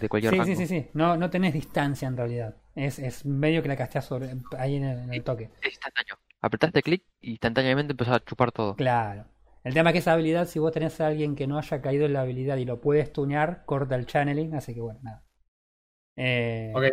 de 0.00 0.08
cualquier 0.08 0.32
Sí, 0.32 0.38
rango. 0.38 0.46
sí, 0.54 0.56
sí, 0.56 0.66
sí. 0.66 0.86
No, 0.94 1.16
no 1.16 1.30
tenés 1.30 1.54
distancia 1.54 2.06
en 2.08 2.16
realidad. 2.16 2.56
Es, 2.74 2.98
es 2.98 3.24
medio 3.24 3.62
que 3.62 3.68
la 3.68 3.76
casteas 3.76 4.04
sobre, 4.04 4.30
ahí 4.58 4.76
en 4.76 4.84
el, 4.84 4.98
en 5.00 5.14
el 5.14 5.24
toque. 5.24 5.50
Es 5.62 5.72
instantáneo. 5.72 6.16
Apretaste 6.40 6.82
clic 6.82 7.02
y 7.20 7.32
instantáneamente 7.32 7.92
empezó 7.92 8.14
a 8.14 8.24
chupar 8.24 8.52
todo. 8.52 8.76
Claro. 8.76 9.24
El 9.64 9.74
tema 9.74 9.90
es 9.90 9.94
que 9.94 9.98
esa 9.98 10.12
habilidad, 10.12 10.46
si 10.46 10.58
vos 10.60 10.72
tenés 10.72 11.00
a 11.00 11.08
alguien 11.08 11.34
que 11.34 11.46
no 11.46 11.58
haya 11.58 11.82
caído 11.82 12.06
en 12.06 12.12
la 12.12 12.20
habilidad 12.20 12.56
y 12.58 12.64
lo 12.64 12.80
puedes 12.80 13.12
tunear, 13.12 13.64
corta 13.66 13.96
el 13.96 14.06
channeling, 14.06 14.54
así 14.54 14.74
que 14.74 14.80
bueno, 14.80 15.00
nada. 15.02 15.24
Eh, 16.16 16.72
Ok. 16.74 16.84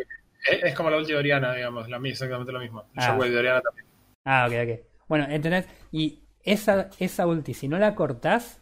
Es, 0.63 0.75
como 0.75 0.89
la 0.91 0.97
ulti 0.97 1.11
de 1.11 1.17
Oriana, 1.17 1.55
digamos, 1.55 1.89
la, 1.89 1.97
exactamente 2.07 2.51
lo 2.51 2.59
mismo. 2.59 2.81
El 2.95 3.03
Ah. 3.03 3.17
de 3.17 3.37
Oriana 3.37 3.61
también. 3.61 3.87
Ah, 4.25 4.47
ok, 4.47 4.53
ok. 4.63 4.85
Bueno, 5.07 5.25
¿entendés? 5.29 5.67
Y 5.91 6.23
esa, 6.43 6.89
esa 6.99 7.25
ulti, 7.27 7.53
si 7.55 7.67
no 7.67 7.77
la 7.79 7.95
cortás, 7.95 8.61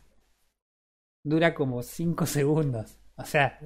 dura 1.26 1.54
como 1.54 1.82
5 1.84 2.26
segundos. 2.26 2.98
O 3.16 3.26
sea, 3.26 3.60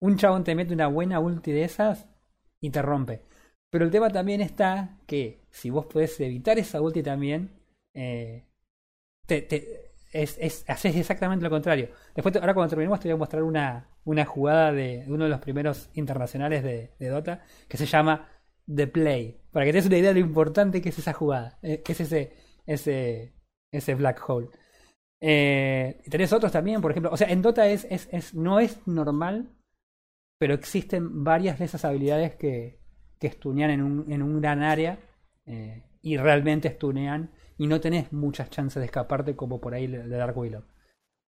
un 0.00 0.16
chabón 0.16 0.44
te 0.44 0.54
mete 0.54 0.74
una 0.74 0.88
buena 0.88 1.20
ulti 1.20 1.52
de 1.52 1.64
esas 1.64 2.06
y 2.60 2.70
te 2.70 2.82
rompe. 2.82 3.22
Pero 3.70 3.84
el 3.84 3.90
tema 3.90 4.10
también 4.10 4.40
está 4.40 4.98
que 5.06 5.42
si 5.50 5.70
vos 5.70 5.86
podés 5.86 6.18
evitar 6.20 6.58
esa 6.58 6.80
ulti 6.80 7.02
también, 7.02 7.50
eh, 7.94 8.46
te, 9.26 9.92
es, 10.12 10.38
es- 10.40 10.64
haces 10.68 10.96
exactamente 10.96 11.44
lo 11.44 11.50
contrario. 11.50 11.90
Después, 12.14 12.34
ahora 12.36 12.54
cuando 12.54 12.70
terminemos, 12.70 13.00
te 13.00 13.08
voy 13.08 13.14
a 13.14 13.18
mostrar 13.18 13.42
una, 13.42 13.88
una 14.04 14.24
jugada 14.24 14.72
de, 14.72 15.04
uno 15.08 15.24
de 15.24 15.30
los 15.30 15.40
primeros 15.40 15.90
internacionales 15.94 16.62
de, 16.62 16.92
Dota 17.08 17.44
que 17.68 17.76
se 17.76 17.86
llama 17.86 18.28
The 18.72 18.86
Play. 18.86 19.40
Para 19.52 19.66
que 19.66 19.72
te 19.72 19.78
des 19.78 19.86
una 19.86 19.98
idea 19.98 20.12
de 20.14 20.20
lo 20.20 20.26
importante 20.26 20.80
que 20.82 20.90
es 20.90 20.98
esa 20.98 21.12
jugada, 21.12 21.58
eh, 21.62 21.82
que 21.82 21.92
es 21.92 22.00
ese, 22.00 22.34
ese, 22.66 23.34
ese 23.72 23.94
black 23.94 24.22
hole. 24.28 24.48
Eh, 25.20 26.02
tenés 26.10 26.32
otros 26.32 26.52
también, 26.52 26.80
por 26.80 26.90
ejemplo. 26.90 27.10
O 27.12 27.16
sea, 27.16 27.28
en 27.30 27.42
Dota 27.42 27.66
es, 27.68 27.86
es, 27.90 28.08
es, 28.12 28.34
no 28.34 28.60
es 28.60 28.86
normal, 28.86 29.50
pero 30.38 30.54
existen 30.54 31.24
varias 31.24 31.58
de 31.58 31.64
esas 31.64 31.84
habilidades 31.84 32.34
que, 32.36 32.80
que 33.18 33.26
estunean 33.26 33.70
en 33.70 33.82
un, 33.82 34.12
en 34.12 34.22
un 34.22 34.40
gran 34.40 34.62
área 34.62 34.98
eh, 35.46 35.84
y 36.02 36.16
realmente 36.16 36.68
estunean 36.68 37.30
y 37.58 37.66
no 37.66 37.80
tenés 37.80 38.12
muchas 38.12 38.50
chances 38.50 38.80
de 38.80 38.86
escaparte 38.86 39.34
como 39.34 39.60
por 39.60 39.74
ahí 39.74 39.86
de 39.86 40.08
Dark 40.08 40.36
Willow. 40.36 40.64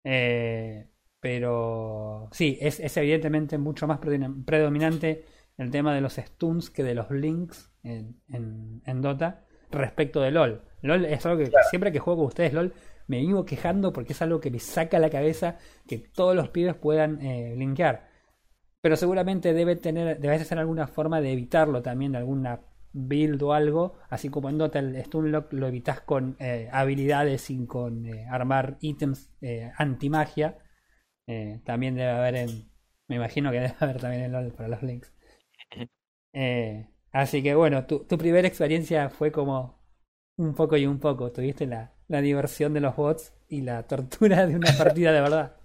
Eh, 0.04 0.90
pero 1.20 2.28
sí, 2.32 2.58
es, 2.60 2.78
es, 2.80 2.96
evidentemente 2.96 3.58
mucho 3.58 3.86
más 3.86 3.98
predominante 3.98 5.24
el 5.56 5.70
tema 5.70 5.94
de 5.94 6.00
los 6.00 6.14
stuns 6.14 6.70
que 6.70 6.84
de 6.84 6.94
los 6.94 7.10
links 7.10 7.72
en, 7.82 8.20
en, 8.28 9.02
Dota 9.02 9.44
respecto 9.70 10.20
de 10.20 10.30
LOL. 10.30 10.62
LOL 10.82 11.04
es 11.06 11.26
algo 11.26 11.38
que 11.38 11.50
siempre 11.70 11.90
que 11.90 11.98
juego 11.98 12.20
con 12.20 12.26
ustedes 12.28 12.52
LOL 12.52 12.72
me 13.08 13.18
vivo 13.18 13.44
quejando 13.44 13.92
porque 13.92 14.12
es 14.12 14.22
algo 14.22 14.40
que 14.40 14.50
me 14.50 14.60
saca 14.60 14.98
la 14.98 15.10
cabeza 15.10 15.58
que 15.86 15.98
todos 15.98 16.36
los 16.36 16.50
pibes 16.50 16.76
puedan 16.76 17.20
eh, 17.20 17.54
linkear. 17.56 18.07
Pero 18.80 18.96
seguramente 18.96 19.52
debe 19.52 19.76
tener, 19.76 20.18
debe 20.20 20.44
ser 20.44 20.58
alguna 20.58 20.86
forma 20.86 21.20
de 21.20 21.32
evitarlo 21.32 21.82
también, 21.82 22.12
de 22.12 22.18
alguna 22.18 22.60
build 22.92 23.42
o 23.42 23.52
algo, 23.52 23.98
así 24.08 24.28
como 24.28 24.48
en 24.48 24.58
Dota 24.58 24.78
el 24.78 24.96
Stunlock 25.04 25.52
lo 25.52 25.66
evitas 25.66 26.00
con 26.00 26.36
eh, 26.38 26.68
habilidades 26.72 27.50
y 27.50 27.66
con 27.66 28.06
eh, 28.06 28.26
armar 28.30 28.78
ítems 28.80 29.30
eh, 29.40 29.72
anti-magia. 29.76 30.58
Eh, 31.26 31.60
también 31.64 31.94
debe 31.94 32.10
haber 32.10 32.36
en. 32.36 32.70
Me 33.08 33.16
imagino 33.16 33.50
que 33.50 33.60
debe 33.60 33.74
haber 33.80 34.00
también 34.00 34.22
en 34.24 34.32
LOL 34.32 34.52
para 34.52 34.68
los 34.68 34.82
links. 34.82 35.12
así 37.12 37.42
que 37.42 37.54
bueno, 37.54 37.86
tu, 37.86 38.04
tu, 38.04 38.16
primera 38.18 38.46
experiencia 38.48 39.10
fue 39.10 39.32
como 39.32 39.80
un 40.36 40.54
poco 40.54 40.76
y 40.76 40.86
un 40.86 41.00
poco. 41.00 41.32
Tuviste 41.32 41.66
la, 41.66 41.94
la 42.08 42.20
diversión 42.20 42.72
de 42.74 42.80
los 42.80 42.96
bots 42.96 43.34
y 43.48 43.62
la 43.62 43.82
tortura 43.86 44.46
de 44.46 44.56
una 44.56 44.72
partida 44.76 45.12
de 45.12 45.20
verdad. 45.20 45.57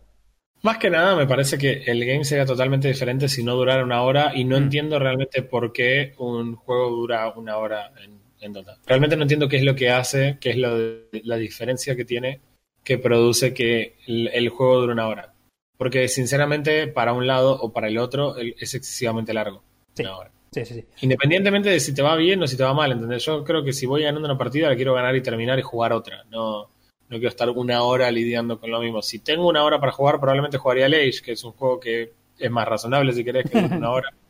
Más 0.63 0.77
que 0.77 0.89
nada, 0.89 1.17
me 1.17 1.27
parece 1.27 1.57
que 1.57 1.83
el 1.85 2.05
game 2.05 2.23
sería 2.23 2.45
totalmente 2.45 2.87
diferente 2.87 3.27
si 3.27 3.43
no 3.43 3.55
durara 3.55 3.83
una 3.83 4.01
hora 4.01 4.31
y 4.33 4.45
no 4.45 4.57
mm. 4.57 4.63
entiendo 4.63 4.97
realmente 4.97 5.43
por 5.43 5.73
qué 5.73 6.13
un 6.17 6.55
juego 6.55 6.89
dura 6.89 7.29
una 7.35 7.57
hora 7.57 7.91
en, 8.39 8.53
Dota. 8.53 8.77
Realmente 8.85 9.15
no 9.15 9.21
entiendo 9.21 9.47
qué 9.47 9.55
es 9.55 9.63
lo 9.63 9.73
que 9.73 9.89
hace, 9.89 10.37
qué 10.41 10.49
es 10.49 10.57
lo 10.57 10.77
la 11.23 11.37
diferencia 11.37 11.95
que 11.95 12.03
tiene 12.03 12.41
que 12.83 12.97
produce 12.97 13.53
que 13.53 13.95
el, 14.05 14.49
juego 14.49 14.81
dure 14.81 14.93
una 14.93 15.07
hora. 15.07 15.33
Porque 15.77 16.09
sinceramente, 16.09 16.87
para 16.87 17.13
un 17.13 17.25
lado 17.25 17.57
o 17.61 17.71
para 17.71 17.87
el 17.87 17.97
otro, 17.97 18.35
es 18.37 18.73
excesivamente 18.73 19.33
largo. 19.33 19.63
Una 19.97 20.17
hora. 20.17 20.31
Sí, 20.51 20.65
sí, 20.65 20.73
sí. 20.75 20.85
Independientemente 21.01 21.69
de 21.69 21.79
si 21.79 21.93
te 21.93 22.01
va 22.01 22.15
bien 22.15 22.43
o 22.43 22.47
si 22.47 22.57
te 22.57 22.63
va 22.63 22.73
mal, 22.73 22.91
¿entendés? 22.91 23.23
Yo 23.25 23.43
creo 23.43 23.63
que 23.63 23.73
si 23.73 23.85
voy 23.85 24.03
ganando 24.03 24.27
una 24.27 24.37
partida, 24.37 24.69
la 24.69 24.75
quiero 24.75 24.93
ganar 24.93 25.15
y 25.15 25.21
terminar 25.21 25.57
y 25.57 25.61
jugar 25.61 25.93
otra. 25.93 26.25
No, 26.29 26.69
no 27.09 27.17
quiero 27.17 27.29
estar 27.29 27.49
una 27.49 27.83
hora 27.83 28.09
lidiando 28.11 28.59
con 28.59 28.71
lo 28.71 28.79
mismo. 28.79 29.01
Si 29.01 29.19
tengo 29.19 29.47
una 29.47 29.63
hora 29.63 29.79
para 29.79 29.91
jugar, 29.91 30.19
probablemente 30.19 30.57
jugaría 30.57 30.85
Age, 30.85 31.21
que 31.23 31.31
es 31.33 31.43
un 31.43 31.51
juego 31.53 31.79
que 31.79 32.13
es 32.37 32.51
más 32.51 32.67
razonable 32.67 33.13
si 33.13 33.23
querés 33.23 33.49
que 33.49 33.57
una 33.57 33.91
hora. 33.91 34.09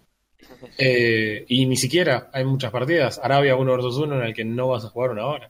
Eh, 0.77 1.45
y 1.47 1.65
ni 1.65 1.77
siquiera 1.77 2.29
hay 2.33 2.43
muchas 2.43 2.71
partidas. 2.71 3.19
Arabia 3.21 3.55
1 3.55 3.77
vs 3.77 3.97
1 3.97 4.15
en 4.15 4.21
el 4.23 4.33
que 4.33 4.43
no 4.43 4.67
vas 4.69 4.83
a 4.83 4.89
jugar 4.89 5.11
una 5.11 5.25
hora. 5.25 5.49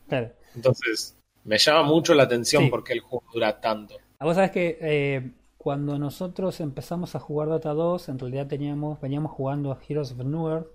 Entonces, 0.55 1.17
me 1.43 1.57
llama 1.57 1.83
mucho 1.83 2.13
la 2.13 2.23
atención 2.23 2.69
porque 2.69 2.93
el 2.93 2.99
juego 2.99 3.23
dura 3.33 3.59
tanto. 3.59 3.95
A 4.19 4.25
vos 4.25 4.35
sabés 4.35 4.51
que 4.51 4.77
eh, 4.81 5.31
cuando 5.57 5.97
nosotros 5.97 6.59
empezamos 6.59 7.15
a 7.15 7.19
jugar 7.19 7.47
Dota 7.47 7.73
2, 7.73 8.09
en 8.09 8.19
realidad 8.19 8.47
teníamos, 8.47 8.99
veníamos 9.01 9.31
jugando 9.31 9.77
Heroes 9.87 10.11
of 10.11 10.19
Newer, 10.19 10.67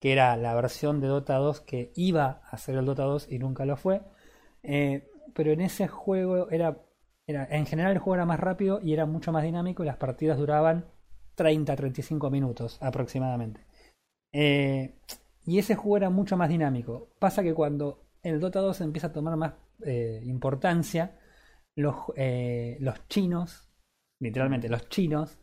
que 0.00 0.12
era 0.12 0.36
la 0.36 0.54
versión 0.54 1.00
de 1.00 1.08
Dota 1.08 1.36
2 1.36 1.60
que 1.60 1.92
iba 1.94 2.42
a 2.50 2.56
ser 2.56 2.76
el 2.76 2.86
Dota 2.86 3.04
2 3.04 3.30
y 3.30 3.38
nunca 3.38 3.64
lo 3.64 3.76
fue. 3.76 4.02
Eh, 4.62 5.09
pero 5.34 5.52
en 5.52 5.60
ese 5.60 5.88
juego 5.88 6.50
era, 6.50 6.82
era, 7.26 7.46
en 7.50 7.66
general 7.66 7.92
el 7.92 7.98
juego 7.98 8.16
era 8.16 8.26
más 8.26 8.40
rápido 8.40 8.80
y 8.82 8.92
era 8.92 9.06
mucho 9.06 9.32
más 9.32 9.42
dinámico 9.42 9.82
y 9.82 9.86
las 9.86 9.96
partidas 9.96 10.38
duraban 10.38 10.86
30-35 11.36 12.30
minutos 12.30 12.78
aproximadamente. 12.80 13.66
Eh, 14.32 14.98
y 15.46 15.58
ese 15.58 15.74
juego 15.74 15.96
era 15.96 16.10
mucho 16.10 16.36
más 16.36 16.48
dinámico. 16.48 17.10
Pasa 17.18 17.42
que 17.42 17.54
cuando 17.54 18.04
el 18.22 18.40
Dota 18.40 18.60
2 18.60 18.80
empieza 18.82 19.08
a 19.08 19.12
tomar 19.12 19.36
más 19.36 19.54
eh, 19.84 20.20
importancia, 20.24 21.18
los, 21.74 21.96
eh, 22.16 22.76
los 22.80 23.08
chinos, 23.08 23.70
literalmente 24.20 24.68
los 24.68 24.88
chinos, 24.88 25.38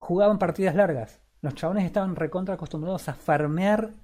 jugaban 0.00 0.38
partidas 0.38 0.74
largas. 0.74 1.22
Los 1.40 1.54
chabones 1.54 1.84
estaban 1.84 2.16
recontra 2.16 2.54
acostumbrados 2.54 3.08
a 3.08 3.14
farmear 3.14 3.94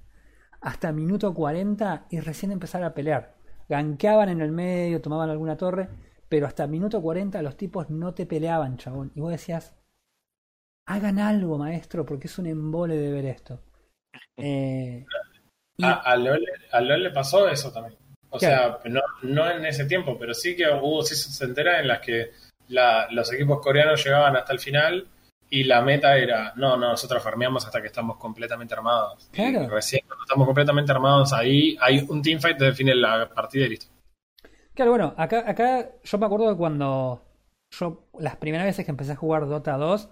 hasta 0.60 0.92
minuto 0.92 1.34
40 1.34 2.06
y 2.10 2.20
recién 2.20 2.52
empezar 2.52 2.82
a 2.84 2.94
pelear 2.94 3.36
ganqueaban 3.68 4.28
en 4.28 4.40
el 4.40 4.52
medio, 4.52 5.00
tomaban 5.00 5.30
alguna 5.30 5.56
torre, 5.56 5.88
pero 6.28 6.46
hasta 6.46 6.66
minuto 6.66 7.00
40 7.00 7.40
los 7.42 7.56
tipos 7.56 7.90
no 7.90 8.14
te 8.14 8.26
peleaban, 8.26 8.76
chabón. 8.76 9.12
Y 9.14 9.20
vos 9.20 9.30
decías, 9.30 9.74
hagan 10.86 11.18
algo, 11.18 11.58
maestro, 11.58 12.04
porque 12.04 12.26
es 12.26 12.38
un 12.38 12.46
embole 12.46 12.96
de 12.96 13.12
ver 13.12 13.26
esto. 13.26 13.60
Eh, 14.36 15.04
a, 15.80 16.16
LOL, 16.16 17.02
le 17.02 17.10
pasó 17.10 17.48
eso 17.48 17.72
también. 17.72 17.96
O 18.30 18.38
sea, 18.38 18.78
no, 18.84 19.00
no, 19.22 19.50
en 19.50 19.64
ese 19.64 19.84
tiempo, 19.86 20.16
pero 20.18 20.34
sí 20.34 20.56
que 20.56 20.68
hubo 20.68 21.02
seasons 21.02 21.40
enteras 21.42 21.80
en 21.80 21.88
las 21.88 22.00
que 22.00 22.30
los 22.68 23.32
equipos 23.32 23.60
coreanos 23.60 24.04
llegaban 24.04 24.36
hasta 24.36 24.52
el 24.52 24.58
final 24.58 25.06
y 25.50 25.64
la 25.64 25.82
meta 25.82 26.16
era, 26.16 26.52
no, 26.56 26.76
no, 26.76 26.88
nosotros 26.88 27.22
farmeamos 27.22 27.64
hasta 27.64 27.80
que 27.80 27.88
estamos 27.88 28.16
completamente 28.16 28.74
armados. 28.74 29.28
Claro. 29.32 29.68
recién 29.68 30.02
cuando 30.06 30.24
estamos 30.24 30.46
completamente 30.46 30.92
armados 30.92 31.32
ahí, 31.32 31.76
hay 31.80 32.04
un 32.08 32.22
teamfight 32.22 32.58
que 32.58 32.64
define 32.64 32.94
la 32.94 33.28
partida 33.28 33.66
y 33.66 33.70
listo. 33.70 33.86
Claro, 34.74 34.90
bueno, 34.90 35.14
acá, 35.16 35.44
acá 35.46 35.90
yo 36.02 36.18
me 36.18 36.26
acuerdo 36.26 36.50
de 36.50 36.56
cuando 36.56 37.22
yo, 37.70 38.08
las 38.18 38.36
primeras 38.36 38.66
veces 38.66 38.84
que 38.84 38.90
empecé 38.90 39.12
a 39.12 39.16
jugar 39.16 39.46
Dota 39.46 39.76
2, 39.76 40.08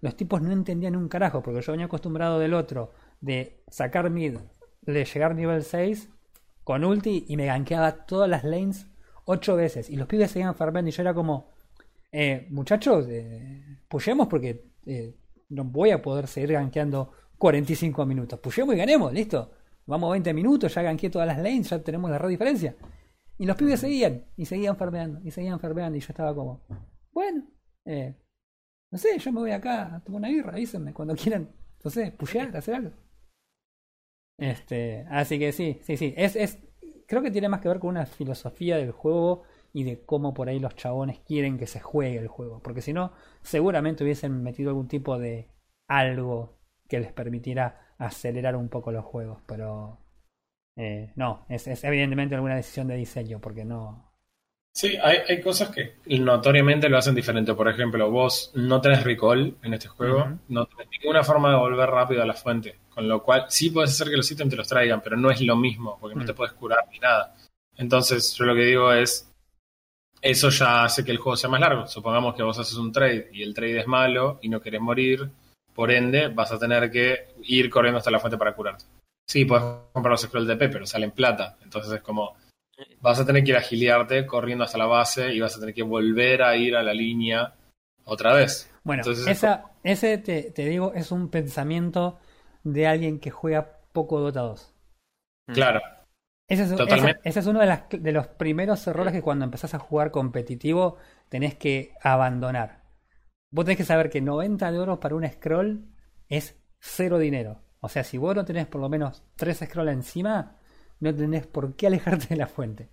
los 0.00 0.16
tipos 0.16 0.40
no 0.40 0.52
entendían 0.52 0.96
un 0.96 1.08
carajo, 1.08 1.42
porque 1.42 1.60
yo 1.60 1.72
venía 1.72 1.86
acostumbrado 1.86 2.38
del 2.38 2.54
otro, 2.54 2.92
de 3.20 3.62
sacar 3.68 4.10
mid, 4.10 4.38
de 4.82 5.04
llegar 5.04 5.34
nivel 5.34 5.62
6 5.62 6.08
con 6.64 6.84
ulti 6.84 7.24
y 7.28 7.36
me 7.36 7.46
gankeaba 7.46 8.06
todas 8.06 8.28
las 8.28 8.44
lanes 8.44 8.86
ocho 9.24 9.56
veces. 9.56 9.90
Y 9.90 9.96
los 9.96 10.06
pibes 10.06 10.30
seguían 10.30 10.54
farmeando 10.54 10.88
y 10.88 10.92
yo 10.92 11.02
era 11.02 11.14
como, 11.14 11.50
eh, 12.12 12.46
muchachos, 12.50 13.06
eh, 13.08 13.80
porque 14.28 14.64
eh, 14.86 15.14
no 15.48 15.64
voy 15.64 15.90
a 15.90 16.02
poder 16.02 16.26
seguir 16.26 16.52
gankeando 16.52 17.12
45 17.38 18.06
minutos. 18.06 18.38
Pushemos 18.40 18.74
y 18.74 18.78
ganemos, 18.78 19.12
listo. 19.12 19.52
Vamos 19.86 20.10
20 20.10 20.34
minutos, 20.34 20.74
ya 20.74 20.82
ganqueé 20.82 21.08
todas 21.08 21.26
las 21.26 21.38
lanes, 21.38 21.70
ya 21.70 21.82
tenemos 21.82 22.10
la 22.10 22.18
red 22.18 22.28
diferencia. 22.28 22.76
Y 23.38 23.46
los 23.46 23.56
pibes 23.56 23.80
seguían, 23.80 24.26
y 24.36 24.44
seguían 24.44 24.76
farmeando, 24.76 25.20
y 25.24 25.30
seguían 25.30 25.60
farmeando, 25.60 25.96
y 25.96 26.00
yo 26.00 26.08
estaba 26.10 26.34
como, 26.34 26.66
bueno, 27.12 27.44
eh, 27.86 28.14
no 28.90 28.98
sé, 28.98 29.18
yo 29.18 29.32
me 29.32 29.40
voy 29.40 29.52
acá 29.52 29.94
a 29.94 30.04
tomar 30.04 30.20
una 30.20 30.28
birra, 30.28 30.52
avísenme 30.52 30.92
cuando 30.92 31.14
quieran, 31.14 31.50
no 31.82 31.90
sé, 31.90 32.12
pushear, 32.12 32.54
hacer 32.56 32.74
algo. 32.74 32.96
Este, 34.36 35.06
así 35.08 35.38
que 35.38 35.52
sí, 35.52 35.78
sí, 35.82 35.96
sí. 35.96 36.14
Es, 36.16 36.36
es, 36.36 36.58
creo 37.06 37.22
que 37.22 37.30
tiene 37.30 37.48
más 37.48 37.60
que 37.60 37.68
ver 37.68 37.78
con 37.78 37.90
una 37.90 38.06
filosofía 38.06 38.76
del 38.76 38.92
juego 38.92 39.44
y 39.78 39.84
de 39.84 40.04
cómo 40.04 40.34
por 40.34 40.48
ahí 40.48 40.58
los 40.58 40.74
chabones 40.74 41.20
quieren 41.20 41.56
que 41.56 41.68
se 41.68 41.78
juegue 41.78 42.18
el 42.18 42.26
juego. 42.26 42.60
Porque 42.60 42.82
si 42.82 42.92
no, 42.92 43.12
seguramente 43.42 44.02
hubiesen 44.02 44.42
metido 44.42 44.70
algún 44.70 44.88
tipo 44.88 45.20
de 45.20 45.52
algo 45.86 46.58
que 46.88 46.98
les 46.98 47.12
permitiera 47.12 47.94
acelerar 47.96 48.56
un 48.56 48.70
poco 48.70 48.90
los 48.90 49.04
juegos. 49.04 49.40
Pero 49.46 50.00
eh, 50.74 51.12
no, 51.14 51.46
es, 51.48 51.68
evidentemente 51.84 52.34
alguna 52.34 52.56
decisión 52.56 52.88
de 52.88 52.96
diseño, 52.96 53.40
porque 53.40 53.64
no. 53.64 54.12
Sí, 54.74 54.96
hay, 55.00 55.18
hay, 55.28 55.40
cosas 55.40 55.70
que 55.70 55.98
notoriamente 56.18 56.88
lo 56.88 56.98
hacen 56.98 57.14
diferente. 57.14 57.54
Por 57.54 57.68
ejemplo, 57.68 58.10
vos 58.10 58.50
no 58.56 58.80
tenés 58.80 59.04
recall 59.04 59.58
en 59.62 59.74
este 59.74 59.86
juego, 59.86 60.40
no 60.48 60.66
tenés 60.66 60.88
ninguna 60.90 61.22
forma 61.22 61.50
de 61.50 61.56
volver 61.56 61.88
rápido 61.88 62.20
a 62.20 62.26
la 62.26 62.34
fuente. 62.34 62.80
Con 62.88 63.06
lo 63.06 63.22
cual, 63.22 63.44
sí 63.48 63.70
puedes 63.70 63.92
hacer 63.92 64.08
que 64.08 64.16
los 64.16 64.28
ítems 64.28 64.50
te 64.50 64.56
los 64.56 64.66
traigan, 64.66 65.00
pero 65.02 65.16
no 65.16 65.30
es 65.30 65.40
lo 65.40 65.54
mismo, 65.54 65.98
porque 66.00 66.16
no 66.16 66.24
te 66.24 66.34
puedes 66.34 66.54
curar 66.54 66.80
ni 66.90 66.98
nada. 66.98 67.36
Entonces, 67.76 68.34
yo 68.34 68.44
lo 68.44 68.56
que 68.56 68.64
digo 68.64 68.92
es, 68.92 69.28
eso 70.20 70.50
ya 70.50 70.84
hace 70.84 71.04
que 71.04 71.10
el 71.10 71.18
juego 71.18 71.36
sea 71.36 71.50
más 71.50 71.60
largo. 71.60 71.86
Supongamos 71.86 72.34
que 72.34 72.42
vos 72.42 72.58
haces 72.58 72.76
un 72.76 72.92
trade 72.92 73.30
y 73.32 73.42
el 73.42 73.54
trade 73.54 73.80
es 73.80 73.86
malo 73.86 74.38
y 74.42 74.48
no 74.48 74.60
querés 74.60 74.80
morir, 74.80 75.30
por 75.74 75.90
ende 75.90 76.28
vas 76.28 76.52
a 76.52 76.58
tener 76.58 76.90
que 76.90 77.28
ir 77.44 77.70
corriendo 77.70 77.98
hasta 77.98 78.10
la 78.10 78.18
fuente 78.18 78.38
para 78.38 78.54
curarte. 78.54 78.84
Sí, 79.26 79.44
puedes 79.44 79.64
comprar 79.92 80.12
los 80.12 80.22
scrolls 80.22 80.48
de 80.48 80.56
P, 80.56 80.68
pero 80.70 80.86
salen 80.86 81.10
plata. 81.10 81.56
Entonces 81.62 81.92
es 81.92 82.00
como, 82.00 82.34
vas 83.00 83.20
a 83.20 83.26
tener 83.26 83.44
que 83.44 83.50
ir 83.50 83.56
a 83.56 83.62
giliarte 83.62 84.26
corriendo 84.26 84.64
hasta 84.64 84.78
la 84.78 84.86
base 84.86 85.32
y 85.34 85.40
vas 85.40 85.56
a 85.56 85.60
tener 85.60 85.74
que 85.74 85.82
volver 85.82 86.42
a 86.42 86.56
ir 86.56 86.74
a 86.76 86.82
la 86.82 86.94
línea 86.94 87.54
otra 88.04 88.34
vez. 88.34 88.70
Bueno, 88.84 89.02
esa, 89.04 89.64
ese 89.82 90.18
te, 90.18 90.50
te, 90.50 90.64
digo 90.64 90.92
es 90.94 91.12
un 91.12 91.28
pensamiento 91.28 92.18
de 92.64 92.86
alguien 92.86 93.20
que 93.20 93.30
juega 93.30 93.80
poco 93.92 94.18
Dota 94.20 94.40
2. 94.40 94.74
Claro. 95.52 95.80
Ese 96.48 96.64
es, 96.64 97.46
uno 97.46 97.60
de, 97.60 98.12
los 98.12 98.26
primeros 98.26 98.86
errores 98.86 99.12
que 99.12 99.20
cuando 99.20 99.44
empezás 99.44 99.74
a 99.74 99.78
jugar 99.78 100.10
competitivo 100.10 100.96
tenés 101.28 101.54
que 101.56 101.92
abandonar. 102.02 102.84
vos 103.50 103.66
tenés 103.66 103.76
que 103.76 103.84
saber 103.84 104.08
que 104.08 104.22
90 104.22 104.72
de 104.72 104.78
oro 104.78 104.98
para 104.98 105.14
un 105.14 105.28
scroll 105.28 105.94
es 106.28 106.58
cero 106.80 107.18
dinero. 107.18 107.60
O 107.80 107.88
sea, 107.90 108.02
si 108.02 108.16
vos 108.16 108.34
no 108.34 108.46
tenés 108.46 108.66
por 108.66 108.80
lo 108.80 108.88
menos 108.88 109.22
3 109.36 109.64
scrolls 109.66 109.92
encima, 109.92 110.56
no 111.00 111.14
tenés 111.14 111.46
por 111.46 111.76
qué 111.76 111.86
alejarte 111.86 112.28
de 112.28 112.36
la 112.36 112.46
fuente. 112.46 112.88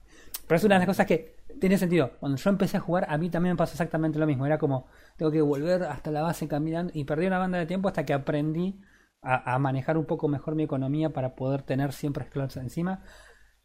Pero 0.48 0.58
es 0.58 0.64
una 0.66 0.76
de 0.76 0.80
las 0.80 0.88
cosas 0.88 1.08
que 1.08 1.38
tiene 1.60 1.78
sentido. 1.78 2.12
Cuando 2.20 2.38
yo 2.38 2.50
empecé 2.50 2.78
a 2.78 2.82
jugar, 2.82 3.06
a 3.10 3.18
mí 3.18 3.30
también 3.30 3.54
me 3.54 3.58
pasó 3.58 3.74
exactamente 3.74 4.20
lo 4.20 4.28
mismo. 4.28 4.46
Era 4.46 4.58
como, 4.58 4.88
tengo 5.16 5.32
que 5.32 5.42
volver 5.42 5.84
hasta 5.84 6.12
la 6.12 6.22
base 6.22 6.48
caminando 6.48 6.92
y 6.94 7.06
perdí 7.06 7.26
una 7.26 7.40
banda 7.40 7.58
de 7.58 7.66
tiempo 7.66 7.88
hasta 7.88 8.06
que 8.06 8.14
aprendí 8.14 8.82
a, 9.22 9.58
manejar 9.58 9.98
un 9.98 10.06
poco 10.06 10.28
mejor 10.28 10.54
mi 10.54 10.64
economía 10.64 11.12
para 11.12 11.36
poder 11.36 11.64
tener 11.64 11.94
siempre 11.94 12.26
scrolls 12.26 12.58
encima. 12.58 13.02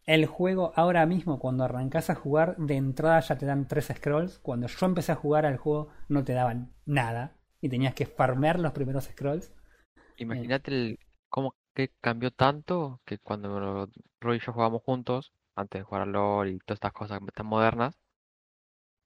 El 0.05 0.25
juego 0.25 0.73
ahora 0.75 1.05
mismo, 1.05 1.39
cuando 1.39 1.63
arrancas 1.63 2.09
a 2.09 2.15
jugar, 2.15 2.57
de 2.57 2.75
entrada 2.75 3.19
ya 3.19 3.37
te 3.37 3.45
dan 3.45 3.67
3 3.67 3.93
scrolls. 3.95 4.39
Cuando 4.39 4.67
yo 4.67 4.85
empecé 4.85 5.11
a 5.11 5.15
jugar 5.15 5.45
al 5.45 5.57
juego, 5.57 5.89
no 6.09 6.23
te 6.23 6.33
daban 6.33 6.73
nada. 6.85 7.37
Y 7.61 7.69
tenías 7.69 7.93
que 7.93 8.07
farmear 8.07 8.59
los 8.59 8.71
primeros 8.71 9.05
scrolls. 9.05 9.53
Imagínate 10.17 10.71
el, 10.71 10.99
cómo 11.29 11.55
que 11.73 11.91
cambió 12.01 12.31
tanto 12.31 12.99
que 13.05 13.19
cuando 13.19 13.87
Roy 14.19 14.37
y 14.37 14.39
yo 14.39 14.53
jugábamos 14.53 14.81
juntos, 14.83 15.31
antes 15.55 15.79
de 15.79 15.83
jugar 15.83 16.03
al 16.03 16.11
LOL 16.11 16.49
y 16.49 16.59
todas 16.59 16.77
estas 16.77 16.93
cosas 16.93 17.19
tan 17.33 17.45
modernas, 17.45 17.97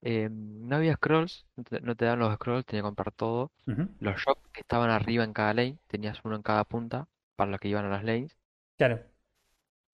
eh, 0.02 0.30
no 0.32 0.76
había 0.76 0.96
scrolls, 0.96 1.46
no 1.56 1.96
te, 1.96 2.06
daban 2.06 2.20
los 2.20 2.34
scrolls, 2.36 2.66
tenías 2.66 2.84
que 2.84 2.88
comprar 2.88 3.12
todo. 3.12 3.52
Los 4.00 4.22
shops 4.22 4.48
que 4.52 4.62
estaban 4.62 4.89
arriba 4.89 5.24
en 5.24 5.34
cada 5.34 5.54
lane, 5.54 5.80
tenías 5.88 6.20
uno 6.24 6.36
en 6.36 6.43
cada 6.43 6.64
punta 6.64 7.08
para 7.36 7.52
los 7.52 7.60
que 7.60 7.70
iban 7.70 7.86
a 7.86 7.89
las 7.89 8.04
lanes. 8.04 8.38
Claro. 8.78 9.00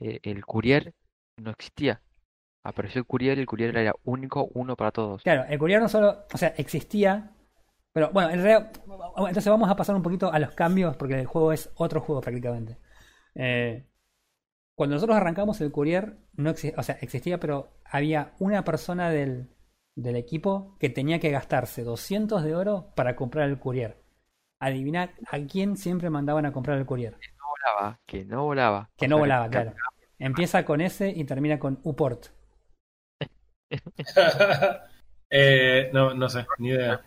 Eh, 0.01 0.19
el 0.23 0.45
courier 0.45 0.93
no 1.37 1.51
existía. 1.51 2.01
Apareció 2.63 2.99
el 2.99 3.05
courier 3.07 3.37
y 3.37 3.41
el 3.41 3.47
courier 3.47 3.75
era 3.77 3.93
único, 4.03 4.49
uno 4.53 4.75
para 4.75 4.91
todos. 4.91 5.23
Claro, 5.23 5.45
el 5.47 5.57
courier 5.57 5.81
no 5.81 5.89
solo, 5.89 6.25
o 6.31 6.37
sea, 6.37 6.49
existía, 6.57 7.31
pero 7.93 8.09
bueno, 8.11 8.29
en 8.29 8.41
realidad, 8.41 8.71
entonces 9.17 9.49
vamos 9.49 9.69
a 9.69 9.75
pasar 9.75 9.95
un 9.95 10.03
poquito 10.03 10.31
a 10.31 10.39
los 10.39 10.51
cambios 10.51 10.95
porque 10.97 11.19
el 11.19 11.25
juego 11.25 11.53
es 11.53 11.71
otro 11.75 12.01
juego 12.01 12.21
prácticamente. 12.21 12.77
Eh, 13.35 13.87
cuando 14.75 14.95
nosotros 14.95 15.17
arrancamos 15.17 15.61
el 15.61 15.71
courier, 15.71 16.17
no 16.33 16.51
o 16.51 16.83
sea, 16.83 16.97
existía, 17.01 17.39
pero 17.39 17.69
había 17.85 18.33
una 18.39 18.63
persona 18.63 19.09
del, 19.09 19.49
del 19.95 20.15
equipo 20.15 20.77
que 20.79 20.89
tenía 20.89 21.19
que 21.19 21.29
gastarse 21.29 21.83
200 21.83 22.43
de 22.43 22.55
oro 22.55 22.91
para 22.95 23.15
comprar 23.15 23.49
el 23.49 23.59
courier. 23.59 24.01
Adivinar 24.59 25.13
a 25.27 25.39
quién 25.39 25.77
siempre 25.77 26.09
mandaban 26.09 26.45
a 26.45 26.51
comprar 26.51 26.77
el 26.77 26.85
courier. 26.85 27.17
Que 28.05 28.25
no 28.25 28.45
volaba, 28.45 28.89
que 28.97 29.07
no 29.07 29.17
volaba. 29.17 29.45
Que 29.45 29.51
claro. 29.51 29.73
Empieza 30.19 30.63
con 30.65 30.81
S 30.81 31.09
y 31.09 31.23
termina 31.23 31.57
con 31.57 31.79
Uport. 31.83 32.27
eh, 35.29 35.89
no, 35.93 36.13
no 36.13 36.29
sé, 36.29 36.45
ni 36.59 36.69
idea. 36.69 37.01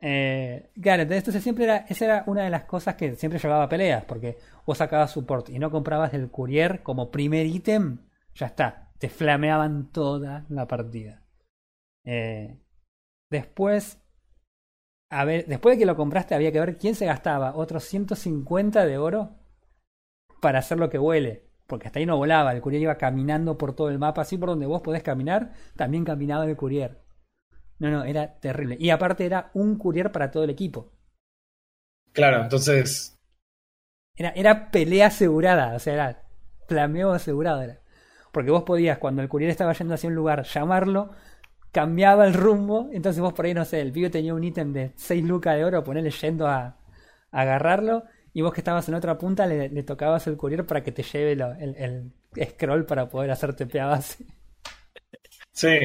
Eh, 0.00 0.70
claro, 0.80 1.02
entonces 1.02 1.42
siempre 1.42 1.64
era, 1.64 1.78
esa 1.88 2.04
era 2.04 2.24
una 2.26 2.44
de 2.44 2.50
las 2.50 2.64
cosas 2.64 2.96
que 2.96 3.14
siempre 3.16 3.38
llevaba 3.38 3.68
peleas, 3.68 4.04
porque 4.04 4.38
vos 4.66 4.78
sacabas 4.78 5.12
support 5.12 5.48
y 5.48 5.58
no 5.58 5.70
comprabas 5.70 6.14
el 6.14 6.30
courier 6.30 6.82
como 6.82 7.10
primer 7.10 7.46
ítem, 7.46 7.98
ya 8.34 8.46
está, 8.46 8.92
te 8.98 9.08
flameaban 9.08 9.90
toda 9.92 10.44
la 10.48 10.66
partida. 10.66 11.22
Eh, 12.04 12.58
después, 13.30 13.98
a 15.10 15.24
ver, 15.24 15.46
después 15.46 15.76
de 15.76 15.80
que 15.80 15.86
lo 15.86 15.96
compraste 15.96 16.34
había 16.34 16.52
que 16.52 16.60
ver 16.60 16.78
quién 16.78 16.94
se 16.94 17.06
gastaba 17.06 17.54
otros 17.54 17.84
150 17.84 18.84
de 18.86 18.98
oro 18.98 19.41
para 20.42 20.58
hacer 20.58 20.78
lo 20.78 20.90
que 20.90 20.98
huele. 20.98 21.46
Porque 21.68 21.86
hasta 21.86 22.00
ahí 22.00 22.04
no 22.04 22.18
volaba, 22.18 22.52
el 22.52 22.60
courier 22.60 22.82
iba 22.82 22.98
caminando 22.98 23.56
por 23.56 23.74
todo 23.74 23.88
el 23.88 23.98
mapa, 23.98 24.22
así 24.22 24.36
por 24.36 24.50
donde 24.50 24.66
vos 24.66 24.82
podés 24.82 25.02
caminar, 25.02 25.52
también 25.76 26.04
caminaba 26.04 26.44
el 26.44 26.56
courier. 26.56 27.00
No, 27.78 27.90
no, 27.90 28.04
era 28.04 28.40
terrible. 28.40 28.76
Y 28.78 28.90
aparte 28.90 29.24
era 29.24 29.50
un 29.54 29.78
courier 29.78 30.12
para 30.12 30.30
todo 30.30 30.44
el 30.44 30.50
equipo. 30.50 30.92
Claro, 32.12 32.42
entonces. 32.42 33.18
Era, 34.16 34.30
era 34.30 34.70
pelea 34.70 35.06
asegurada, 35.06 35.74
o 35.74 35.78
sea, 35.78 35.94
era 35.94 36.22
flameo 36.68 37.12
asegurado. 37.12 37.62
Era. 37.62 37.80
Porque 38.32 38.50
vos 38.50 38.64
podías, 38.64 38.98
cuando 38.98 39.22
el 39.22 39.28
courier 39.28 39.50
estaba 39.50 39.72
yendo 39.72 39.94
hacia 39.94 40.08
un 40.08 40.16
lugar, 40.16 40.42
llamarlo, 40.42 41.12
cambiaba 41.70 42.26
el 42.26 42.34
rumbo, 42.34 42.90
entonces 42.92 43.22
vos 43.22 43.32
por 43.32 43.46
ahí, 43.46 43.54
no 43.54 43.64
sé, 43.64 43.80
el 43.80 43.92
pibe 43.92 44.10
tenía 44.10 44.34
un 44.34 44.44
ítem 44.44 44.72
de 44.72 44.92
6 44.96 45.24
lucas 45.24 45.56
de 45.56 45.64
oro, 45.64 45.84
ponerle 45.84 46.10
yendo 46.10 46.46
a, 46.48 46.82
agarrarlo, 47.32 48.04
y 48.34 48.40
vos 48.40 48.52
que 48.52 48.60
estabas 48.60 48.88
en 48.88 48.94
otra 48.94 49.18
punta 49.18 49.46
le, 49.46 49.82
tocabas 49.82 50.26
el 50.26 50.36
courier 50.36 50.66
para 50.66 50.82
que 50.82 50.92
te 50.92 51.02
lleve 51.02 51.32
el, 51.32 52.12
scroll 52.50 52.86
para 52.86 53.08
poder 53.08 53.30
hacerte 53.30 53.66
base. 53.66 54.24
Sí, 55.52 55.78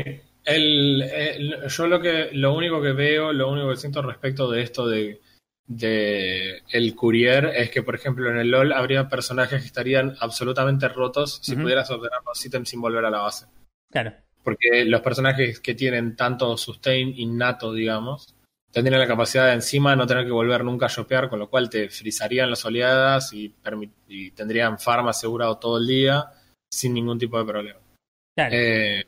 el, 0.46 1.68
yo 1.68 1.88
lo 1.88 2.00
que 2.00 2.30
lo 2.32 2.56
único 2.56 2.82
que 2.82 2.94
veo, 2.94 3.34
lo 3.34 3.52
único 3.52 3.70
que 3.70 3.76
siento 3.76 4.02
respecto 4.02 4.50
de 4.50 4.62
esto 4.62 4.88
de, 4.88 5.20
de 5.68 6.64
el 6.72 6.96
courier 6.96 7.52
es 7.54 7.70
que, 7.70 7.84
por 7.84 7.96
ejemplo, 7.96 8.30
en 8.30 8.38
el 8.38 8.50
LOL 8.50 8.72
habría 8.72 9.10
personajes 9.10 9.62
que 9.62 9.68
estarían 9.68 10.16
absolutamente 10.20 10.88
rotos 10.88 11.40
si 11.44 11.56
pudieras 11.56 11.92
ordenar 11.92 12.22
los 12.26 12.44
ítems 12.46 12.70
sin 12.70 12.80
volver 12.80 13.04
a 13.04 13.12
la 13.12 13.20
base. 13.20 13.48
Claro. 13.92 14.14
Porque 14.44 14.86
los 14.86 15.02
personajes 15.02 15.60
que 15.60 15.76
tienen 15.76 16.16
tanto 16.16 16.56
sustain 16.56 17.14
innato, 17.18 17.74
digamos, 17.74 18.34
tendrían 18.72 19.00
la 19.00 19.08
capacidad 19.08 19.48
de 19.48 19.54
encima 19.54 19.96
no 19.96 20.08
tener 20.08 20.26
que 20.26 20.32
volver 20.32 20.64
nunca 20.64 20.86
a 20.86 20.90
shopear, 20.90 21.30
con 21.30 21.40
lo 21.40 21.50
cual 21.50 21.70
te 21.70 21.90
frizarían 21.90 22.50
las 22.50 22.64
oleadas 22.66 23.34
y, 23.34 23.54
tendrían 24.36 24.80
farm 24.80 25.08
asegurado 25.08 25.58
todo 25.58 25.78
el 25.78 25.88
día 25.88 26.32
sin 26.70 26.94
ningún 26.94 27.18
tipo 27.18 27.38
de 27.38 27.46
problema. 27.46 27.80
Eh, 28.38 29.04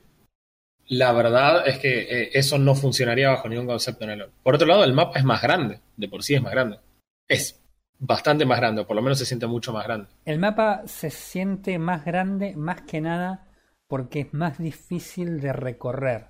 la 0.88 1.12
verdad 1.12 1.68
es 1.68 1.78
que 1.78 2.00
eh, 2.00 2.30
eso 2.34 2.58
no 2.58 2.74
funcionaría 2.74 3.30
bajo 3.30 3.48
ningún 3.48 3.68
concepto 3.68 4.06
en 4.06 4.12
el 4.12 4.20
LoL. 4.20 4.32
Por 4.42 4.56
otro 4.56 4.68
lado, 4.68 4.84
el 4.84 4.94
mapa 4.94 5.20
es 5.20 5.26
más 5.26 5.42
grande, 5.42 5.80
de 5.96 6.08
por 6.08 6.24
sí 6.24 6.36
es 6.36 6.42
más 6.42 6.52
grande. 6.52 6.80
Es 7.28 7.62
bastante 8.00 8.46
más 8.46 8.60
grande, 8.60 8.82
o 8.82 8.88
por 8.88 8.96
lo 8.96 9.02
menos 9.02 9.20
se 9.20 9.26
siente 9.26 9.46
mucho 9.46 9.72
más 9.72 9.86
grande. 9.86 10.08
El 10.26 10.40
mapa 10.40 10.84
se 10.88 11.12
siente 11.12 11.78
más 11.78 12.06
grande 12.06 12.56
más 12.56 12.82
que 12.82 13.02
nada 13.02 13.48
porque 13.88 14.22
es 14.22 14.34
más 14.34 14.58
difícil 14.58 15.42
de 15.42 15.54
recorrer. 15.54 16.28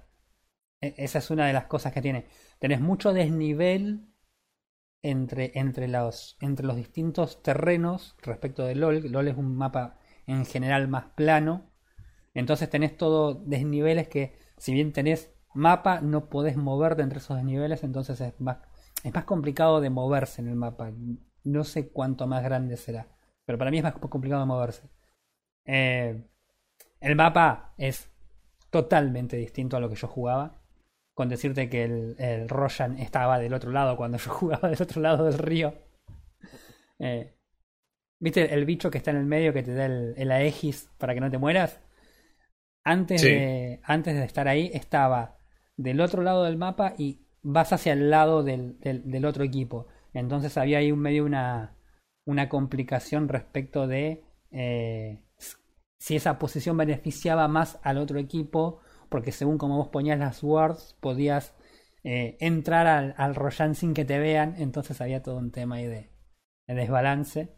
E, 0.81 0.95
esa 0.97 1.19
es 1.19 1.29
una 1.29 1.47
de 1.47 1.53
las 1.53 1.65
cosas 1.65 1.93
que 1.93 2.01
tiene. 2.01 2.25
Tenés 2.59 2.81
mucho 2.81 3.13
desnivel 3.13 4.09
entre, 5.01 5.51
entre, 5.55 5.87
los, 5.87 6.37
entre 6.41 6.65
los 6.65 6.75
distintos 6.75 7.41
terrenos 7.41 8.15
respecto 8.21 8.65
de 8.65 8.75
LOL. 8.75 9.11
LOL 9.11 9.27
es 9.29 9.37
un 9.37 9.55
mapa 9.55 9.97
en 10.27 10.45
general 10.45 10.87
más 10.87 11.05
plano. 11.15 11.71
Entonces 12.33 12.69
tenés 12.69 12.97
todo 12.97 13.33
desniveles 13.33 14.07
que, 14.07 14.37
si 14.57 14.73
bien 14.73 14.93
tenés 14.93 15.33
mapa, 15.53 16.01
no 16.01 16.29
podés 16.29 16.57
moverte 16.57 17.01
entre 17.01 17.19
esos 17.19 17.37
desniveles. 17.37 17.83
Entonces 17.83 18.19
es 18.21 18.39
más, 18.39 18.57
es 19.03 19.13
más 19.13 19.23
complicado 19.25 19.81
de 19.81 19.89
moverse 19.89 20.41
en 20.41 20.49
el 20.49 20.55
mapa. 20.55 20.91
No 21.43 21.63
sé 21.63 21.89
cuánto 21.89 22.27
más 22.27 22.43
grande 22.43 22.77
será. 22.77 23.07
Pero 23.45 23.57
para 23.57 23.71
mí 23.71 23.77
es 23.77 23.83
más 23.83 23.93
complicado 23.93 24.41
de 24.41 24.47
moverse. 24.47 24.89
Eh, 25.65 26.23
el 26.99 27.15
mapa 27.15 27.73
es 27.77 28.11
totalmente 28.69 29.37
distinto 29.37 29.77
a 29.77 29.79
lo 29.79 29.89
que 29.89 29.95
yo 29.95 30.07
jugaba. 30.07 30.58
Con 31.19 31.27
decirte 31.27 31.69
que 31.69 31.83
el, 31.83 32.15
el 32.17 32.47
Roshan 32.47 32.97
estaba 32.97 33.39
del 33.39 33.53
otro 33.53 33.73
lado 33.73 33.97
cuando 33.97 34.17
yo 34.17 34.31
jugaba 34.31 34.69
del 34.69 34.81
otro 34.81 35.01
lado 35.01 35.25
del 35.25 35.37
río. 35.37 35.73
Eh, 36.97 37.35
¿Viste 38.21 38.53
el 38.53 38.63
bicho 38.63 38.89
que 38.89 38.99
está 38.99 39.11
en 39.11 39.17
el 39.17 39.25
medio 39.25 39.51
que 39.51 39.61
te 39.61 39.73
da 39.73 39.85
el, 39.85 40.13
el 40.15 40.31
Aegis 40.31 40.89
para 40.97 41.13
que 41.13 41.19
no 41.19 41.29
te 41.29 41.37
mueras? 41.37 41.81
Antes, 42.85 43.21
de, 43.21 43.81
antes 43.83 44.15
de 44.15 44.23
estar 44.23 44.47
ahí 44.47 44.71
estaba 44.73 45.39
del 45.75 45.99
otro 45.99 46.23
lado 46.23 46.45
del 46.45 46.55
mapa 46.55 46.93
y 46.97 47.27
vas 47.41 47.73
hacia 47.73 47.91
el 47.91 48.09
lado 48.09 48.41
del, 48.41 48.79
del, 48.79 49.25
otro 49.25 49.43
equipo. 49.43 49.87
Entonces 50.13 50.57
había 50.57 50.77
ahí 50.77 50.93
un 50.93 50.99
medio 50.99 51.25
una, 51.25 51.75
una 52.25 52.47
complicación 52.47 53.27
respecto 53.27 53.87
de 53.87 54.23
eh, 54.51 55.21
si 55.97 56.15
esa 56.15 56.39
posición 56.39 56.77
beneficiaba 56.77 57.49
más 57.49 57.77
al 57.83 57.97
otro 57.97 58.19
equipo, 58.19 58.79
porque 59.09 59.31
según 59.31 59.57
como 59.57 59.77
vos 59.77 59.89
ponías 59.89 60.19
las 60.19 60.43
wards, 60.43 60.95
podías 60.99 61.53
eh, 62.03 62.37
entrar 62.39 62.87
al, 62.87 63.15
al 63.17 63.75
sin 63.75 63.93
que 63.93 64.05
te 64.05 64.19
vean, 64.19 64.55
entonces 64.57 65.01
había 65.01 65.21
todo 65.21 65.37
un 65.37 65.51
tema 65.51 65.75
ahí 65.75 65.87
de, 65.87 66.09
desbalance, 66.67 67.49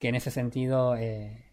que 0.00 0.08
en 0.08 0.14
ese 0.14 0.30
sentido, 0.30 0.96
eh, 0.96 1.52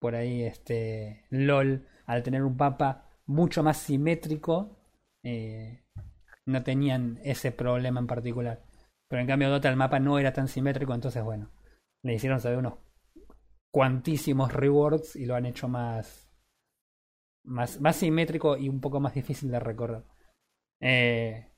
por 0.00 0.14
ahí, 0.14 0.42
este, 0.42 1.26
LOL, 1.30 1.86
al 2.06 2.22
tener 2.22 2.42
un 2.42 2.56
mapa 2.56 3.10
mucho 3.26 3.62
más 3.62 3.78
simétrico, 3.78 4.78
eh, 5.22 5.84
no 6.46 6.62
tenían 6.62 7.20
ese 7.22 7.52
problema 7.52 8.00
en 8.00 8.06
particular. 8.06 8.64
Pero 9.08 9.20
en 9.20 9.28
cambio 9.28 9.50
Dota 9.50 9.68
el 9.68 9.76
mapa 9.76 10.00
no 10.00 10.18
era 10.18 10.32
tan 10.32 10.48
simétrico, 10.48 10.94
entonces 10.94 11.22
bueno, 11.22 11.50
le 12.02 12.14
hicieron 12.14 12.40
saber 12.40 12.58
unos 12.58 12.74
cuantísimos 13.70 14.52
rewards 14.52 15.16
y 15.16 15.26
lo 15.26 15.34
han 15.34 15.46
hecho 15.46 15.68
más, 15.68 16.21
más, 17.44 17.80
más 17.80 17.96
simétrico 17.96 18.56
y 18.56 18.68
un 18.68 18.80
poco 18.80 19.00
más 19.00 19.14
difícil 19.14 19.50
de 19.50 19.60
recorrer. 19.60 20.04
Eh, 20.80 21.48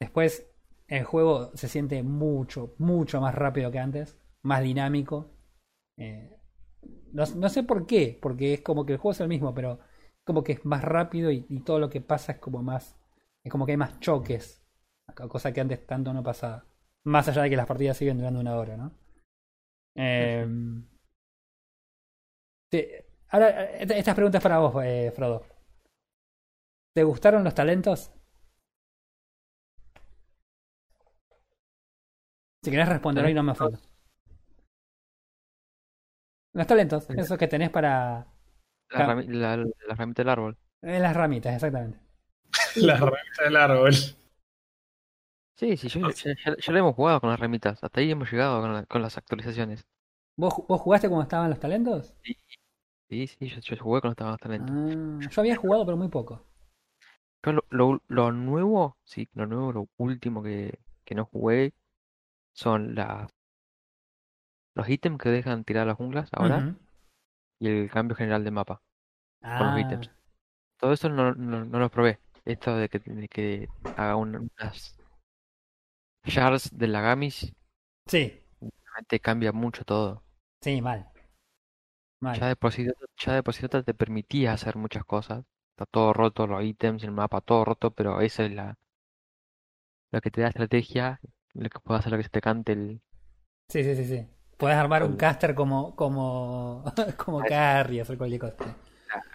después, 0.00 0.50
el 0.88 1.04
juego 1.04 1.50
se 1.54 1.68
siente 1.68 2.02
mucho, 2.02 2.74
mucho 2.78 3.20
más 3.20 3.34
rápido 3.34 3.70
que 3.70 3.78
antes, 3.78 4.18
más 4.42 4.62
dinámico. 4.62 5.30
Eh, 5.96 6.38
no, 7.12 7.24
no, 7.36 7.48
sé 7.48 7.62
por 7.62 7.86
qué, 7.86 8.18
porque 8.20 8.54
es 8.54 8.60
como 8.62 8.84
que 8.86 8.94
el 8.94 8.98
juego 8.98 9.12
es 9.12 9.20
el 9.20 9.28
mismo, 9.28 9.54
pero 9.54 9.80
como 10.24 10.42
que 10.42 10.52
es 10.52 10.64
más 10.64 10.82
rápido 10.82 11.30
y, 11.30 11.42
todo 11.60 11.78
lo 11.78 11.90
que 11.90 12.00
pasa 12.00 12.32
es 12.32 12.38
como 12.38 12.62
más, 12.62 12.96
es 13.44 13.50
como 13.50 13.66
que 13.66 13.72
hay 13.72 13.78
más 13.78 14.00
choques. 14.00 14.60
Cosa 15.14 15.52
que 15.52 15.60
antes 15.60 15.86
tanto 15.86 16.12
no 16.12 16.22
pasaba. 16.22 16.64
Más 17.04 17.28
allá 17.28 17.42
de 17.42 17.50
que 17.50 17.56
las 17.56 17.66
partidas 17.66 17.96
siguen 17.96 18.18
durando 18.18 18.40
una 18.40 18.56
hora, 18.56 18.76
¿no? 18.76 18.92
Eh, 19.94 20.46
sí. 22.70 22.86
Ahora, 23.32 23.64
estas 23.80 24.14
preguntas 24.14 24.42
para 24.42 24.58
vos, 24.58 24.74
eh, 24.84 25.10
Frodo. 25.16 25.46
¿Te 26.94 27.02
gustaron 27.02 27.42
los 27.42 27.54
talentos? 27.54 28.12
Si 32.62 32.70
querés 32.70 32.90
responder 32.90 33.24
hoy, 33.24 33.32
no 33.32 33.42
me 33.42 33.54
falta. 33.54 33.78
Los 36.52 36.66
talentos, 36.66 37.08
esos 37.08 37.38
que 37.38 37.48
tenés 37.48 37.70
para. 37.70 38.26
La, 38.90 39.06
rami 39.06 39.26
la, 39.26 39.56
la 39.56 39.94
ramita 39.94 40.20
del 40.20 40.28
árbol. 40.28 40.58
Eh, 40.82 41.00
las 41.00 41.16
ramitas, 41.16 41.54
exactamente. 41.54 41.98
las 42.76 43.00
ramitas 43.00 43.44
del 43.44 43.56
árbol. 43.56 43.94
Sí, 45.56 45.76
sí, 45.78 45.88
yo, 45.88 46.10
ya, 46.10 46.34
ya, 46.58 46.72
lo 46.72 46.78
hemos 46.78 46.94
jugado 46.94 47.20
con 47.20 47.30
las 47.30 47.40
ramitas. 47.40 47.82
Hasta 47.82 48.00
ahí 48.00 48.10
hemos 48.10 48.30
llegado 48.30 48.60
con, 48.60 48.74
la, 48.74 48.84
con 48.84 49.00
las 49.00 49.16
actualizaciones. 49.16 49.86
¿Vos, 50.36 50.54
¿Vos 50.68 50.80
jugaste 50.82 51.08
cuando 51.08 51.22
estaban 51.22 51.48
los 51.48 51.60
talentos? 51.60 52.14
Sí, 52.22 52.36
sí, 53.12 53.26
sí 53.26 53.46
yo, 53.46 53.60
yo, 53.60 53.76
jugué 53.82 54.00
cuando 54.00 54.12
estaban 54.12 54.32
los 54.32 54.40
talentos. 54.40 55.26
Ah, 55.26 55.30
yo 55.30 55.40
había 55.40 55.56
jugado, 55.56 55.84
pero 55.84 55.96
muy 55.96 56.08
poco. 56.08 56.46
Yo 57.44 57.52
lo, 57.52 57.64
lo, 57.70 58.02
lo, 58.08 58.32
nuevo, 58.32 58.96
sí, 59.04 59.28
lo 59.34 59.46
nuevo, 59.46 59.72
lo 59.72 59.88
último 59.98 60.42
que, 60.42 60.78
que 61.04 61.14
no 61.14 61.26
jugué 61.26 61.74
son 62.54 62.94
las 62.94 63.30
los 64.74 64.88
ítems 64.88 65.18
que 65.18 65.28
dejan 65.28 65.64
tirar 65.64 65.86
las 65.86 65.96
junglas 65.96 66.30
ahora 66.32 66.58
uh 66.58 66.60
-huh. 66.60 66.78
y 67.60 67.68
el 67.68 67.90
cambio 67.90 68.16
general 68.16 68.42
de 68.42 68.50
mapa 68.50 68.80
ah. 69.42 69.58
con 69.58 69.66
los 69.72 69.80
ítems. 69.80 70.10
Todo 70.78 70.92
eso 70.92 71.08
no, 71.10 71.34
no, 71.34 71.64
no 71.64 71.78
lo 71.78 71.90
probé. 71.90 72.18
Esto 72.44 72.74
de 72.76 72.88
que, 72.88 72.98
de 72.98 73.28
que 73.28 73.68
haga 73.96 74.16
un, 74.16 74.50
unas 74.58 74.98
shards 76.24 76.76
de 76.76 76.88
la 76.88 77.02
Gamis. 77.02 77.54
Sí. 78.06 78.40
Te 79.06 79.20
cambia 79.20 79.52
mucho 79.52 79.84
todo. 79.84 80.24
Sí, 80.62 80.80
mal. 80.80 81.11
Mal. 82.22 82.40
Ya 82.40 82.48
de 82.48 82.56
por 82.56 82.72
sí, 82.72 82.86
ya 83.18 83.42
te 83.84 83.94
permitía 83.94 84.52
hacer 84.52 84.76
muchas 84.76 85.04
cosas. 85.04 85.44
Está 85.70 85.86
todo 85.86 86.12
roto, 86.12 86.46
los 86.46 86.62
ítems, 86.64 87.02
el 87.04 87.12
mapa, 87.12 87.40
todo 87.40 87.64
roto, 87.64 87.90
pero 87.92 88.20
esa 88.20 88.44
es 88.44 88.52
la 88.52 88.78
lo 90.12 90.20
que 90.20 90.30
te 90.30 90.40
da 90.42 90.48
estrategia, 90.48 91.20
lo 91.54 91.68
que 91.68 91.80
puedes 91.80 92.00
hacer 92.00 92.12
lo 92.12 92.18
que 92.18 92.22
se 92.24 92.30
te 92.30 92.40
cante 92.40 92.72
el. 92.72 93.02
Sí, 93.68 93.82
sí, 93.84 93.94
sí, 93.96 94.04
sí. 94.04 94.26
Puedes 94.58 94.76
armar 94.76 95.02
un 95.04 95.16
caster 95.16 95.54
como 95.54 95.96
como 95.96 96.84
como 97.24 97.44
carry, 97.44 98.00
hacer 98.00 98.16
cualquier 98.18 98.40
cosa. 98.40 98.56
Claro. 99.06 99.26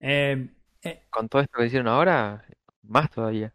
Eh, 0.00 0.48
eh, 0.82 1.02
Con 1.10 1.28
todo 1.30 1.40
esto 1.42 1.58
que 1.58 1.66
hicieron 1.66 1.88
ahora, 1.88 2.44
más 2.82 3.10
todavía. 3.10 3.54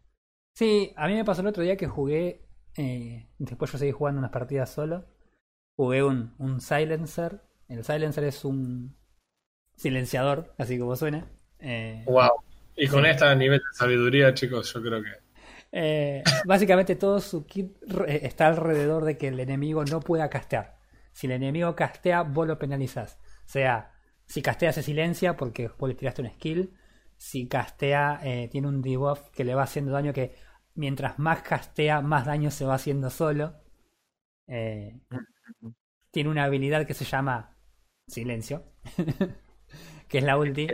Sí, 0.54 0.92
a 0.96 1.06
mí 1.08 1.14
me 1.14 1.24
pasó 1.24 1.40
el 1.40 1.46
otro 1.48 1.62
día 1.62 1.76
que 1.76 1.86
jugué, 1.86 2.46
eh, 2.76 3.28
después 3.38 3.72
yo 3.72 3.78
seguí 3.78 3.92
jugando 3.92 4.18
unas 4.18 4.30
partidas 4.30 4.70
solo, 4.70 5.04
jugué 5.76 6.02
un, 6.04 6.34
un 6.38 6.60
silencer, 6.60 7.42
el 7.70 7.84
silencer 7.84 8.24
es 8.24 8.44
un 8.44 8.96
silenciador, 9.76 10.54
así 10.58 10.78
como 10.78 10.96
suena. 10.96 11.30
Eh, 11.60 12.04
wow. 12.06 12.30
Y 12.76 12.88
con 12.88 13.04
sí. 13.04 13.10
este 13.10 13.36
nivel 13.36 13.58
de 13.58 13.78
sabiduría, 13.78 14.34
chicos, 14.34 14.72
yo 14.74 14.82
creo 14.82 15.02
que... 15.02 15.10
Eh, 15.72 16.24
básicamente 16.46 16.96
todo 16.96 17.20
su 17.20 17.46
kit 17.46 17.76
está 18.08 18.48
alrededor 18.48 19.04
de 19.04 19.16
que 19.16 19.28
el 19.28 19.38
enemigo 19.38 19.84
no 19.84 20.00
pueda 20.00 20.28
castear. 20.28 20.78
Si 21.12 21.28
el 21.28 21.32
enemigo 21.32 21.76
castea, 21.76 22.22
vos 22.22 22.46
lo 22.46 22.58
penalizás. 22.58 23.18
O 23.46 23.48
sea, 23.48 23.92
si 24.26 24.42
castea 24.42 24.72
se 24.72 24.82
silencia 24.82 25.36
porque 25.36 25.68
vos 25.68 25.88
le 25.88 25.94
tiraste 25.94 26.22
un 26.22 26.30
skill. 26.30 26.76
Si 27.16 27.46
castea, 27.46 28.20
eh, 28.24 28.48
tiene 28.50 28.66
un 28.66 28.82
debuff 28.82 29.30
que 29.30 29.44
le 29.44 29.54
va 29.54 29.62
haciendo 29.62 29.92
daño 29.92 30.12
que 30.12 30.34
mientras 30.74 31.18
más 31.18 31.42
castea, 31.42 32.00
más 32.00 32.26
daño 32.26 32.50
se 32.50 32.64
va 32.64 32.74
haciendo 32.74 33.10
solo. 33.10 33.54
Eh, 34.48 34.98
tiene 36.10 36.30
una 36.30 36.44
habilidad 36.44 36.86
que 36.86 36.94
se 36.94 37.04
llama 37.04 37.56
silencio, 38.10 38.64
que 40.08 40.18
es 40.18 40.24
la 40.24 40.36
ulti, 40.36 40.68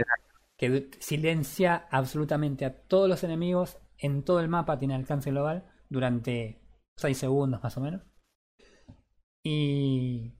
que 0.57 0.91
silencia 0.99 1.87
absolutamente 1.91 2.65
a 2.65 2.75
todos 2.75 3.09
los 3.09 3.23
enemigos 3.25 3.79
en 3.99 4.25
todo 4.25 4.41
el 4.41 4.49
mapa, 4.49 4.79
tiene 4.79 4.95
alcance 4.95 5.31
global 5.31 5.65
durante 5.89 6.61
6 6.97 7.17
segundos 7.17 7.63
más 7.63 7.77
o 7.77 7.81
menos. 7.81 8.03
Y 9.43 10.33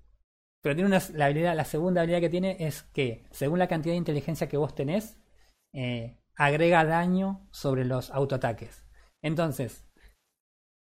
pero 0.67 0.75
tiene 0.75 0.89
una 0.89 1.01
la 1.15 1.27
habilidad, 1.27 1.55
la 1.55 1.65
segunda 1.65 2.01
habilidad 2.01 2.21
que 2.21 2.29
tiene 2.29 2.57
es 2.59 2.83
que 2.83 3.25
según 3.31 3.61
la 3.61 3.69
cantidad 3.69 3.93
de 3.93 3.99
inteligencia 3.99 4.49
que 4.49 4.57
vos 4.57 4.75
tenés, 4.75 5.17
eh, 5.73 6.19
agrega 6.35 6.85
daño 6.85 7.47
sobre 7.53 7.85
los 7.85 8.11
autoataques. 8.11 8.85
Entonces, 9.23 9.87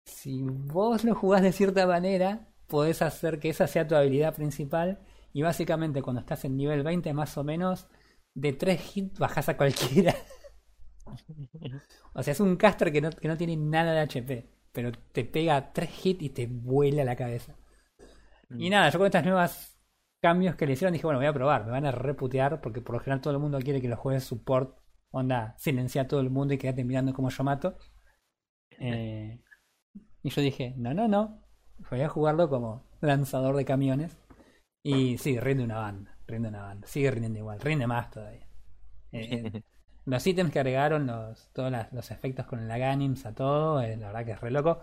si 0.05 0.43
vos 0.43 1.05
lo 1.05 1.15
jugás 1.15 1.41
de 1.41 1.53
cierta 1.53 1.87
manera, 1.87 2.49
podés 2.67 3.01
hacer 3.01 3.41
que 3.41 3.49
esa 3.49 3.67
sea 3.67 3.89
tu 3.89 3.95
habilidad 3.95 4.35
principal. 4.35 5.01
Y 5.33 5.43
básicamente 5.43 6.03
cuando 6.03 6.21
estás 6.21 6.45
en 6.45 6.57
nivel 6.57 6.83
20 6.83 7.13
más 7.15 7.37
o 7.39 7.45
menos, 7.45 7.89
de 8.35 8.53
3 8.53 8.97
hits 8.97 9.19
bajás 9.19 9.49
a 9.49 9.57
cualquiera. 9.57 10.15
o 12.15 12.23
sea, 12.23 12.33
es 12.33 12.41
un 12.41 12.57
caster 12.57 12.93
que 12.93 13.01
no, 13.01 13.11
que 13.11 13.29
no 13.29 13.37
tiene 13.37 13.57
nada 13.57 13.93
de 13.93 14.01
HP. 14.01 14.51
Pero 14.73 14.93
te 15.13 15.25
pega 15.25 15.73
3 15.73 16.07
hits 16.07 16.23
y 16.23 16.29
te 16.31 16.47
vuela 16.47 17.05
la 17.05 17.17
cabeza. 17.17 17.57
Y 18.51 18.69
nada, 18.71 18.91
yo 18.91 18.99
con 18.99 19.07
estas 19.07 19.25
nuevas 19.25 19.81
cambios 20.21 20.57
que 20.57 20.67
le 20.67 20.73
hicieron 20.73 20.93
dije, 20.93 21.07
bueno, 21.07 21.19
voy 21.19 21.27
a 21.27 21.33
probar, 21.33 21.65
me 21.65 21.71
van 21.71 21.87
a 21.87 21.93
reputear 21.93 22.61
porque 22.61 22.81
por 22.81 22.95
lo 22.95 23.01
general 23.01 23.21
todo 23.21 23.33
el 23.33 23.39
mundo 23.39 23.59
quiere 23.61 23.81
que 23.81 23.89
los 23.89 23.99
juegues 23.99 24.25
support, 24.25 24.77
onda, 25.11 25.55
silencia 25.59 26.03
a 26.03 26.09
todo 26.09 26.21
el 26.21 26.31
mundo 26.31 26.55
y 26.55 26.59
quedate 26.59 26.85
mirando 26.85 27.15
como 27.15 27.31
yo 27.31 27.45
mato. 27.45 27.77
Eh, 28.79 29.41
y 30.23 30.31
yo 30.31 30.43
dije, 30.43 30.75
no, 30.77 30.95
no, 30.95 31.09
no, 31.09 31.43
voy 31.91 32.01
a 32.03 32.09
jugarlo 32.09 32.49
como 32.49 32.85
lanzador 33.01 33.57
de 33.57 33.65
camiones. 33.65 34.20
Y 34.83 35.19
sí, 35.19 35.39
rinde 35.39 35.65
una 35.65 35.79
banda, 35.79 36.17
rinde 36.27 36.49
una 36.49 36.63
banda, 36.63 36.87
sigue 36.87 37.11
rindiendo 37.11 37.39
igual, 37.39 37.61
rinde 37.61 37.87
más 37.87 38.11
todavía. 38.11 38.47
Eh, 39.13 39.63
los 40.07 40.27
ítems 40.27 40.53
que 40.53 40.61
agregaron, 40.61 41.07
los, 41.07 41.51
todos 41.53 41.71
las, 41.71 41.93
los 41.93 42.11
efectos 42.11 42.47
con 42.47 42.67
la 42.67 42.79
Ganims 42.79 43.27
a 43.27 43.35
todo, 43.35 43.81
eh, 43.83 43.97
la 43.97 44.09
verdad 44.09 44.25
que 44.25 44.33
es 44.33 44.41
re 44.41 44.51
loco. 44.51 44.81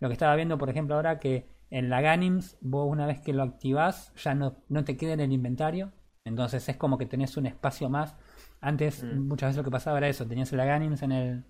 Lo 0.00 0.08
que 0.08 0.12
estaba 0.12 0.34
viendo, 0.36 0.58
por 0.58 0.68
ejemplo, 0.68 0.96
ahora 0.96 1.18
que 1.18 1.48
en 1.70 1.90
la 1.90 2.00
Ganims, 2.00 2.58
vos 2.60 2.90
una 2.90 3.06
vez 3.06 3.20
que 3.20 3.32
lo 3.32 3.42
activás, 3.42 4.12
ya 4.16 4.34
no, 4.34 4.56
no 4.68 4.84
te 4.84 4.96
queda 4.96 5.12
en 5.12 5.20
el 5.20 5.32
inventario. 5.32 5.92
Entonces 6.24 6.68
es 6.68 6.76
como 6.76 6.98
que 6.98 7.06
tenés 7.06 7.36
un 7.36 7.46
espacio 7.46 7.88
más. 7.88 8.16
Antes, 8.60 9.04
mm. 9.04 9.28
muchas 9.28 9.50
veces 9.50 9.58
lo 9.58 9.64
que 9.64 9.70
pasaba 9.70 9.98
era 9.98 10.08
eso: 10.08 10.26
tenías 10.26 10.52
la 10.52 10.64
Ganims 10.64 11.02
en 11.02 11.12
el, 11.12 11.44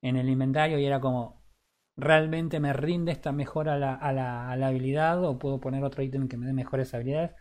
en 0.00 0.16
el 0.16 0.28
inventario 0.28 0.78
y 0.78 0.86
era 0.86 1.00
como, 1.00 1.41
¿realmente 1.96 2.60
me 2.60 2.72
rinde 2.72 3.12
esta 3.12 3.32
mejora 3.32 3.74
a 3.74 3.78
la, 3.78 3.94
a 3.94 4.12
la, 4.12 4.50
a 4.50 4.56
la 4.56 4.68
habilidad? 4.68 5.24
¿O 5.24 5.38
puedo 5.38 5.60
poner 5.60 5.84
otro 5.84 6.02
ítem 6.02 6.28
que 6.28 6.36
me 6.36 6.46
dé 6.46 6.52
mejores 6.52 6.94
habilidades? 6.94 7.32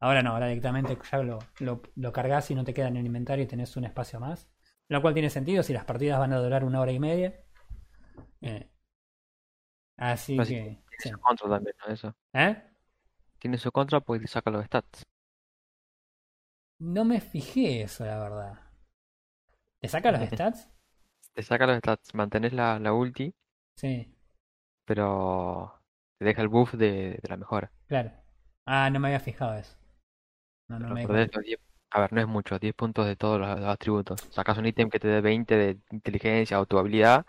Ahora 0.00 0.22
no, 0.22 0.32
ahora 0.32 0.48
directamente 0.48 0.98
ya 1.10 1.18
lo, 1.22 1.38
lo, 1.60 1.82
lo 1.96 2.12
cargas 2.12 2.50
y 2.50 2.54
no 2.54 2.64
te 2.64 2.74
queda 2.74 2.88
en 2.88 2.96
el 2.96 3.06
inventario 3.06 3.44
y 3.44 3.48
tenés 3.48 3.76
un 3.76 3.84
espacio 3.84 4.20
más. 4.20 4.50
Lo 4.88 5.00
cual 5.02 5.14
tiene 5.14 5.30
sentido 5.30 5.62
si 5.62 5.72
las 5.72 5.84
partidas 5.84 6.18
van 6.18 6.32
a 6.32 6.38
durar 6.40 6.64
una 6.64 6.80
hora 6.80 6.92
y 6.92 7.00
media. 7.00 7.34
Eh, 8.42 8.68
así 9.96 10.44
que. 10.44 10.82
Tiene 10.88 11.04
sí. 11.04 11.10
su 11.10 11.18
contra 11.18 11.48
también, 11.48 11.76
¿no? 11.86 11.92
Eso. 11.92 12.16
¿Eh? 12.32 12.56
Tiene 13.38 13.58
su 13.58 13.70
contra 13.70 14.00
porque 14.00 14.22
te 14.22 14.26
saca 14.26 14.50
los 14.50 14.64
stats. 14.66 15.04
No 16.78 17.04
me 17.04 17.20
fijé 17.20 17.82
eso, 17.82 18.04
la 18.06 18.16
verdad. 18.20 18.60
¿Te 19.80 19.88
saca 19.88 20.10
los 20.12 20.22
stats? 20.30 20.68
Te 21.32 21.42
saca 21.44 21.66
los 21.68 21.78
stats, 21.78 22.12
mantenés 22.14 22.52
la, 22.52 22.78
la 22.80 22.92
ulti. 22.92 23.32
Sí. 23.76 24.14
Pero 24.84 25.80
te 26.18 26.24
deja 26.24 26.42
el 26.42 26.48
buff 26.48 26.74
de, 26.74 27.18
de 27.22 27.28
la 27.28 27.36
mejora. 27.36 27.70
Claro. 27.86 28.12
Ah, 28.66 28.90
no 28.90 29.00
me 29.00 29.08
había 29.08 29.20
fijado 29.20 29.54
eso. 29.54 29.76
No, 30.68 30.78
no 30.78 30.94
me 30.94 31.04
los 31.06 31.30
10, 31.42 31.58
A 31.90 32.00
ver, 32.00 32.12
no 32.12 32.20
es 32.20 32.26
mucho, 32.26 32.58
10 32.58 32.74
puntos 32.74 33.06
de 33.06 33.16
todos 33.16 33.38
los, 33.38 33.60
los, 33.60 33.68
atributos. 33.68 34.20
Sacas 34.30 34.58
un 34.58 34.66
ítem 34.66 34.88
que 34.88 34.98
te 34.98 35.08
dé 35.08 35.20
20 35.20 35.56
de 35.56 35.78
inteligencia 35.90 36.60
o 36.60 36.66
tu 36.66 36.78
habilidad 36.78 37.26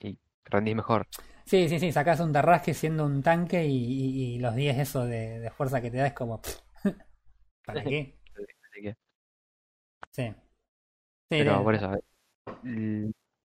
y 0.00 0.18
rendís 0.44 0.76
mejor. 0.76 1.06
Sí, 1.44 1.68
sí, 1.68 1.78
sí, 1.78 1.92
sacas 1.92 2.20
un 2.20 2.32
Tarrasque 2.32 2.74
siendo 2.74 3.06
un 3.06 3.22
tanque 3.22 3.64
y, 3.64 3.74
y, 3.74 4.34
y 4.34 4.38
los 4.38 4.54
10 4.54 4.78
eso 4.78 5.06
de, 5.06 5.40
de, 5.40 5.50
fuerza 5.50 5.80
que 5.80 5.90
te 5.90 5.96
da 5.96 6.06
es 6.08 6.12
como... 6.12 6.40
¿Para 7.64 7.82
qué? 7.82 8.18
Sí. 10.10 10.28
sí 10.28 10.34
Pero 11.28 11.62
por 11.62 11.74
eso, 11.74 11.92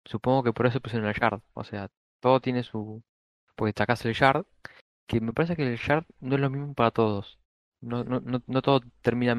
supongo 0.06 0.44
que 0.44 0.54
por 0.54 0.66
eso 0.68 0.80
pusieron 0.80 1.08
el 1.08 1.14
shard. 1.14 1.42
O 1.54 1.64
sea, 1.64 1.90
todo 2.26 2.40
tiene 2.40 2.64
su... 2.64 3.04
Pues 3.56 3.76
sacas 3.78 4.04
el 4.04 4.14
shard, 4.14 4.46
que 5.08 5.22
me 5.22 5.32
parece 5.32 5.56
que 5.56 5.62
el 5.62 5.78
shard 5.78 6.06
no 6.22 6.34
es 6.34 6.42
lo 6.42 6.50
mismo 6.50 6.74
para 6.74 6.90
todos. 6.90 7.38
No, 7.82 8.04
no, 8.04 8.20
no, 8.20 8.62
todo 8.64 8.82
termina 9.04 9.38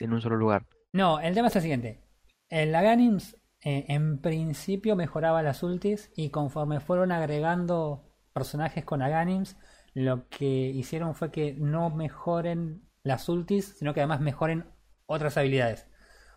en 0.00 0.12
un 0.12 0.20
solo 0.20 0.36
lugar. 0.36 0.66
No, 0.92 1.20
el 1.20 1.32
tema 1.32 1.46
es 1.46 1.54
el 1.54 1.62
siguiente. 1.62 2.00
En 2.48 2.72
la 2.72 2.82
Ganims 2.82 3.36
eh, 3.62 3.84
en 3.86 4.18
principio 4.20 4.96
mejoraba 4.96 5.44
las 5.44 5.62
ultis 5.62 6.10
y 6.16 6.30
conforme 6.30 6.80
fueron 6.80 7.12
agregando 7.12 8.12
personajes 8.32 8.84
con 8.84 9.00
Aganims, 9.00 9.56
lo 9.94 10.28
que 10.28 10.44
hicieron 10.44 11.14
fue 11.14 11.30
que 11.30 11.54
no 11.54 11.88
mejoren 11.90 12.82
las 13.04 13.28
ultis, 13.28 13.76
sino 13.78 13.94
que 13.94 14.00
además 14.00 14.20
mejoren 14.20 14.64
otras 15.06 15.36
habilidades. 15.36 15.86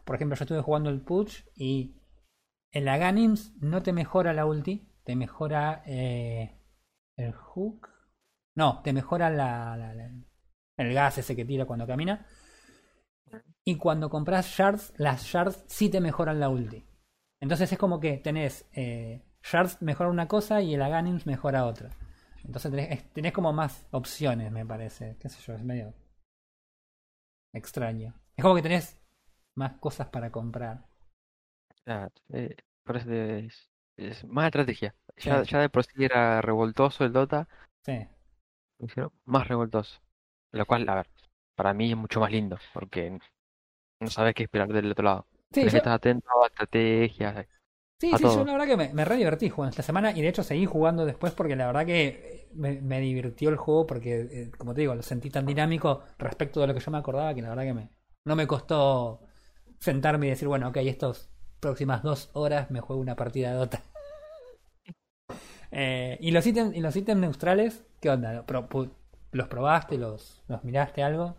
Por 0.05 0.15
ejemplo, 0.15 0.37
yo 0.37 0.43
estuve 0.43 0.61
jugando 0.61 0.91
el 0.91 1.01
Push 1.01 1.41
y 1.55 1.95
el 2.71 2.87
Aganims 2.87 3.55
no 3.59 3.81
te 3.81 3.93
mejora 3.93 4.33
la 4.33 4.45
ulti, 4.45 4.86
te 5.07 5.15
mejora 5.15 5.83
eh, 5.85 6.59
el 7.15 7.31
hook. 7.31 7.87
No, 8.57 8.81
te 8.83 8.91
mejora 8.91 9.29
la, 9.29 9.93
el 10.75 10.93
gas 10.93 11.17
ese 11.17 11.33
que 11.33 11.45
tira 11.45 11.63
cuando 11.63 11.87
camina. 11.87 12.27
Y 13.63 13.77
cuando 13.77 14.09
compras 14.09 14.47
shards, 14.47 14.93
las 14.97 15.23
shards 15.23 15.63
sí 15.67 15.87
te 15.87 16.01
mejoran 16.01 16.41
la 16.41 16.49
ulti. 16.49 16.85
Entonces 17.39 17.71
es 17.71 17.79
como 17.79 18.01
que 18.01 18.17
tenés 18.17 18.67
eh, 18.73 19.23
shards 19.41 19.81
mejora 19.81 20.09
una 20.09 20.27
cosa 20.27 20.59
y 20.61 20.73
el 20.73 20.81
Aghanim 20.81 21.21
mejora 21.23 21.65
otra. 21.65 21.89
Entonces 22.43 22.69
tenés, 22.69 23.13
tenés 23.13 23.31
como 23.31 23.53
más 23.53 23.87
opciones, 23.91 24.51
me 24.51 24.65
parece. 24.65 25.15
Qué 25.21 25.29
sé 25.29 25.41
yo, 25.41 25.53
es 25.53 25.63
medio 25.63 25.93
extraño. 27.53 28.13
Es 28.35 28.43
como 28.43 28.55
que 28.55 28.61
tenés 28.61 28.99
más 29.55 29.79
cosas 29.79 30.07
para 30.09 30.33
comprar. 30.33 30.85
Claro, 31.85 32.11
eh, 32.33 32.57
es 33.97 34.23
más 34.25 34.45
estrategia. 34.47 34.95
Ya, 35.17 35.43
Sí. 35.43 35.43
ya 35.43 35.59
de 35.59 35.69
por 35.69 35.83
sí 35.83 35.91
era 36.03 36.41
revoltoso 36.41 37.03
el 37.05 37.13
Dota, 37.13 37.47
Sí. 37.85 38.07
más 39.25 39.47
revoltoso. 39.47 39.99
Lo 40.51 40.65
cual, 40.65 40.87
a 40.89 40.95
ver, 40.95 41.07
para 41.55 41.73
mí 41.73 41.91
es 41.91 41.97
mucho 41.97 42.19
más 42.19 42.31
lindo, 42.31 42.57
porque 42.73 43.19
no 43.99 44.09
sabes 44.09 44.35
qué 44.35 44.43
esperar 44.43 44.69
del 44.69 44.91
otro 44.91 45.05
lado. 45.05 45.27
Sí, 45.53 45.69
yo, 45.69 45.79
estar 45.79 45.93
atento 45.93 46.27
a 46.43 46.47
estrategias. 46.47 47.47
sí, 47.99 48.15
a 48.15 48.17
sí, 48.17 48.29
yo 48.29 48.43
todo. 48.43 48.45
la 48.45 48.53
verdad 48.53 48.67
que 48.67 48.77
me, 48.77 48.93
me 48.93 49.05
re 49.05 49.15
divertí 49.17 49.49
jugando 49.49 49.71
esta 49.71 49.83
semana 49.83 50.11
y 50.11 50.21
de 50.21 50.27
hecho 50.29 50.43
seguí 50.43 50.65
jugando 50.65 51.05
después 51.05 51.33
porque 51.33 51.55
la 51.55 51.67
verdad 51.67 51.85
que 51.85 52.49
me, 52.53 52.81
me 52.81 52.99
divirtió 52.99 53.49
el 53.49 53.57
juego 53.57 53.85
porque, 53.87 54.27
eh, 54.31 54.51
como 54.57 54.73
te 54.73 54.81
digo, 54.81 54.95
lo 54.95 55.01
sentí 55.03 55.29
tan 55.29 55.45
dinámico 55.45 56.03
respecto 56.17 56.61
de 56.61 56.67
lo 56.67 56.73
que 56.73 56.79
yo 56.79 56.91
me 56.91 56.97
acordaba 56.97 57.33
que 57.33 57.41
la 57.41 57.49
verdad 57.49 57.63
que 57.63 57.73
me, 57.73 57.89
no 58.25 58.35
me 58.35 58.47
costó 58.47 59.21
sentarme 59.79 60.27
y 60.27 60.29
decir, 60.31 60.47
bueno, 60.47 60.69
ok, 60.69 60.77
estas 60.77 61.29
próximas 61.59 62.03
dos 62.03 62.29
horas 62.33 62.71
me 62.71 62.81
juego 62.81 63.01
una 63.01 63.15
partida 63.15 63.51
de 63.51 63.55
Dota. 63.57 63.81
Eh, 65.71 66.17
y 66.21 66.31
los 66.31 66.45
ítems, 66.47 66.75
y 66.75 66.81
los 66.81 66.95
ítems 66.95 67.21
neutrales, 67.21 67.83
¿qué 68.01 68.09
onda? 68.09 68.33
¿Los 69.31 69.47
probaste? 69.47 69.97
¿Los, 69.97 70.41
los 70.47 70.63
miraste 70.63 71.03
algo? 71.03 71.35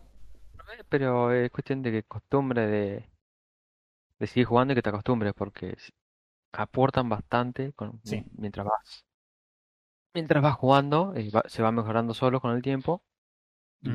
Pero 0.88 1.32
es 1.32 1.50
cuestión 1.50 1.82
de 1.82 1.90
que 1.92 2.02
costumbre 2.04 2.66
de, 2.66 3.10
de 4.20 4.26
seguir 4.28 4.44
jugando 4.46 4.72
y 4.72 4.76
que 4.76 4.82
te 4.82 4.90
acostumbres, 4.90 5.34
porque 5.34 5.76
aportan 6.52 7.08
bastante 7.08 7.72
con, 7.74 8.00
Sí. 8.04 8.24
mientras 8.36 8.66
vas. 8.66 9.04
Mientras 10.14 10.42
vas 10.42 10.54
jugando, 10.56 11.14
eh, 11.16 11.30
va- 11.30 11.44
se 11.48 11.62
va 11.62 11.72
mejorando 11.72 12.12
solo 12.12 12.40
con 12.42 12.50
el 12.54 12.60
tiempo 12.62 13.02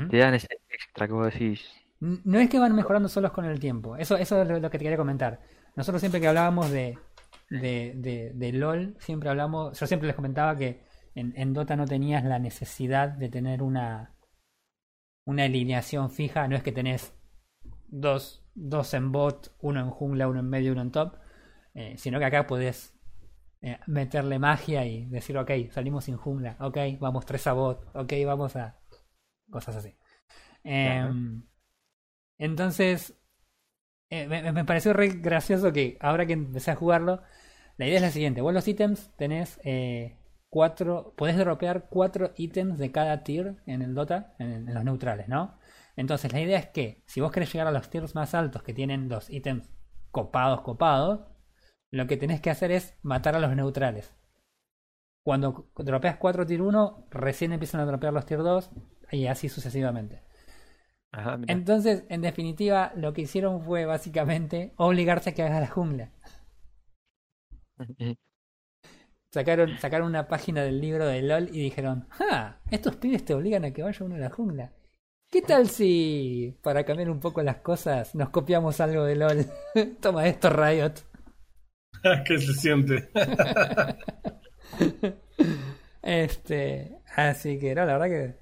te 0.07 0.17
dan 0.17 0.33
ese 0.33 0.47
extra 0.69 1.07
que 1.07 1.13
vos 1.13 1.31
decís. 1.33 1.61
No 1.99 2.37
es 2.39 2.49
que 2.49 2.59
van 2.59 2.75
mejorando 2.75 3.07
solos 3.07 3.31
con 3.31 3.45
el 3.45 3.59
tiempo. 3.59 3.95
Eso, 3.95 4.17
eso 4.17 4.41
es 4.41 4.47
lo 4.47 4.55
que 4.69 4.77
te 4.77 4.83
quería 4.83 4.97
comentar. 4.97 5.39
Nosotros 5.75 6.01
siempre 6.01 6.21
que 6.21 6.27
hablábamos 6.27 6.71
de, 6.71 6.97
de, 7.49 7.93
de, 7.95 8.31
de 8.33 8.53
LOL, 8.53 8.95
siempre 8.99 9.29
hablamos. 9.29 9.79
Yo 9.79 9.87
siempre 9.87 10.07
les 10.07 10.15
comentaba 10.15 10.55
que 10.57 10.83
en, 11.15 11.33
en 11.37 11.53
Dota 11.53 11.75
no 11.75 11.85
tenías 11.85 12.23
la 12.23 12.39
necesidad 12.39 13.09
de 13.09 13.29
tener 13.29 13.61
una, 13.63 14.15
una 15.25 15.43
alineación 15.45 16.09
fija. 16.11 16.47
No 16.47 16.55
es 16.55 16.63
que 16.63 16.71
tenés 16.71 17.13
dos, 17.87 18.45
dos 18.55 18.93
en 18.93 19.11
bot, 19.11 19.55
uno 19.61 19.79
en 19.81 19.89
jungla, 19.89 20.27
uno 20.27 20.39
en 20.39 20.49
medio, 20.49 20.71
uno 20.73 20.81
en 20.81 20.91
top. 20.91 21.15
eh, 21.75 21.95
sino 21.97 22.19
que 22.19 22.25
acá 22.25 22.47
podés 22.47 22.95
eh, 23.61 23.79
meterle 23.87 24.39
magia 24.39 24.85
y 24.85 25.05
decir, 25.07 25.37
ok, 25.37 25.51
salimos 25.71 26.05
sin 26.05 26.17
jungla. 26.17 26.57
Ok, 26.61 26.77
vamos 26.99 27.25
tres 27.25 27.47
a 27.47 27.53
bot. 27.53 27.87
Ok, 27.95 28.13
vamos 28.25 28.55
a. 28.55 28.79
Cosas 29.51 29.77
así. 29.77 29.95
Em, 30.63 31.43
entonces, 32.37 33.15
eh, 34.21 34.27
me, 34.27 34.65
pareció 34.65 34.93
re 34.93 35.09
gracioso 35.09 35.73
que 35.73 35.97
ahora 35.99 36.25
que 36.25 36.33
empecé 36.33 36.71
a 36.71 36.75
jugarlo, 36.75 37.21
la 37.77 37.87
idea 37.87 37.97
es 37.97 38.01
la 38.01 38.11
siguiente. 38.11 38.41
Vos 38.41 38.53
los 38.53 38.67
ítems 38.67 39.11
tenés 39.17 39.59
eh, 39.63 40.17
cuatro, 40.49 41.13
podés 41.17 41.37
dropear 41.37 41.87
cuatro 41.89 42.31
ítems 42.37 42.77
de 42.77 42.91
cada 42.91 43.23
tier 43.23 43.55
en 43.65 43.81
el 43.81 43.95
Dota, 43.95 44.35
en, 44.39 44.67
en 44.67 44.73
los 44.73 44.83
neutrales, 44.83 45.27
¿no? 45.27 45.57
Entonces 45.95 46.31
la 46.33 46.41
idea 46.41 46.59
es 46.59 46.67
que 46.67 47.03
si 47.05 47.21
vos 47.21 47.31
querés 47.31 47.51
llegar 47.51 47.67
a 47.67 47.71
los 47.71 47.89
tiers 47.89 48.15
más 48.15 48.33
altos 48.33 48.63
que 48.63 48.73
tienen 48.73 49.09
los 49.09 49.29
ítems 49.29 49.69
copados, 50.11 50.61
copados, 50.61 51.21
lo 51.91 52.07
que 52.07 52.17
tenés 52.17 52.41
que 52.41 52.49
hacer 52.49 52.71
es 52.71 52.97
matar 53.03 53.35
a 53.35 53.39
los 53.39 53.55
neutrales. 53.55 54.15
Cuando 55.23 55.71
dropeas 55.77 56.17
4 56.17 56.45
tier 56.45 56.61
1, 56.61 57.07
recién 57.11 57.53
empiezan 57.53 57.81
a 57.81 57.85
dropear 57.85 58.13
los 58.13 58.25
tier 58.25 58.41
2 58.41 58.71
y 59.11 59.27
así 59.27 59.47
sucesivamente. 59.47 60.23
Ajá. 61.13 61.39
Entonces, 61.47 62.03
en 62.09 62.21
definitiva, 62.21 62.91
lo 62.95 63.13
que 63.13 63.21
hicieron 63.21 63.63
fue 63.63 63.85
básicamente 63.85 64.73
obligarse 64.77 65.29
a 65.29 65.33
que 65.33 65.43
hagas 65.43 65.61
la 65.61 65.67
jungla. 65.67 66.11
Sacaron, 69.31 69.79
sacaron 69.79 70.09
una 70.09 70.27
página 70.27 70.61
del 70.61 70.79
libro 70.79 71.07
de 71.07 71.23
LOL 71.23 71.49
y 71.51 71.63
dijeron, 71.63 72.07
¡ah! 72.19 72.59
Estos 72.69 72.97
pibes 72.97 73.25
te 73.25 73.33
obligan 73.33 73.65
a 73.65 73.71
que 73.71 73.81
vaya 73.81 74.05
uno 74.05 74.13
a 74.13 74.19
la 74.19 74.29
jungla. 74.29 74.71
¿Qué 75.31 75.41
tal 75.41 75.69
si, 75.69 76.55
para 76.61 76.83
cambiar 76.83 77.09
un 77.09 77.19
poco 77.19 77.41
las 77.41 77.57
cosas, 77.57 78.13
nos 78.13 78.29
copiamos 78.29 78.79
algo 78.79 79.05
de 79.05 79.15
LOL? 79.15 79.45
Toma 80.01 80.27
esto, 80.27 80.51
Riot. 80.51 80.93
¿Qué 82.27 82.37
se 82.37 82.53
siente? 82.53 83.09
Este, 86.03 86.99
así 87.15 87.57
que 87.57 87.73
no, 87.73 87.85
la 87.85 87.97
verdad 87.97 88.07
que 88.07 88.35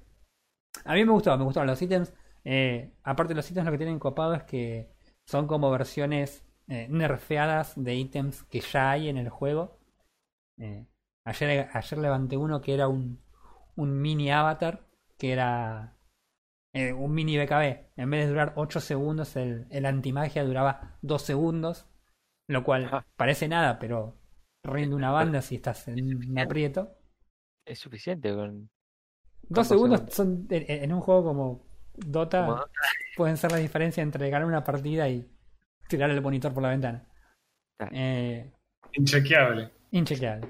a 0.84 0.94
mí 0.94 1.04
me 1.04 1.12
gustó, 1.12 1.36
me 1.38 1.44
gustaron 1.44 1.68
los 1.68 1.80
ítems. 1.80 2.12
Eh, 2.44 2.92
aparte 3.04 3.30
de 3.30 3.36
los 3.36 3.50
ítems, 3.50 3.66
lo 3.66 3.72
que 3.72 3.78
tienen 3.78 3.98
copado 3.98 4.34
es 4.34 4.42
que 4.44 4.90
son 5.26 5.46
como 5.46 5.70
versiones 5.70 6.44
eh, 6.68 6.86
nerfeadas 6.90 7.74
de 7.76 7.94
ítems 7.96 8.44
que 8.44 8.60
ya 8.60 8.90
hay 8.92 9.08
en 9.08 9.16
el 9.18 9.28
juego. 9.30 9.78
Eh, 10.58 10.86
ayer, 11.24 11.68
ayer 11.72 11.98
levanté 11.98 12.36
uno 12.36 12.60
que 12.60 12.74
era 12.74 12.88
un, 12.88 13.20
un 13.76 14.00
mini 14.02 14.30
avatar, 14.32 14.86
que 15.18 15.32
era 15.32 15.96
eh, 16.74 16.92
un 16.92 17.12
mini 17.14 17.38
BKB. 17.38 17.92
En 17.96 18.10
vez 18.10 18.24
de 18.24 18.30
durar 18.30 18.52
8 18.56 18.80
segundos, 18.80 19.36
el, 19.36 19.66
el 19.70 19.86
antimagia 19.86 20.44
duraba 20.44 20.98
2 21.02 21.22
segundos, 21.22 21.86
lo 22.48 22.64
cual 22.64 22.92
Ajá. 22.92 23.06
parece 23.16 23.48
nada, 23.48 23.78
pero 23.78 24.16
rinde 24.64 24.96
una 24.96 25.10
banda 25.12 25.42
si 25.42 25.56
estás 25.56 25.88
en 25.88 26.00
un 26.30 26.38
aprieto. 26.38 26.96
Es 27.64 27.80
suficiente 27.80 28.32
con 28.32 28.70
Dos 29.48 29.68
¿Cuántos 29.68 29.68
segundos 29.68 30.02
segundos? 30.02 30.10
son 30.10 30.46
en, 30.50 30.64
en 30.84 30.92
un 30.92 31.00
juego 31.00 31.24
como 31.24 31.64
Dota 31.94 32.64
pueden 33.16 33.36
ser 33.36 33.52
la 33.52 33.58
diferencia 33.58 34.02
entre 34.02 34.30
ganar 34.30 34.46
una 34.48 34.64
partida 34.64 35.08
y 35.08 35.28
tirar 35.88 36.10
el 36.10 36.20
monitor 36.22 36.52
por 36.54 36.62
la 36.62 36.70
ventana. 36.70 37.04
Eh, 37.90 38.50
Inchequeable. 38.94 39.70
inchequeable. 39.90 40.48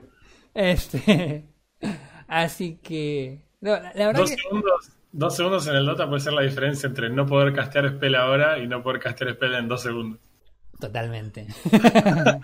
Este, 0.55 1.45
así 2.29 2.79
que 2.83 3.45
no, 3.61 3.71
la, 3.73 3.93
la 3.95 4.07
verdad 4.07 4.21
Dos 4.21 4.31
que 4.31 4.37
segundos, 4.37 4.93
dos 5.13 5.37
segundos 5.37 5.67
en 5.69 5.77
el 5.77 5.87
Dota 5.87 6.09
puede 6.09 6.21
ser 6.21 6.33
la 6.35 6.43
diferencia 6.43 6.87
entre 6.89 7.09
no 7.11 7.27
poder 7.27 7.53
castear 7.55 7.89
spell 7.89 8.15
ahora 8.17 8.59
y 8.59 8.67
no 8.67 8.83
poder 8.83 9.01
castear 9.01 9.33
spell 9.35 9.55
en 9.55 9.69
dos 9.69 9.83
segundos. 9.83 10.21
totalmente. 10.79 11.47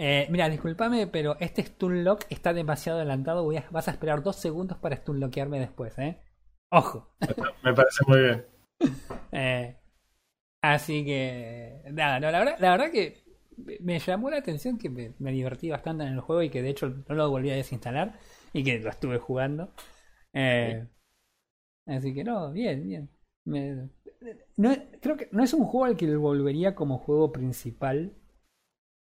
Eh, 0.00 0.28
mira, 0.30 0.48
discúlpame, 0.48 1.08
pero 1.08 1.36
este 1.40 1.60
stun 1.64 2.04
lock 2.04 2.24
está 2.30 2.52
demasiado 2.52 2.98
adelantado. 2.98 3.42
Voy 3.42 3.56
a- 3.56 3.64
vas 3.72 3.88
a 3.88 3.90
esperar 3.90 4.22
dos 4.22 4.36
segundos 4.36 4.78
para 4.78 4.94
stun 4.96 5.18
lockearme 5.18 5.58
después, 5.58 5.98
¿eh? 5.98 6.20
Ojo. 6.70 7.06
Me 7.62 7.72
parece 7.74 8.04
muy 8.06 8.20
bien. 8.20 8.44
Eh, 9.32 9.76
así 10.62 11.04
que, 11.04 11.82
nada, 11.92 12.20
no, 12.20 12.30
la, 12.30 12.40
verdad, 12.40 12.56
la 12.60 12.70
verdad 12.72 12.92
que 12.92 13.24
me 13.80 13.98
llamó 14.00 14.30
la 14.30 14.38
atención 14.38 14.78
que 14.78 14.90
me, 14.90 15.14
me 15.20 15.32
divertí 15.32 15.70
bastante 15.70 16.04
en 16.04 16.14
el 16.14 16.20
juego 16.20 16.42
y 16.42 16.50
que 16.50 16.62
de 16.62 16.70
hecho 16.70 16.88
no 16.90 17.16
lo 17.16 17.30
volví 17.30 17.50
a 17.50 17.56
desinstalar 17.56 18.18
y 18.52 18.64
que 18.64 18.80
lo 18.80 18.90
estuve 18.90 19.18
jugando. 19.18 19.74
Eh, 20.34 20.86
así 21.86 22.14
que 22.14 22.24
no, 22.24 22.52
bien, 22.52 22.86
bien. 22.88 23.10
Me- 23.44 23.88
no, 24.56 24.74
creo 25.00 25.16
que 25.16 25.28
no 25.32 25.44
es 25.44 25.54
un 25.54 25.64
juego 25.66 25.86
al 25.86 25.96
que 25.96 26.16
volvería 26.16 26.74
como 26.74 26.98
juego 26.98 27.32
principal. 27.32 28.14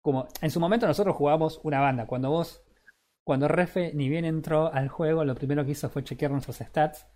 Como 0.02 0.28
en 0.42 0.52
su 0.52 0.60
momento 0.60 0.88
nosotros 0.88 1.16
jugábamos 1.16 1.62
una 1.64 1.80
banda. 1.82 2.08
Cuando 2.08 2.30
vos, 2.32 2.64
cuando 3.26 3.48
Refe 3.50 3.94
ni 3.96 4.10
bien 4.10 4.26
entró 4.26 4.74
al 4.74 4.90
juego, 4.90 5.26
lo 5.26 5.36
primero 5.36 5.66
que 5.66 5.72
hizo 5.74 5.90
fue 5.90 6.04
chequear 6.06 6.32
nuestros 6.32 6.58
stats. 6.58 7.08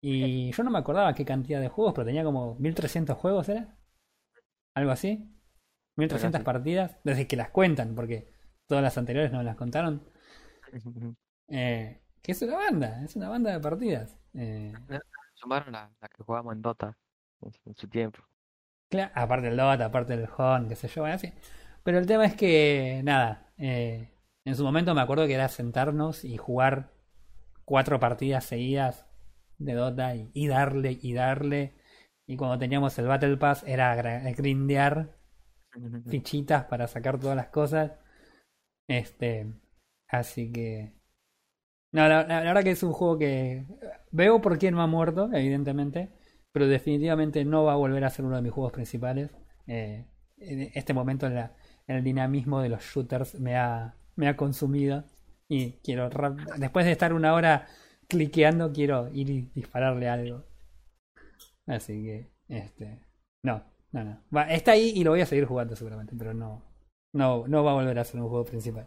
Y 0.00 0.52
yo 0.52 0.62
no 0.64 0.70
me 0.70 0.78
acordaba 0.78 1.14
qué 1.14 1.24
cantidad 1.24 1.60
de 1.60 1.68
juegos, 1.68 1.94
pero 1.94 2.06
tenía 2.06 2.24
como 2.24 2.56
1300 2.56 3.16
juegos, 3.18 3.48
¿era? 3.48 3.76
Algo 4.74 4.92
así. 4.92 5.28
1300 5.96 6.40
así. 6.40 6.42
partidas, 6.42 6.96
desde 7.04 7.26
que 7.26 7.36
las 7.36 7.50
cuentan, 7.50 7.94
porque 7.94 8.32
todas 8.66 8.82
las 8.84 8.98
anteriores 8.98 9.32
no 9.32 9.42
las 9.42 9.56
contaron. 9.56 10.02
Eh, 11.48 12.00
que 12.22 12.32
es 12.32 12.42
una 12.42 12.56
banda, 12.56 13.02
es 13.04 13.16
una 13.16 13.28
banda 13.28 13.52
de 13.52 13.60
partidas. 13.60 14.16
Eh, 14.34 14.72
Sumaron 15.34 15.72
la, 15.72 15.90
la 16.00 16.08
que 16.08 16.22
jugábamos 16.22 16.54
en 16.54 16.62
Dota 16.62 16.98
en, 17.42 17.74
su- 17.74 17.88
tiempo. 17.88 18.20
Cla- 18.90 19.12
aparte 19.14 19.48
del 19.48 19.56
Dota, 19.56 19.84
aparte 19.86 20.16
del 20.16 20.28
Hon, 20.36 20.68
qué 20.68 20.76
sé 20.76 20.88
yo, 20.88 21.04
así. 21.04 21.32
Pero 21.82 21.98
el 21.98 22.06
tema 22.06 22.24
es 22.26 22.34
que, 22.34 23.00
nada, 23.04 23.52
eh, 23.58 24.10
en 24.44 24.54
su 24.56 24.64
momento 24.64 24.94
me 24.94 25.00
acuerdo 25.00 25.26
que 25.26 25.34
era 25.34 25.48
sentarnos 25.48 26.24
y 26.24 26.36
jugar 26.36 26.90
cuatro 27.66 28.00
partidas 28.00 28.44
seguidas 28.46 29.06
de 29.58 29.74
Dota 29.74 30.14
y, 30.16 30.30
y 30.34 30.46
darle 30.48 30.98
y 31.00 31.12
darle. 31.14 31.74
Y 32.26 32.36
cuando 32.36 32.58
teníamos 32.58 32.98
el 32.98 33.06
Battle 33.06 33.36
Pass 33.38 33.64
era 33.66 33.94
grindear 34.32 35.16
fichitas 36.08 36.64
para 36.64 36.86
sacar 36.88 37.18
todas 37.18 37.36
las 37.36 37.48
cosas. 37.48 37.92
Este, 38.88 39.52
así 40.08 40.52
que... 40.52 40.94
No, 41.92 42.06
la, 42.08 42.24
la 42.24 42.40
verdad 42.42 42.62
que 42.64 42.72
es 42.72 42.82
un 42.82 42.92
juego 42.92 43.18
que 43.18 43.64
veo 44.10 44.40
por 44.40 44.58
quién 44.58 44.74
no 44.74 44.82
ha 44.82 44.86
muerto, 44.86 45.30
evidentemente, 45.32 46.10
pero 46.52 46.66
definitivamente 46.66 47.44
no 47.44 47.64
va 47.64 47.72
a 47.72 47.76
volver 47.76 48.04
a 48.04 48.10
ser 48.10 48.26
uno 48.26 48.36
de 48.36 48.42
mis 48.42 48.52
juegos 48.52 48.72
principales. 48.72 49.30
Eh, 49.66 50.06
en 50.38 50.70
este 50.74 50.92
momento 50.94 51.26
en, 51.26 51.34
la- 51.36 51.54
en 51.86 51.96
el 51.96 52.04
dinamismo 52.04 52.60
de 52.60 52.68
los 52.68 52.82
shooters 52.82 53.40
me 53.40 53.56
ha, 53.56 53.96
me 54.16 54.28
ha 54.28 54.36
consumido 54.36 55.04
y 55.48 55.72
quiero, 55.82 56.10
después 56.58 56.84
de 56.84 56.92
estar 56.92 57.12
una 57.14 57.32
hora 57.34 57.66
cliqueando, 58.08 58.72
quiero 58.72 59.08
ir 59.12 59.30
y 59.30 59.50
dispararle 59.54 60.08
algo. 60.08 60.44
Así 61.66 62.02
que, 62.02 62.30
este, 62.48 62.98
no, 63.42 63.62
no, 63.92 64.04
no. 64.04 64.22
Va, 64.34 64.50
está 64.50 64.72
ahí 64.72 64.92
y 64.94 65.04
lo 65.04 65.10
voy 65.10 65.20
a 65.20 65.26
seguir 65.26 65.44
jugando 65.44 65.76
seguramente, 65.76 66.14
pero 66.18 66.32
no, 66.34 66.62
no, 67.14 67.46
no 67.46 67.64
va 67.64 67.72
a 67.72 67.74
volver 67.74 67.98
a 67.98 68.04
ser 68.04 68.20
un 68.20 68.28
juego 68.28 68.44
principal. 68.44 68.86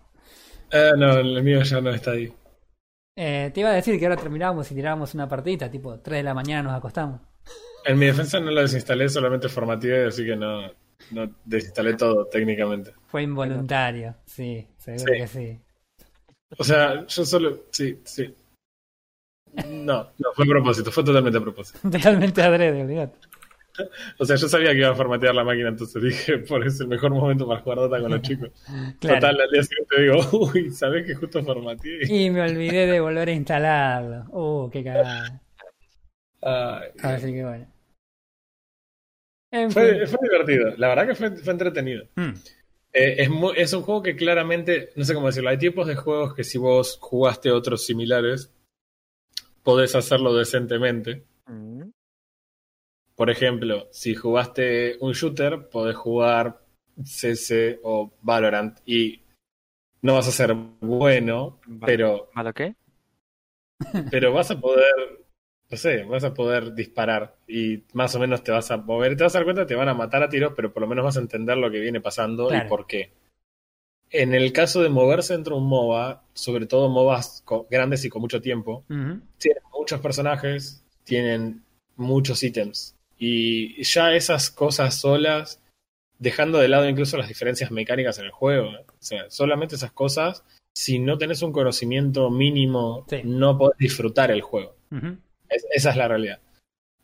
Eh, 0.72 0.92
no, 0.98 1.18
el 1.18 1.44
mío 1.44 1.62
ya 1.62 1.82
no 1.82 1.92
está 1.92 2.12
ahí. 2.12 2.34
Eh, 3.16 3.52
te 3.54 3.60
iba 3.60 3.70
a 3.70 3.74
decir 3.74 4.00
que 4.00 4.06
ahora 4.06 4.18
terminábamos 4.18 4.72
y 4.72 4.76
tirábamos 4.76 5.14
una 5.14 5.28
partidita, 5.28 5.70
tipo 5.70 6.00
3 6.00 6.20
de 6.20 6.24
la 6.24 6.34
mañana 6.34 6.64
nos 6.64 6.74
acostamos. 6.74 7.22
En 7.86 8.00
mi 8.00 8.06
defensa 8.06 8.40
no 8.40 8.52
lo 8.52 8.62
desinstalé, 8.62 9.10
solamente 9.10 9.50
formateé, 9.50 10.06
así 10.06 10.26
que 10.26 10.36
no, 10.36 10.62
no 11.12 11.36
desinstalé 11.44 11.96
todo 11.96 12.26
técnicamente. 12.28 12.94
Fue 13.08 13.24
involuntario, 13.24 14.16
sí, 14.26 14.68
seguro 14.78 15.06
Sí. 15.14 15.20
que 15.20 15.28
sí. 15.28 15.60
O 16.58 16.64
sea, 16.64 17.06
yo 17.08 17.26
solo. 17.26 17.66
Sí, 17.72 18.00
sí. 18.06 18.34
No, 19.54 20.12
no, 20.18 20.32
fue 20.34 20.46
a 20.46 20.48
propósito, 20.48 20.92
fue 20.92 21.04
totalmente 21.04 21.38
a 21.38 21.42
propósito. 21.42 21.80
Totalmente 21.92 22.42
adrede, 22.42 22.82
olvídate. 22.84 23.18
O 24.20 24.26
sea, 24.26 24.36
yo 24.36 24.48
sabía 24.48 24.72
que 24.72 24.80
iba 24.80 24.90
a 24.90 24.96
formatear 24.96 25.34
la 25.34 25.44
máquina, 25.44 25.70
entonces 25.70 26.02
dije, 26.04 26.38
por 26.50 26.62
eso 26.66 26.76
es 26.76 26.82
el 26.82 26.88
mejor 26.88 27.12
momento 27.12 27.48
para 27.48 27.62
jugar 27.62 27.78
Dota 27.80 28.00
con 28.02 28.12
los 28.12 28.22
chicos. 28.28 28.50
Claro. 29.00 29.20
Total, 29.20 29.42
al 29.42 29.50
día 29.52 29.64
siguiente 29.64 30.02
digo, 30.02 30.20
uy, 30.54 30.72
¿sabés 30.72 31.06
que 31.06 31.16
justo 31.16 31.44
formateé? 31.44 32.02
Y 32.08 32.30
me 32.30 32.42
olvidé 32.42 32.88
de 32.88 33.00
volver 33.00 33.30
a 33.30 33.32
instalarlo. 33.34 34.26
Uh, 34.30 34.70
qué 34.70 34.84
cagada. 34.84 35.42
Ay, 36.42 36.90
Así 37.02 37.34
que 37.34 37.44
bueno. 37.46 37.68
En 39.52 39.70
fue, 39.72 40.00
fin. 40.00 40.08
fue 40.08 40.20
divertido, 40.30 40.74
la 40.78 40.88
verdad 40.88 41.08
que 41.08 41.16
fue, 41.16 41.32
fue 41.36 41.52
entretenido. 41.54 42.06
Hmm, 42.16 42.32
Eh, 42.94 43.16
es, 43.24 43.30
es 43.58 43.74
un 43.74 43.82
juego 43.84 44.02
que 44.04 44.16
claramente, 44.16 44.90
no 44.96 45.04
sé 45.06 45.14
cómo 45.14 45.28
decirlo, 45.28 45.50
hay 45.50 45.58
tipos 45.58 45.88
de 45.88 45.96
juegos 45.96 46.34
que 46.36 46.44
si 46.44 46.58
vos 46.58 46.98
jugaste 47.02 47.52
otros 47.52 47.86
similares, 47.86 48.54
podés 49.64 49.96
hacerlo 49.96 50.34
decentemente. 50.34 51.24
Mm, 51.48 51.90
Por 53.16 53.30
ejemplo, 53.30 53.88
si 53.92 54.16
jugaste 54.16 54.98
un 55.00 55.14
shooter, 55.14 55.70
podés 55.70 55.96
jugar 55.96 56.62
CC 57.04 57.80
o 57.84 58.12
Valorant 58.22 58.80
y 58.86 59.22
no 60.02 60.16
vas 60.16 60.28
a 60.28 60.32
ser 60.32 60.54
bueno, 60.54 61.60
pero, 61.86 62.30
¿Malo 62.34 62.54
qué? 62.54 62.76
pero 64.10 64.34
vas 64.34 64.50
a 64.52 64.60
poder, 64.60 64.94
no 65.70 65.78
sé, 65.78 66.04
vas 66.04 66.24
a 66.24 66.34
poder 66.34 66.74
disparar 66.74 67.36
y 67.48 67.84
más 67.94 68.16
o 68.16 68.20
menos 68.20 68.44
te 68.44 68.52
vas 68.52 68.72
a 68.72 68.78
mover. 68.78 69.16
Te 69.16 69.24
vas 69.24 69.36
a 69.36 69.40
dar 69.40 69.46
cuenta 69.46 69.66
te 69.66 69.76
van 69.76 69.90
a 69.90 69.94
matar 69.94 70.24
a 70.24 70.30
tiros, 70.30 70.54
pero 70.56 70.74
por 70.74 70.82
lo 70.82 70.88
menos 70.88 71.06
vas 71.06 71.18
a 71.18 71.22
entender 71.22 71.58
lo 71.58 71.70
que 71.70 71.80
viene 71.80 72.02
pasando 72.02 72.48
Claro. 72.48 72.66
y 72.66 72.70
por 72.70 72.88
qué. 72.88 73.12
En 74.12 74.34
el 74.34 74.52
caso 74.52 74.82
de 74.82 74.90
moverse 74.90 75.34
dentro 75.34 75.56
de 75.56 75.62
un 75.62 75.68
MOBA, 75.70 76.24
sobre 76.34 76.66
todo 76.66 76.90
MOBAs 76.90 77.44
grandes 77.70 78.04
y 78.04 78.10
con 78.10 78.22
mucho 78.22 78.42
tiempo, 78.42 78.84
tienen 79.38 79.64
muchos 79.74 80.02
personajes, 80.02 80.84
tienen 81.06 81.64
muchos 81.96 82.44
ítems. 82.44 82.96
Y 83.18 83.82
ya 83.84 84.14
esas 84.14 84.50
cosas 84.52 84.96
solas, 85.00 85.62
dejando 86.20 86.58
de 86.60 86.68
lado 86.68 86.90
incluso 86.90 87.18
las 87.18 87.28
diferencias 87.30 87.72
mecánicas 87.72 88.20
en 88.20 88.26
el 88.26 88.32
juego, 88.32 88.68
¿eh? 88.72 88.86
o 88.88 88.94
sea, 89.00 89.30
solamente 89.30 89.76
esas 89.76 89.92
cosas, 89.94 90.44
si 90.76 91.00
no 91.00 91.18
tenés 91.18 91.42
un 91.42 91.52
conocimiento 91.54 92.30
mínimo, 92.30 93.06
Sí. 93.10 93.22
no 93.24 93.58
podés 93.58 93.78
disfrutar 93.78 94.30
el 94.32 94.42
juego. 94.42 94.76
Es- 95.50 95.66
esa 95.72 95.90
es 95.92 95.96
la 95.96 96.08
realidad. 96.08 96.40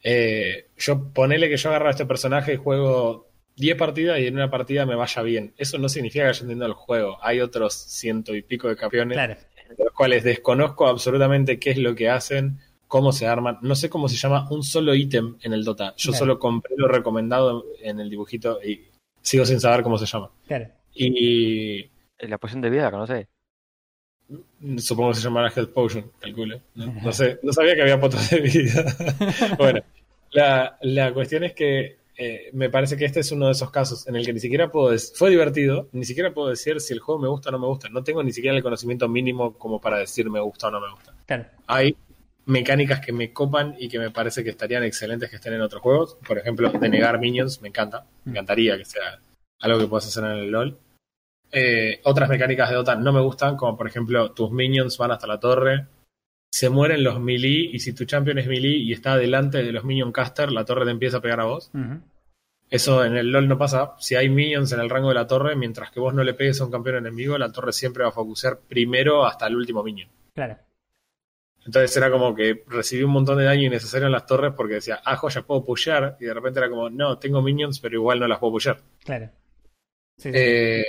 Eh, 0.03 0.67
yo 0.77 1.09
ponele 1.13 1.49
que 1.49 1.57
yo 1.57 1.69
agarro 1.69 1.87
a 1.87 1.91
este 1.91 2.05
personaje 2.05 2.53
y 2.53 2.57
juego 2.57 3.26
10 3.57 3.75
partidas 3.77 4.19
y 4.19 4.27
en 4.27 4.35
una 4.35 4.49
partida 4.49 4.85
me 4.85 4.95
vaya 4.95 5.21
bien. 5.23 5.53
Eso 5.57 5.77
no 5.77 5.89
significa 5.89 6.27
que 6.27 6.33
yo 6.33 6.41
entienda 6.43 6.65
el 6.67 6.73
juego. 6.73 7.17
Hay 7.21 7.39
otros 7.41 7.73
ciento 7.73 8.33
y 8.35 8.41
pico 8.41 8.69
de 8.69 8.75
campeones 8.77 9.15
Claro. 9.15 9.35
de 9.77 9.83
los 9.83 9.93
cuales 9.93 10.23
desconozco 10.23 10.87
absolutamente 10.87 11.59
qué 11.59 11.71
es 11.71 11.77
lo 11.77 11.95
que 11.95 12.09
hacen, 12.09 12.59
cómo 12.87 13.11
se 13.11 13.27
arman. 13.27 13.57
No 13.61 13.75
sé 13.75 13.89
cómo 13.89 14.07
se 14.07 14.15
llama 14.15 14.47
un 14.51 14.63
solo 14.63 14.93
ítem 14.95 15.35
en 15.41 15.53
el 15.53 15.63
Dota. 15.65 15.93
Yo 15.97 16.11
Claro. 16.11 16.17
solo 16.19 16.39
compré 16.39 16.75
lo 16.77 16.87
recomendado 16.87 17.65
en 17.81 17.99
el 17.99 18.09
dibujito 18.09 18.59
y 18.63 18.85
sigo 19.21 19.43
sin 19.45 19.59
saber 19.59 19.81
cómo 19.83 19.97
se 19.97 20.05
llama. 20.05 20.29
Claro. 20.47 20.67
Y 20.93 21.79
Eh, 22.19 22.27
La 22.27 22.37
poción 22.37 22.61
de 22.61 22.69
vida, 22.69 22.89
sé. 23.07 23.27
supongo 24.77 25.09
que 25.11 25.15
se 25.17 25.21
llamará 25.23 25.51
Health 25.55 25.71
Potion, 25.73 26.11
calculo. 26.19 26.59
No, 26.75 26.93
No 27.03 27.11
sé, 27.11 27.39
no 27.43 27.51
sabía 27.53 27.75
que 27.75 27.81
había 27.81 27.99
potos 27.99 28.29
de 28.29 28.39
vida. 28.41 28.85
bueno, 29.57 29.81
la, 30.31 30.77
la 30.81 31.13
cuestión 31.13 31.43
es 31.43 31.53
que 31.53 31.97
eh, 32.17 32.49
me 32.53 32.69
parece 32.69 32.97
que 32.97 33.05
este 33.05 33.19
es 33.19 33.31
uno 33.31 33.45
de 33.45 33.51
esos 33.51 33.69
casos 33.69 34.07
en 34.07 34.15
el 34.15 34.25
que 34.25 34.33
ni 34.33 34.39
siquiera 34.39 34.71
puedo 34.71 34.89
decir, 34.89 35.15
fue 35.15 35.29
divertido, 35.29 35.87
ni 35.91 36.03
siquiera 36.03 36.33
puedo 36.33 36.49
decir 36.49 36.81
si 36.81 36.93
el 36.93 36.99
juego 36.99 37.21
me 37.21 37.27
gusta 37.27 37.49
o 37.49 37.51
no 37.51 37.59
me 37.59 37.67
gusta. 37.67 37.89
No 37.89 38.03
tengo 38.03 38.23
ni 38.23 38.33
siquiera 38.33 38.57
el 38.57 38.63
conocimiento 38.63 39.07
mínimo 39.07 39.53
como 39.57 39.79
para 39.79 39.99
decir 39.99 40.29
me 40.29 40.39
gusta 40.39 40.67
o 40.67 40.71
no 40.71 40.81
me 40.81 40.91
gusta. 40.91 41.13
Claro. 41.25 41.45
hay 41.67 41.95
mecánicas 42.45 43.01
que 43.01 43.11
me 43.11 43.33
copan 43.33 43.75
y 43.77 43.89
que 43.89 43.99
me 43.99 44.09
parece 44.09 44.43
que 44.43 44.51
estarían 44.51 44.83
excelentes 44.83 45.29
que 45.29 45.35
estén 45.35 45.53
en 45.53 45.61
otros 45.61 45.81
juegos. 45.81 46.17
Por 46.25 46.37
ejemplo, 46.39 46.71
denegar 46.71 47.19
minions, 47.19 47.61
me 47.61 47.67
encanta. 47.67 48.05
Me 48.23 48.31
encantaría 48.31 48.77
que 48.77 48.85
sea 48.85 49.19
algo 49.59 49.79
que 49.79 49.87
puedas 49.87 50.07
hacer 50.07 50.23
en 50.23 50.31
el 50.31 50.49
LOL. 50.49 50.77
Eh, 51.51 52.01
otras 52.03 52.29
mecánicas 52.29 52.69
de 52.69 52.75
Dota 52.75 52.95
no 52.95 53.13
me 53.13 53.21
gustan, 53.21 53.55
como 53.55 53.77
por 53.77 53.87
ejemplo, 53.87 54.31
tus 54.31 54.51
minions 54.51 54.97
van 54.97 55.11
hasta 55.11 55.27
la 55.27 55.39
torre, 55.39 55.87
se 56.51 56.69
mueren 56.69 57.03
los 57.03 57.19
melee 57.19 57.69
y 57.73 57.79
si 57.79 57.93
tu 57.93 58.05
champion 58.05 58.39
es 58.39 58.47
melee 58.47 58.77
y 58.77 58.93
está 58.93 59.17
delante 59.17 59.63
de 59.63 59.71
los 59.71 59.83
minion 59.83 60.11
caster, 60.11 60.51
la 60.51 60.65
torre 60.65 60.85
te 60.85 60.91
empieza 60.91 61.17
a 61.17 61.21
pegar 61.21 61.39
a 61.39 61.45
vos. 61.45 61.71
Eso 62.69 63.05
en 63.05 63.15
el 63.15 63.31
LOL 63.31 63.47
no 63.47 63.57
pasa. 63.57 63.93
Si 63.99 64.15
hay 64.15 64.29
minions 64.29 64.71
en 64.73 64.79
el 64.81 64.89
rango 64.89 65.09
de 65.09 65.15
la 65.15 65.27
torre, 65.27 65.55
mientras 65.55 65.89
que 65.91 65.99
vos 65.99 66.13
no 66.13 66.23
le 66.23 66.33
pegues 66.33 66.59
a 66.59 66.65
un 66.65 66.71
campeón 66.71 66.97
enemigo, 66.97 67.37
la 67.37 67.51
torre 67.51 67.71
siempre 67.71 68.03
va 68.03 68.09
a 68.09 68.13
focusear 68.13 68.59
primero 68.67 69.25
hasta 69.25 69.47
el 69.47 69.55
último 69.55 69.83
minion. 69.83 70.09
Claro. 70.33 70.57
Entonces 71.65 71.95
era 71.97 72.09
como 72.09 72.33
que 72.33 72.63
recibí 72.67 73.03
un 73.03 73.11
montón 73.11 73.37
de 73.37 73.43
daño 73.45 73.63
innecesario 73.63 74.07
en 74.07 74.13
las 74.13 74.25
torres 74.25 74.53
porque 74.55 74.75
decía, 74.75 75.01
ah, 75.03 75.15
joya, 75.17 75.41
puedo 75.43 75.63
pushear. 75.65 76.17
Y 76.19 76.25
de 76.25 76.33
repente 76.33 76.59
era 76.59 76.69
como, 76.69 76.89
no, 76.89 77.17
tengo 77.19 77.41
minions, 77.41 77.79
pero 77.79 77.95
igual 77.95 78.19
no 78.19 78.27
las 78.27 78.39
puedo 78.39 78.53
pushear. 78.53 78.81
Claro. 79.03 79.29
Sí, 80.17 80.31
sí. 80.31 80.37
Eh, 80.37 80.85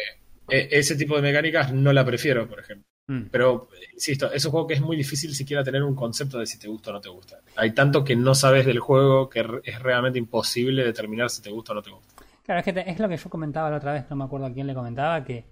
e- 0.48 0.68
ese 0.70 0.96
tipo 0.96 1.16
de 1.16 1.22
mecánicas 1.22 1.72
no 1.72 1.92
la 1.92 2.04
prefiero, 2.04 2.48
por 2.48 2.60
ejemplo. 2.60 2.86
Mm. 3.08 3.22
Pero, 3.32 3.68
insisto, 3.94 4.30
es 4.30 4.44
un 4.44 4.52
juego 4.52 4.66
que 4.66 4.74
es 4.74 4.80
muy 4.80 4.96
difícil 4.96 5.34
siquiera 5.34 5.64
tener 5.64 5.82
un 5.82 5.94
concepto 5.94 6.38
de 6.38 6.46
si 6.46 6.58
te 6.58 6.68
gusta 6.68 6.90
o 6.90 6.92
no 6.92 7.00
te 7.00 7.08
gusta. 7.08 7.40
Hay 7.56 7.72
tanto 7.72 8.04
que 8.04 8.14
no 8.14 8.34
sabes 8.34 8.66
del 8.66 8.78
juego 8.78 9.28
que 9.28 9.40
es 9.64 9.82
realmente 9.82 10.18
imposible 10.18 10.84
determinar 10.84 11.30
si 11.30 11.42
te 11.42 11.50
gusta 11.50 11.72
o 11.72 11.76
no 11.76 11.82
te 11.82 11.90
gusta. 11.90 12.14
Claro, 12.44 12.60
es 12.60 12.64
que 12.64 12.72
te- 12.72 12.90
es 12.90 12.98
lo 12.98 13.08
que 13.08 13.16
yo 13.16 13.28
comentaba 13.30 13.70
la 13.70 13.78
otra 13.78 13.92
vez, 13.94 14.04
no 14.10 14.16
me 14.16 14.24
acuerdo 14.24 14.46
a 14.46 14.52
quién 14.52 14.66
le 14.66 14.74
comentaba, 14.74 15.24
que 15.24 15.50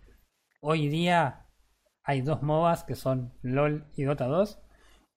hoy 0.61 0.89
día 0.89 1.47
hay 2.05 2.21
dos 2.23 2.43
MOBAs 2.43 2.85
que 2.85 2.95
son 2.95 3.33
LOL 3.43 3.85
y 3.97 4.05
Dota 4.05 4.27
2, 4.27 4.59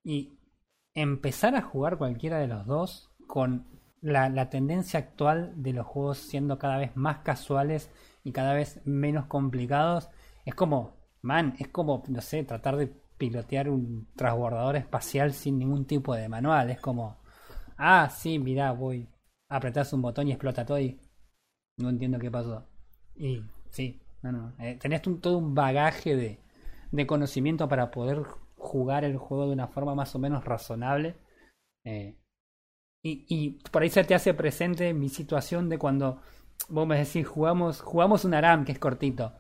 y 0.04 0.40
empezar 0.94 1.56
a 1.56 1.62
jugar 1.62 1.98
cualquiera 1.98 2.40
de 2.40 2.48
los 2.48 2.66
dos 2.66 3.12
con 3.28 3.68
la, 4.02 4.30
la 4.30 4.50
tendencia 4.50 5.00
actual 5.00 5.54
de 5.58 5.74
los 5.74 5.86
juegos 5.86 6.18
siendo 6.18 6.58
cada 6.58 6.78
vez 6.78 6.96
más 6.96 7.20
casuales 7.20 7.90
y 8.24 8.32
cada 8.32 8.54
vez 8.54 8.82
menos 8.86 9.26
complicados, 9.28 10.10
es 10.46 10.56
como, 10.56 10.99
man, 11.22 11.56
es 11.60 11.68
como, 11.70 12.04
no 12.08 12.22
sé, 12.22 12.44
tratar 12.44 12.78
de 12.78 12.88
pilotear 13.18 13.70
un 13.70 14.08
transbordador 14.16 14.76
espacial 14.78 15.34
sin 15.34 15.60
ningún 15.60 15.86
tipo 15.86 16.16
de 16.16 16.30
manual, 16.30 16.70
es 16.70 16.80
como, 16.80 17.18
ah, 17.78 18.10
sí, 18.10 18.40
mirá, 18.40 18.72
voy, 18.72 19.08
apretás 19.50 19.94
un 19.94 20.02
botón 20.02 20.28
y 20.28 20.32
explota 20.32 20.66
todo 20.66 20.80
y 20.80 21.00
no 21.78 21.90
entiendo 21.90 22.20
qué 22.20 22.32
pasó. 22.32 22.66
Y 23.16 23.44
sí, 23.70 24.02
no, 24.22 24.32
no. 24.32 24.54
eh, 24.60 24.78
tenés 24.80 25.02
todo 25.22 25.38
un 25.38 25.56
bagaje 25.56 26.16
de, 26.16 26.40
de 26.92 27.08
conocimiento 27.08 27.68
para 27.68 27.92
poder 27.92 28.24
jugar 28.58 29.04
el 29.06 29.18
juego 29.18 29.48
de 29.48 29.54
una 29.54 29.68
forma 29.68 29.96
más 29.96 30.16
o 30.16 30.20
menos 30.20 30.46
razonable. 30.46 31.16
Eh, 31.86 32.16
y, 33.02 33.26
y 33.30 33.50
por 33.72 33.82
ahí 33.84 33.90
se 33.90 34.04
te 34.04 34.16
hace 34.16 34.34
presente 34.34 34.94
mi 34.94 35.10
situación 35.10 35.70
de 35.70 35.78
cuando 35.78 36.22
vos 36.70 36.88
me 36.88 36.98
decís, 36.98 37.28
jugamos, 37.28 37.82
jugamos 37.82 38.26
un 38.26 38.34
ARAM 38.34 38.66
que 38.66 38.74
es 38.74 38.80
cortito. 38.80 39.34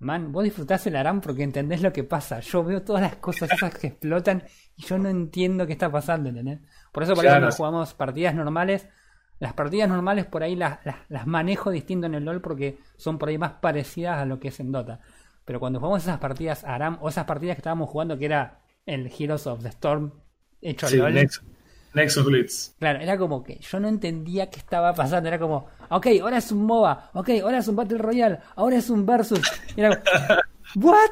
Man, 0.00 0.30
vos 0.30 0.44
disfrutás 0.44 0.86
el 0.86 0.94
ARAM 0.94 1.20
porque 1.20 1.42
entendés 1.42 1.82
lo 1.82 1.92
que 1.92 2.04
pasa. 2.04 2.40
Yo 2.40 2.62
veo 2.62 2.82
todas 2.82 3.02
las 3.02 3.16
cosas 3.16 3.50
esas 3.52 3.74
que 3.74 3.88
explotan 3.88 4.44
y 4.76 4.82
yo 4.84 4.96
no 4.96 5.08
entiendo 5.08 5.66
qué 5.66 5.72
está 5.72 5.90
pasando, 5.90 6.28
¿entendés? 6.28 6.60
Por 6.92 7.02
eso 7.02 7.14
por 7.14 7.26
ahí 7.26 7.32
cuando 7.32 7.50
jugamos 7.50 7.94
partidas 7.94 8.34
normales, 8.34 8.88
las 9.40 9.54
partidas 9.54 9.88
normales 9.88 10.26
por 10.26 10.42
ahí 10.44 10.54
las, 10.54 10.84
las, 10.84 10.96
las 11.08 11.26
manejo 11.26 11.70
distinto 11.70 12.06
en 12.06 12.14
el 12.14 12.24
LOL 12.24 12.40
porque 12.40 12.78
son 12.96 13.18
por 13.18 13.28
ahí 13.28 13.38
más 13.38 13.54
parecidas 13.54 14.18
a 14.18 14.24
lo 14.24 14.38
que 14.38 14.48
es 14.48 14.60
en 14.60 14.70
Dota. 14.70 15.00
Pero 15.44 15.58
cuando 15.58 15.80
jugamos 15.80 16.02
esas 16.02 16.18
partidas 16.18 16.62
ARAM 16.62 16.98
o 17.00 17.08
esas 17.08 17.24
partidas 17.24 17.56
que 17.56 17.60
estábamos 17.60 17.90
jugando 17.90 18.16
que 18.18 18.26
era 18.26 18.60
el 18.86 19.12
Heroes 19.18 19.46
of 19.48 19.62
the 19.62 19.68
Storm 19.68 20.12
hecho 20.60 20.86
Sí, 20.86 20.98
LOL. 20.98 21.28
Nexus 21.98 22.24
Blitz. 22.24 22.74
Claro, 22.78 23.00
era 23.00 23.18
como 23.18 23.42
que 23.44 23.58
yo 23.58 23.78
no 23.80 23.88
entendía 23.88 24.48
qué 24.48 24.58
estaba 24.58 24.94
pasando. 24.94 25.28
Era 25.28 25.38
como, 25.38 25.66
ok, 25.90 26.06
ahora 26.22 26.38
es 26.38 26.50
un 26.50 26.64
MOBA, 26.64 27.10
ok, 27.14 27.28
ahora 27.42 27.58
es 27.58 27.68
un 27.68 27.76
Battle 27.76 27.98
Royale, 27.98 28.38
ahora 28.56 28.76
es 28.76 28.88
un 28.90 29.04
Versus. 29.04 29.40
Era, 29.76 30.02
¿What? 30.76 31.10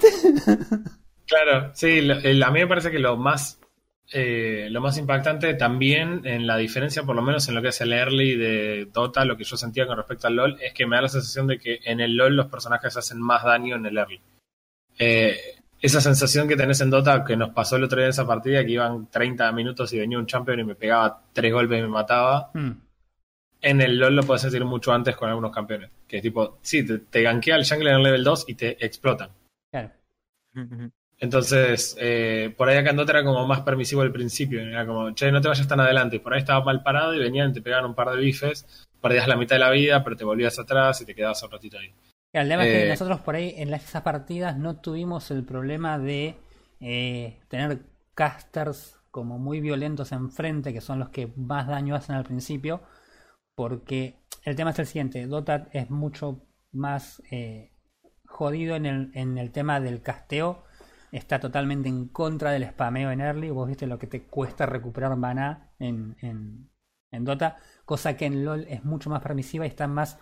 Claro, 1.27 1.71
sí, 1.75 2.01
lo- 2.03 2.19
el- 2.19 2.43
a 2.43 2.51
mí 2.51 2.61
me 2.61 2.67
parece 2.67 2.91
que 2.91 2.99
lo 2.99 3.17
más, 3.17 3.59
eh, 4.13 4.69
lo 4.71 4.81
más 4.81 4.97
impactante 4.99 5.55
también 5.55 6.23
en 6.25 6.47
la 6.47 6.57
diferencia, 6.57 7.03
por 7.03 7.17
lo 7.17 7.23
menos 7.23 7.49
en 7.49 7.55
lo 7.57 7.63
que 7.63 7.69
es 7.69 7.81
el 7.81 7.93
early 7.93 8.37
de 8.37 8.89
Dota, 8.93 9.25
lo 9.25 9.37
que 9.37 9.45
yo 9.45 9.57
sentía 9.57 9.87
con 9.87 9.97
respecto 9.97 10.29
al 10.29 10.37
LoL, 10.37 10.59
es 10.61 10.73
que 10.73 10.87
me 10.87 10.97
da 10.97 11.03
la 11.03 11.09
sensación 11.09 11.47
de 11.49 11.59
que 11.59 11.81
en 11.85 12.01
el 12.01 12.17
LoL 12.17 12.37
los 12.37 12.47
personajes 12.47 12.97
hacen 12.97 13.21
más 13.21 13.43
daño 13.45 13.75
en 13.77 13.87
el 13.87 13.99
early. 13.99 14.21
Eh, 14.99 15.37
esa 15.81 16.01
sensación 16.01 16.49
que 16.49 16.57
tenés 16.57 16.81
en 16.81 16.91
Dota, 16.91 17.25
que 17.25 17.37
nos 17.37 17.51
pasó 17.51 17.77
el 17.77 17.85
otro 17.85 17.99
día 17.99 18.07
en 18.07 18.11
esa 18.11 18.27
partida, 18.27 18.65
que 18.65 18.73
iban 18.73 19.09
30 19.11 19.51
minutos 19.53 19.93
y 19.93 19.99
venía 19.99 20.19
un 20.19 20.27
champion 20.27 20.61
y 20.61 20.65
me 20.65 20.75
pegaba 20.75 21.23
tres 21.33 21.53
golpes 21.53 21.79
y 21.79 21.83
me 21.83 21.89
mataba, 21.89 22.51
Hmm, 22.55 22.73
en 23.61 23.81
el 23.81 23.99
LoL 23.99 24.17
lo 24.17 24.23
puedes 24.23 24.43
sentir 24.43 24.65
mucho 24.65 24.93
antes 24.93 25.17
con 25.17 25.29
algunos 25.29 25.53
campeones. 25.53 25.91
Que 26.07 26.21
tipo, 26.21 26.59
sí, 26.63 26.87
te, 26.87 26.99
te 26.99 27.23
gankea 27.23 27.57
el 27.57 27.69
jungle 27.69 27.91
en 27.91 27.97
el 27.97 28.03
level 28.03 28.25
2 28.25 28.45
y 28.49 28.55
te 28.55 28.85
explotan. 28.85 29.31
claro. 29.71 29.91
Entonces, 31.19 31.97
eh, 31.99 32.53
por 32.55 32.69
ahí 32.69 32.77
acá 32.77 32.91
en 32.91 32.97
Dota 32.97 33.13
era 33.13 33.25
como 33.25 33.47
más 33.47 33.61
permisivo 33.63 34.03
al 34.03 34.13
principio. 34.13 34.61
Era 34.61 34.87
como, 34.87 35.15
che, 35.15 35.33
no 35.33 35.41
te 35.41 35.49
vayas 35.49 35.67
tan 35.67 35.81
adelante. 35.81 36.17
Y 36.17 36.19
por 36.19 36.35
ahí 36.35 36.41
estaba 36.41 36.63
mal 36.63 36.83
parado 36.83 37.15
y 37.15 37.19
venían 37.19 37.51
y 37.51 37.53
te 37.55 37.63
pegaban 37.63 37.87
un 37.87 37.95
par 37.95 38.11
de 38.11 38.19
bifes. 38.19 38.87
Perdías 39.01 39.27
la 39.27 39.37
mitad 39.37 39.57
de 39.57 39.61
la 39.61 39.71
vida, 39.71 40.05
pero 40.05 40.15
te 40.15 40.25
volvías 40.25 40.59
atrás 40.59 41.01
y 41.01 41.07
te 41.07 41.15
quedabas 41.15 41.43
un 41.43 41.51
ratito 41.51 41.79
ahí. 41.79 41.91
El 42.33 42.49
tema 42.49 42.65
es 42.65 42.71
que 42.71 42.85
Eh, 42.85 42.89
nosotros 42.89 43.21
por 43.21 43.35
ahí 43.35 43.55
en 43.57 43.73
esas 43.73 44.03
partidas 44.03 44.57
no 44.59 44.77
tuvimos 44.81 45.31
el 45.31 45.45
problema 45.45 45.99
de 45.99 46.37
eh, 46.81 47.41
tener 47.49 47.81
casters 48.15 48.99
como 49.11 49.39
muy 49.39 49.61
violentos 49.61 50.13
enfrente, 50.13 50.73
que 50.73 50.81
son 50.83 50.99
los 50.99 51.09
que 51.09 51.33
más 51.37 51.67
daño 51.67 51.95
hacen 51.95 52.17
al 52.17 52.25
principio, 52.25 52.83
porque 53.55 54.17
el 54.45 54.57
tema 54.57 54.71
es 54.71 54.79
el 54.79 54.87
siguiente, 54.87 55.27
Dota 55.27 55.69
es 55.73 55.91
mucho 55.91 56.43
más 56.73 57.23
eh, 57.31 57.73
jodido 58.27 58.77
en 58.77 58.87
el, 58.87 59.11
en 59.15 59.39
el 59.39 59.53
tema 59.53 59.81
del 59.81 60.03
casteo, 60.03 60.65
está 61.13 61.41
totalmente 61.41 61.89
en 61.89 62.09
contra 62.09 62.51
del 62.51 62.69
spameo 62.69 63.11
en 63.11 63.21
early, 63.23 63.51
vos 63.51 63.69
viste 63.69 63.87
lo 63.87 63.99
que 63.99 64.07
te 64.07 64.25
cuesta 64.25 64.67
recuperar 64.67 65.17
maná 65.17 65.73
en, 65.79 66.17
en, 66.21 66.71
en 67.11 67.25
Dota, 67.25 67.57
cosa 67.87 68.17
que 68.17 68.27
en 68.27 68.45
LoL 68.45 68.67
es 68.69 68.85
mucho 68.85 69.09
más 69.09 69.23
permisiva 69.23 69.65
y 69.65 69.69
está 69.69 69.87
más 69.87 70.19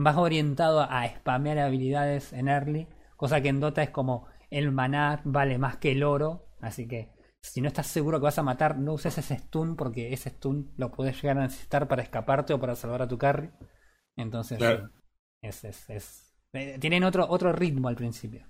más 0.00 0.16
orientado 0.16 0.80
a 0.82 1.06
spamear 1.08 1.58
habilidades 1.58 2.32
en 2.32 2.48
early, 2.48 2.88
cosa 3.16 3.40
que 3.40 3.48
en 3.48 3.60
Dota 3.60 3.82
es 3.82 3.90
como 3.90 4.26
el 4.50 4.72
maná 4.72 5.20
vale 5.24 5.58
más 5.58 5.76
que 5.78 5.92
el 5.92 6.02
oro, 6.02 6.46
así 6.60 6.88
que 6.88 7.10
si 7.42 7.60
no 7.60 7.68
estás 7.68 7.86
seguro 7.86 8.18
que 8.18 8.24
vas 8.24 8.38
a 8.38 8.42
matar, 8.42 8.78
no 8.78 8.94
uses 8.94 9.16
ese 9.18 9.36
stun 9.38 9.76
porque 9.76 10.12
ese 10.12 10.30
stun 10.30 10.72
lo 10.76 10.90
puedes 10.90 11.20
llegar 11.22 11.38
a 11.38 11.42
necesitar 11.42 11.88
para 11.88 12.02
escaparte 12.02 12.52
o 12.52 12.60
para 12.60 12.76
salvar 12.76 13.02
a 13.02 13.08
tu 13.08 13.18
carry. 13.18 13.50
Entonces, 14.16 14.58
Claro. 14.58 14.90
es, 15.42 15.64
es, 15.64 15.90
es- 15.90 16.34
eh, 16.52 16.78
tienen 16.80 17.04
otro, 17.04 17.26
otro 17.28 17.52
ritmo 17.52 17.88
al 17.88 17.96
principio. 17.96 18.46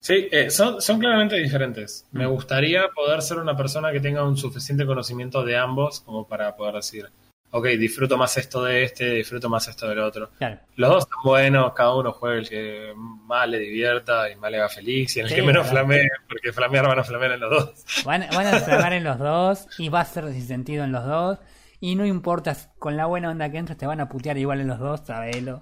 Sí, 0.00 0.28
eh, 0.32 0.50
son, 0.50 0.80
son 0.80 0.98
claramente 0.98 1.36
diferentes. 1.36 2.06
Me 2.12 2.26
Mm. 2.26 2.30
gustaría 2.30 2.88
poder 2.88 3.22
ser 3.22 3.38
una 3.38 3.56
persona 3.56 3.92
que 3.92 4.00
tenga 4.00 4.24
un 4.26 4.36
suficiente 4.36 4.86
conocimiento 4.86 5.44
de 5.44 5.56
ambos 5.56 6.00
como 6.00 6.26
para 6.26 6.56
poder 6.56 6.74
decir, 6.76 7.10
ok, 7.50 7.66
disfruto 7.78 8.16
más 8.16 8.36
esto 8.36 8.64
de 8.64 8.84
este, 8.84 9.14
disfruto 9.14 9.48
más 9.48 9.66
esto 9.68 9.88
del 9.88 9.98
otro. 10.00 10.30
Claro. 10.38 10.58
Los 10.76 10.90
dos 10.90 11.04
están 11.04 11.18
buenos, 11.24 11.72
cada 11.74 11.94
uno 11.96 12.12
juega 12.12 12.36
el 12.38 12.48
que 12.48 12.92
más 12.96 13.48
le 13.48 13.58
divierta 13.58 14.30
y 14.30 14.36
más 14.36 14.50
le 14.50 14.58
haga 14.58 14.68
feliz 14.68 15.16
y 15.16 15.20
en 15.20 15.26
el 15.26 15.30
Sí, 15.30 15.36
que 15.36 15.42
menos 15.42 15.68
claro. 15.68 15.86
flamee, 15.86 16.08
porque 16.28 16.52
flamear 16.52 16.86
van 16.86 16.98
a 16.98 17.04
flamear 17.04 17.32
en 17.32 17.40
los 17.40 17.50
dos. 17.50 18.04
Van, 18.04 18.26
van 18.34 18.46
a 18.46 18.60
flamar 18.60 18.92
en 18.92 19.04
los 19.04 19.18
dos 19.18 19.66
y 19.78 19.88
va 19.88 20.00
a 20.00 20.04
ser 20.04 20.30
sin 20.32 20.46
sentido 20.46 20.84
en 20.84 20.92
los 20.92 21.04
dos. 21.04 21.38
Y 21.80 21.94
no 21.94 22.04
importa, 22.04 22.56
con 22.78 22.96
la 22.96 23.06
buena 23.06 23.30
onda 23.30 23.50
que 23.50 23.58
entres, 23.58 23.78
te 23.78 23.86
van 23.86 24.00
a 24.00 24.08
putear 24.08 24.36
igual 24.36 24.60
en 24.60 24.66
los 24.68 24.78
dos, 24.80 25.00
sabelo. 25.06 25.60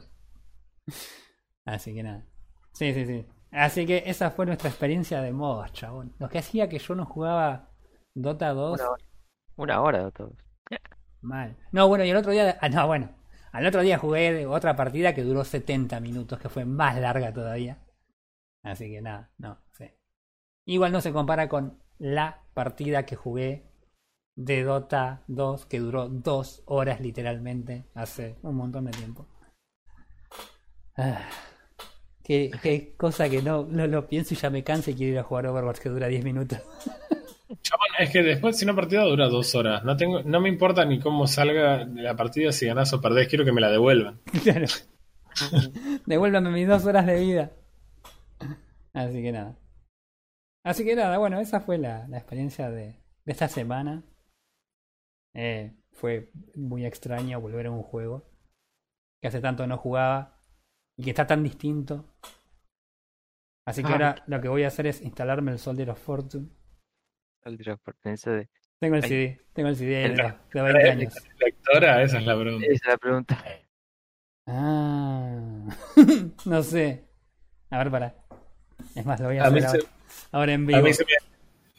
Así 1.64 1.94
que 1.94 2.02
nada. 2.02 2.24
Sí, 2.72 2.94
sí, 2.94 3.04
sí. 3.06 3.26
Así 3.52 3.86
que 3.86 4.02
esa 4.06 4.30
fue 4.30 4.46
nuestra 4.46 4.68
experiencia 4.70 5.20
de 5.20 5.32
modos, 5.32 5.72
chabón. 5.72 6.14
Lo 6.18 6.28
que 6.28 6.38
hacía 6.38 6.68
que 6.68 6.78
yo 6.78 6.94
no 6.94 7.04
jugaba 7.06 7.70
Dota 8.14 8.50
2 8.52 8.80
Una 8.80 8.90
hora. 8.90 9.04
Una 9.56 9.80
hora 9.82 10.04
de 10.04 10.12
todos. 10.12 10.32
Mal. 11.20 11.56
No, 11.72 11.88
bueno, 11.88 12.04
y 12.04 12.10
el 12.10 12.16
otro 12.16 12.32
día. 12.32 12.58
Ah, 12.60 12.68
no, 12.68 12.86
bueno. 12.86 13.10
Al 13.52 13.66
otro 13.66 13.80
día 13.80 13.98
jugué 13.98 14.46
otra 14.46 14.76
partida 14.76 15.14
que 15.14 15.22
duró 15.22 15.42
70 15.42 15.98
minutos, 16.00 16.38
que 16.38 16.48
fue 16.48 16.64
más 16.64 16.98
larga 17.00 17.32
todavía. 17.32 17.78
Así 18.62 18.90
que 18.90 19.00
nada, 19.00 19.30
no, 19.38 19.58
sí. 19.72 19.90
Igual 20.66 20.92
no 20.92 21.00
se 21.00 21.12
compara 21.12 21.48
con 21.48 21.80
la 21.98 22.42
partida 22.52 23.06
que 23.06 23.16
jugué 23.16 23.70
de 24.34 24.62
Dota 24.62 25.22
2, 25.28 25.66
que 25.66 25.78
duró 25.78 26.08
dos 26.08 26.62
horas 26.66 27.00
literalmente, 27.00 27.86
hace 27.94 28.36
un 28.42 28.56
montón 28.56 28.84
de 28.84 28.90
tiempo. 28.90 29.26
Ah, 30.96 31.26
qué, 32.22 32.50
qué 32.62 32.94
cosa 32.96 33.28
que 33.30 33.40
no, 33.40 33.64
no 33.64 33.86
lo 33.86 34.06
pienso 34.06 34.34
y 34.34 34.36
ya 34.36 34.50
me 34.50 34.64
canso 34.64 34.90
y 34.90 34.94
quiero 34.94 35.12
ir 35.14 35.18
a 35.20 35.22
jugar 35.22 35.46
Overwatch 35.46 35.78
que 35.78 35.88
dura 35.88 36.08
10 36.08 36.24
minutos. 36.24 36.58
Chabón, 37.62 37.86
es 37.98 38.10
que 38.10 38.22
después 38.22 38.58
si 38.58 38.64
una 38.64 38.74
partida 38.74 39.04
dura 39.04 39.28
dos 39.28 39.54
horas, 39.54 39.84
no 39.84 39.96
tengo, 39.96 40.22
no 40.22 40.40
me 40.40 40.48
importa 40.48 40.84
ni 40.84 40.98
cómo 41.00 41.26
salga 41.26 41.84
la 41.84 42.16
partida, 42.16 42.50
si 42.52 42.66
ganás 42.66 42.92
o 42.92 43.00
perdés, 43.00 43.28
quiero 43.28 43.44
que 43.44 43.52
me 43.52 43.60
la 43.60 43.70
devuelvan. 43.70 44.20
Claro. 44.42 44.66
Devuélvame 46.06 46.50
mis 46.50 46.66
dos 46.66 46.84
horas 46.86 47.06
de 47.06 47.20
vida. 47.20 47.52
Así 48.94 49.22
que 49.22 49.32
nada. 49.32 49.56
Así 50.64 50.84
que 50.84 50.96
nada, 50.96 51.18
bueno, 51.18 51.38
esa 51.40 51.60
fue 51.60 51.78
la, 51.78 52.08
la 52.08 52.16
experiencia 52.18 52.70
de, 52.70 52.84
de 53.24 53.32
esta 53.32 53.46
semana. 53.48 54.02
Eh, 55.34 55.74
fue 55.92 56.30
muy 56.54 56.86
extraño 56.86 57.40
volver 57.40 57.66
a 57.66 57.70
un 57.70 57.82
juego 57.82 58.24
que 59.20 59.28
hace 59.28 59.40
tanto 59.40 59.66
no 59.66 59.76
jugaba 59.76 60.40
y 60.96 61.04
que 61.04 61.10
está 61.10 61.26
tan 61.26 61.42
distinto. 61.42 62.06
Así 63.66 63.82
que 63.82 63.88
Ah. 63.88 63.92
ahora 63.92 64.14
lo 64.26 64.40
que 64.40 64.48
voy 64.48 64.64
a 64.64 64.68
hacer 64.68 64.86
es 64.86 65.02
instalarme 65.02 65.52
el 65.52 65.58
Soldier 65.58 65.90
of 65.90 66.00
Fortune. 66.02 66.48
El 67.46 67.56
de 67.56 67.64
la. 67.64 68.48
Tengo 68.80 68.96
el 68.96 69.04
Ay. 69.04 69.08
CD, 69.08 69.40
tengo 69.52 69.68
el 69.68 69.76
CD 69.76 69.88
de, 69.90 70.04
El- 70.04 70.16
de 70.16 70.62
20 70.62 70.90
años. 70.90 71.14
Lectora, 71.40 72.02
esa 72.02 72.18
es 72.18 72.26
la 72.26 72.38
pregunta. 72.38 72.66
Esa 72.66 72.74
es 72.74 72.86
la 72.92 72.96
pregunta. 72.98 73.44
Ah, 74.46 75.64
no 76.44 76.62
sé. 76.62 77.04
A 77.70 77.78
ver, 77.78 77.90
para. 77.90 78.14
Es 78.94 79.06
más, 79.06 79.20
lo 79.20 79.26
voy 79.28 79.38
a 79.38 79.44
A 79.44 79.46
hacer 79.46 79.60
se- 79.62 79.66
ahora, 79.68 79.80
ahora 80.32 80.52
en 80.52 80.62
A 80.64 80.66
vivo. 80.66 80.82
mí 80.82 80.92
se 80.92 81.04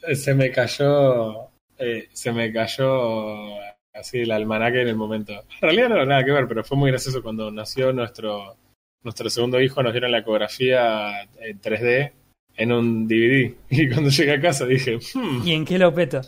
me, 0.06 0.14
se 0.16 0.34
me 0.34 0.50
cayó, 0.50 1.48
eh, 1.78 2.08
se 2.12 2.32
me 2.32 2.52
cayó 2.52 3.56
así 3.92 4.20
el 4.20 4.30
almanaque 4.32 4.82
en 4.82 4.88
el 4.88 4.96
momento. 4.96 5.32
En 5.32 5.60
realidad 5.60 5.88
no 5.90 5.94
era 5.96 6.06
nada 6.06 6.24
que 6.24 6.32
ver, 6.32 6.48
pero 6.48 6.64
fue 6.64 6.76
muy 6.76 6.90
gracioso 6.90 7.22
cuando 7.22 7.50
nació 7.50 7.92
nuestro, 7.92 8.56
nuestro 9.02 9.30
segundo 9.30 9.60
hijo, 9.60 9.82
nos 9.82 9.92
dieron 9.92 10.12
la 10.12 10.18
ecografía 10.18 11.22
en 11.40 11.60
3D 11.60 12.12
en 12.58 12.72
un 12.72 13.06
DVD. 13.08 13.54
Y 13.70 13.88
cuando 13.88 14.10
llegué 14.10 14.32
a 14.32 14.40
casa 14.40 14.66
dije, 14.66 14.98
"Hmm", 15.14 15.46
¿Y 15.46 15.52
en 15.52 15.64
qué 15.64 15.78
lo 15.78 15.94
peto? 15.94 16.20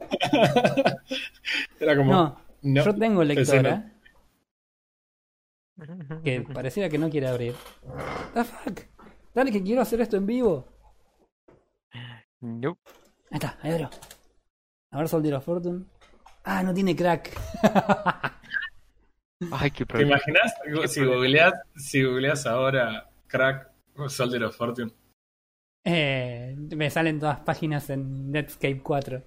era 1.80 1.96
como, 1.96 2.12
No, 2.12 2.40
no, 2.62 2.84
yo 2.84 2.94
tengo 2.94 3.22
lectora 3.24 3.92
que 6.24 6.40
pareciera 6.42 6.88
que 6.88 6.98
no 6.98 7.08
quiere 7.10 7.28
abrir. 7.28 7.54
The 8.34 8.44
fuck? 8.44 8.80
Dale 9.34 9.52
que 9.52 9.62
quiero 9.62 9.82
hacer 9.82 10.00
esto 10.00 10.16
en 10.16 10.26
vivo. 10.26 10.66
Nope. 12.40 12.80
Ahí 13.30 13.38
está, 13.38 13.58
ahí 13.62 13.72
abro. 13.72 13.90
A 14.90 14.98
ver, 14.98 15.08
Soldier 15.08 15.34
of 15.34 15.44
Fortune. 15.44 15.84
Ah, 16.44 16.62
no 16.62 16.72
tiene 16.72 16.96
crack. 16.96 17.30
Ay, 19.52 19.70
qué 19.70 19.84
¿Te 19.84 19.86
problema. 19.86 20.16
imaginas 20.16 20.54
si 20.90 21.04
googleas, 21.04 21.52
si 21.76 22.02
googleas 22.02 22.46
ahora 22.46 23.08
crack 23.28 23.70
Soldier 24.08 24.44
of 24.44 24.56
Fortune? 24.56 24.90
Eh, 25.90 26.54
me 26.76 26.90
salen 26.90 27.18
todas 27.18 27.40
páginas 27.40 27.88
en 27.88 28.30
Netscape 28.30 28.82
4. 28.82 29.22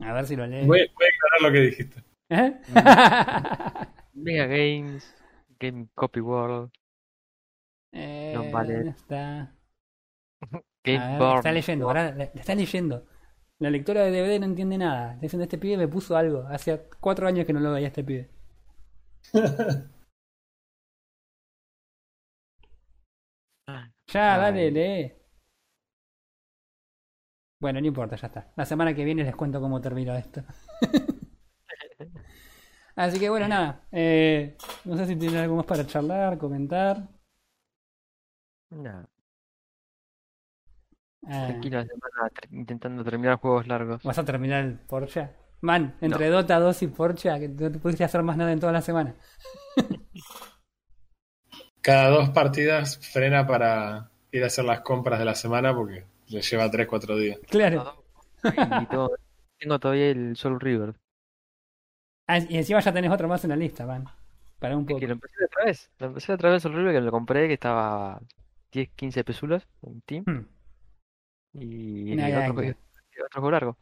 A 0.00 0.12
ver 0.14 0.26
si 0.26 0.36
lo 0.36 0.46
lees. 0.46 0.66
Voy, 0.66 0.78
voy 0.94 1.06
a 1.06 1.10
ignorar 1.10 1.42
lo 1.42 1.52
que 1.52 1.60
dijiste. 1.60 2.04
¿Eh? 2.30 2.60
Mega 4.14 4.46
Games, 4.46 5.14
Game 5.60 5.88
Copy 5.94 6.20
World, 6.20 6.70
Eh, 7.92 8.32
No 8.34 8.50
vale. 8.50 8.74
¿dónde 8.74 8.90
está? 8.90 9.54
Game 10.84 11.18
ver, 11.18 11.36
está 11.36 11.52
leyendo, 11.52 11.86
ahora 11.86 12.12
le, 12.12 12.30
le 12.32 12.40
está 12.40 12.54
leyendo. 12.54 13.06
La 13.58 13.68
lectora 13.70 14.02
de 14.04 14.12
DVD 14.12 14.38
no 14.40 14.46
entiende 14.46 14.78
nada. 14.78 15.18
Este 15.20 15.58
pibe 15.58 15.76
me 15.76 15.88
puso 15.88 16.16
algo. 16.16 16.46
Hace 16.48 16.88
cuatro 17.00 17.26
años 17.26 17.44
que 17.44 17.52
no 17.52 17.60
lo 17.60 17.72
veía 17.72 17.88
este 17.88 18.04
pibe. 18.04 18.30
Ya, 24.12 24.34
Ay. 24.34 24.40
dale, 24.40 24.70
lee. 24.70 25.12
Bueno, 27.60 27.80
no 27.80 27.86
importa, 27.86 28.16
ya 28.16 28.28
está. 28.28 28.52
La 28.56 28.64
semana 28.64 28.94
que 28.94 29.04
viene 29.04 29.24
les 29.24 29.34
cuento 29.34 29.60
cómo 29.60 29.80
terminó 29.80 30.14
esto. 30.14 30.42
Así 32.96 33.18
que 33.20 33.30
bueno, 33.30 33.46
nada. 33.48 33.82
eh, 33.92 34.56
no 34.84 34.96
sé 34.96 35.06
si 35.06 35.16
tienen 35.16 35.38
algo 35.38 35.56
más 35.56 35.66
para 35.66 35.86
charlar, 35.86 36.38
comentar. 36.38 37.08
No, 38.70 39.08
Ah, 41.26 41.46
tranquila 41.46 41.84
semana 41.84 42.30
ter- 42.30 42.52
intentando 42.54 43.04
terminar 43.04 43.38
juegos 43.38 43.66
largos. 43.66 44.02
¿Vas 44.02 44.18
a 44.18 44.24
terminar 44.24 44.64
el 44.64 44.78
Porsche? 44.78 45.28
Man, 45.60 45.96
entre 46.00 46.28
Dota 46.28 46.58
2 46.60 46.80
y 46.82 46.86
Porsche, 46.86 47.38
que 47.40 47.48
no 47.48 47.72
te 47.72 47.78
pudiste 47.78 48.04
hacer 48.04 48.22
más 48.22 48.36
nada 48.36 48.52
en 48.52 48.60
toda 48.60 48.72
la 48.72 48.82
semana. 48.82 49.14
cada 51.88 52.10
dos 52.10 52.28
partidas 52.30 52.98
frena 52.98 53.46
para 53.46 54.10
ir 54.30 54.42
a 54.44 54.46
hacer 54.48 54.64
las 54.64 54.80
compras 54.82 55.18
de 55.18 55.24
la 55.24 55.34
semana 55.34 55.74
porque 55.74 56.04
le 56.28 56.42
lleva 56.42 56.70
3-4 56.70 57.16
días. 57.16 57.38
Claro. 57.48 58.04
Y 58.44 58.86
todo- 58.86 59.16
tengo 59.58 59.78
todavía 59.78 60.10
el 60.10 60.36
Soul 60.36 60.60
River. 60.60 60.94
Ah, 62.26 62.38
y 62.38 62.58
encima 62.58 62.80
ya 62.80 62.92
tenés 62.92 63.10
otro 63.10 63.26
más 63.26 63.42
en 63.44 63.50
la 63.50 63.56
lista, 63.56 63.86
van. 63.86 64.04
Para 64.58 64.76
un 64.76 64.84
poco. 64.84 65.00
Que 65.00 65.06
lo 65.06 65.14
empecé 65.14 65.44
otra 65.44 65.64
vez. 65.64 65.90
Lo 65.98 66.06
empecé 66.08 66.32
otra 66.32 66.50
vez 66.50 66.62
Soul 66.62 66.74
River 66.74 66.92
que 66.94 67.00
lo 67.00 67.10
compré 67.10 67.48
que 67.48 67.54
estaba 67.54 68.20
10, 68.70 68.90
15 68.94 69.24
pesulas 69.24 69.66
en 69.82 70.00
Team. 70.02 70.24
Hmm. 70.26 70.46
Y, 71.54 72.12
Una 72.12 72.28
y 72.28 72.32
otro, 72.34 72.52
otro 73.24 73.40
juego 73.40 73.50
largo. 73.50 73.78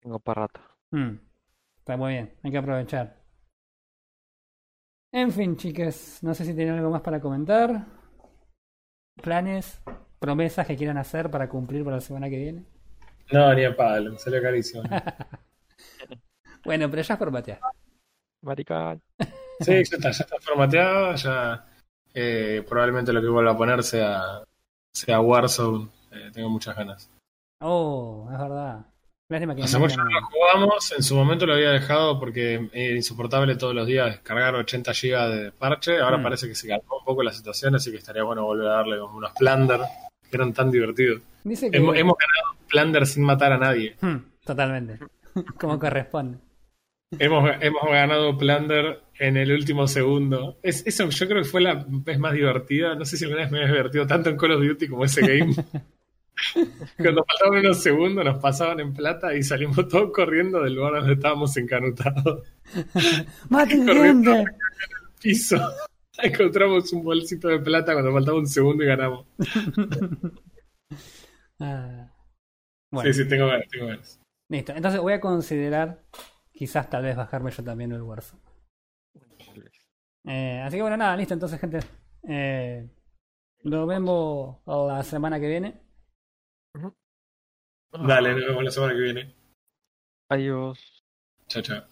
Tengo 0.00 0.18
para 0.18 0.42
rato. 0.42 0.60
Mm, 0.90 1.14
Está 1.78 1.96
muy 1.96 2.12
bien, 2.12 2.34
hay 2.42 2.50
que 2.50 2.58
aprovechar. 2.58 3.21
En 5.12 5.30
fin, 5.30 5.56
chicas, 5.56 6.20
no 6.22 6.34
sé 6.34 6.44
si 6.44 6.54
tienen 6.54 6.76
algo 6.76 6.90
más 6.90 7.02
para 7.02 7.20
comentar. 7.20 7.84
Planes, 9.22 9.80
promesas 10.18 10.66
que 10.66 10.76
quieran 10.76 10.96
hacer 10.96 11.30
para 11.30 11.50
cumplir 11.50 11.84
para 11.84 11.96
la 11.96 12.00
semana 12.00 12.30
que 12.30 12.38
viene. 12.38 12.64
No, 13.30 13.52
ni 13.54 13.64
a 13.64 13.76
palo, 13.76 14.12
me 14.12 14.18
salió 14.18 14.42
carísimo. 14.42 14.82
Bueno, 16.64 16.88
pero 16.88 17.02
ya 17.02 17.16
formatear. 17.16 17.58
Maricón. 18.42 19.02
Sí, 19.58 19.72
ya 19.72 19.80
está, 19.80 20.10
ya 20.12 20.24
está 20.24 20.36
formateado, 20.40 21.14
ya 21.16 21.66
eh, 22.14 22.64
probablemente 22.68 23.12
lo 23.12 23.20
que 23.20 23.28
vuelva 23.28 23.50
a 23.50 23.56
poner 23.56 23.82
sea, 23.82 24.44
sea 24.92 25.20
Warzone. 25.20 25.88
Eh, 26.12 26.30
tengo 26.32 26.48
muchas 26.50 26.76
ganas. 26.76 27.10
Oh, 27.60 28.28
es 28.32 28.38
verdad. 28.38 28.86
Lástima 29.32 29.54
que 29.54 29.96
no 29.96 30.28
jugamos, 30.30 30.92
en 30.96 31.02
su 31.02 31.14
momento 31.16 31.46
lo 31.46 31.54
había 31.54 31.70
dejado 31.70 32.18
porque 32.20 32.68
era 32.72 32.94
insoportable 32.96 33.56
todos 33.56 33.74
los 33.74 33.86
días 33.86 34.06
descargar 34.10 34.54
80 34.54 34.92
GB 34.92 35.28
de 35.30 35.52
parche. 35.52 35.98
Ahora 35.98 36.18
Mm. 36.18 36.22
parece 36.22 36.48
que 36.48 36.54
se 36.54 36.68
calmó 36.68 36.98
un 36.98 37.04
poco 37.04 37.22
la 37.22 37.32
situación, 37.32 37.74
así 37.74 37.90
que 37.90 37.98
estaría 37.98 38.22
bueno 38.22 38.44
volver 38.44 38.66
a 38.68 38.72
darle 38.74 38.98
como 38.98 39.16
unos 39.18 39.32
plunder 39.32 39.80
que 40.30 40.36
eran 40.36 40.52
tan 40.52 40.70
divertidos. 40.70 41.22
Dice 41.44 41.70
que. 41.70 41.76
Hemos, 41.76 41.96
hemos 41.96 42.14
ganado 42.16 42.58
plunder 42.68 43.06
sin 43.06 43.24
matar 43.24 43.52
a 43.52 43.58
nadie. 43.58 43.96
Hmm, 44.00 44.16
totalmente. 44.44 44.98
Como 45.58 45.78
corresponde. 45.78 46.38
Hemos, 47.18 47.50
hemos 47.60 47.82
ganado 47.90 48.36
plunder 48.38 49.00
en 49.18 49.36
el 49.36 49.52
último 49.52 49.86
segundo. 49.86 50.56
Es, 50.62 50.86
eso 50.86 51.08
yo 51.10 51.26
creo 51.28 51.42
que 51.42 51.48
fue 51.48 51.60
la 51.60 51.84
vez 51.86 52.18
más 52.18 52.32
divertida. 52.32 52.94
No 52.94 53.04
sé 53.04 53.16
si 53.18 53.24
alguna 53.24 53.42
vez 53.42 53.50
me 53.50 53.62
he 53.62 53.66
divertido 53.66 54.06
tanto 54.06 54.30
en 54.30 54.36
Call 54.36 54.52
of 54.52 54.62
Duty 54.62 54.88
como 54.88 55.04
ese 55.04 55.20
game. 55.20 55.54
Cuando 56.96 57.24
faltaban 57.24 57.60
unos 57.60 57.82
segundos 57.82 58.24
nos 58.24 58.38
pasaban 58.38 58.80
en 58.80 58.92
plata 58.92 59.34
y 59.34 59.42
salimos 59.42 59.86
todos 59.88 60.10
corriendo 60.12 60.62
del 60.62 60.74
lugar 60.74 60.94
donde 60.94 61.14
estábamos 61.14 61.56
encanutados. 61.56 62.46
¡Maten! 63.48 63.86
Piso. 65.20 65.56
Encontramos 66.18 66.92
un 66.92 67.04
bolsito 67.04 67.48
de 67.48 67.58
plata 67.60 67.92
cuando 67.92 68.12
faltaba 68.12 68.38
un 68.38 68.46
segundo 68.46 68.82
y 68.84 68.86
ganamos. 68.86 69.26
Ah, 71.60 72.10
bueno, 72.90 73.12
Sí, 73.12 73.22
sí, 73.22 73.28
tengo 73.28 73.46
ganas, 73.46 73.68
tengo 73.68 73.86
ganas. 73.86 74.20
listo. 74.48 74.72
Entonces 74.72 75.00
voy 75.00 75.12
a 75.12 75.20
considerar 75.20 76.02
quizás 76.52 76.90
tal 76.90 77.04
vez 77.04 77.16
bajarme 77.16 77.52
yo 77.52 77.62
también 77.62 77.92
el 77.92 78.02
Warzone. 78.02 78.42
Eh, 80.24 80.60
así 80.64 80.76
que 80.76 80.82
bueno, 80.82 80.96
nada, 80.96 81.16
listo. 81.16 81.34
Entonces, 81.34 81.60
gente, 81.60 81.78
eh, 82.28 82.88
nos 83.62 83.86
vemos 83.86 84.58
la 84.66 85.02
semana 85.04 85.38
que 85.38 85.46
viene. 85.48 85.80
Dale, 87.92 88.34
nos 88.34 88.46
vemos 88.46 88.64
la 88.64 88.70
semana 88.70 88.94
que 88.94 89.00
viene. 89.00 89.34
Adiós. 90.30 90.78
Chao, 91.48 91.62
chao. 91.62 91.91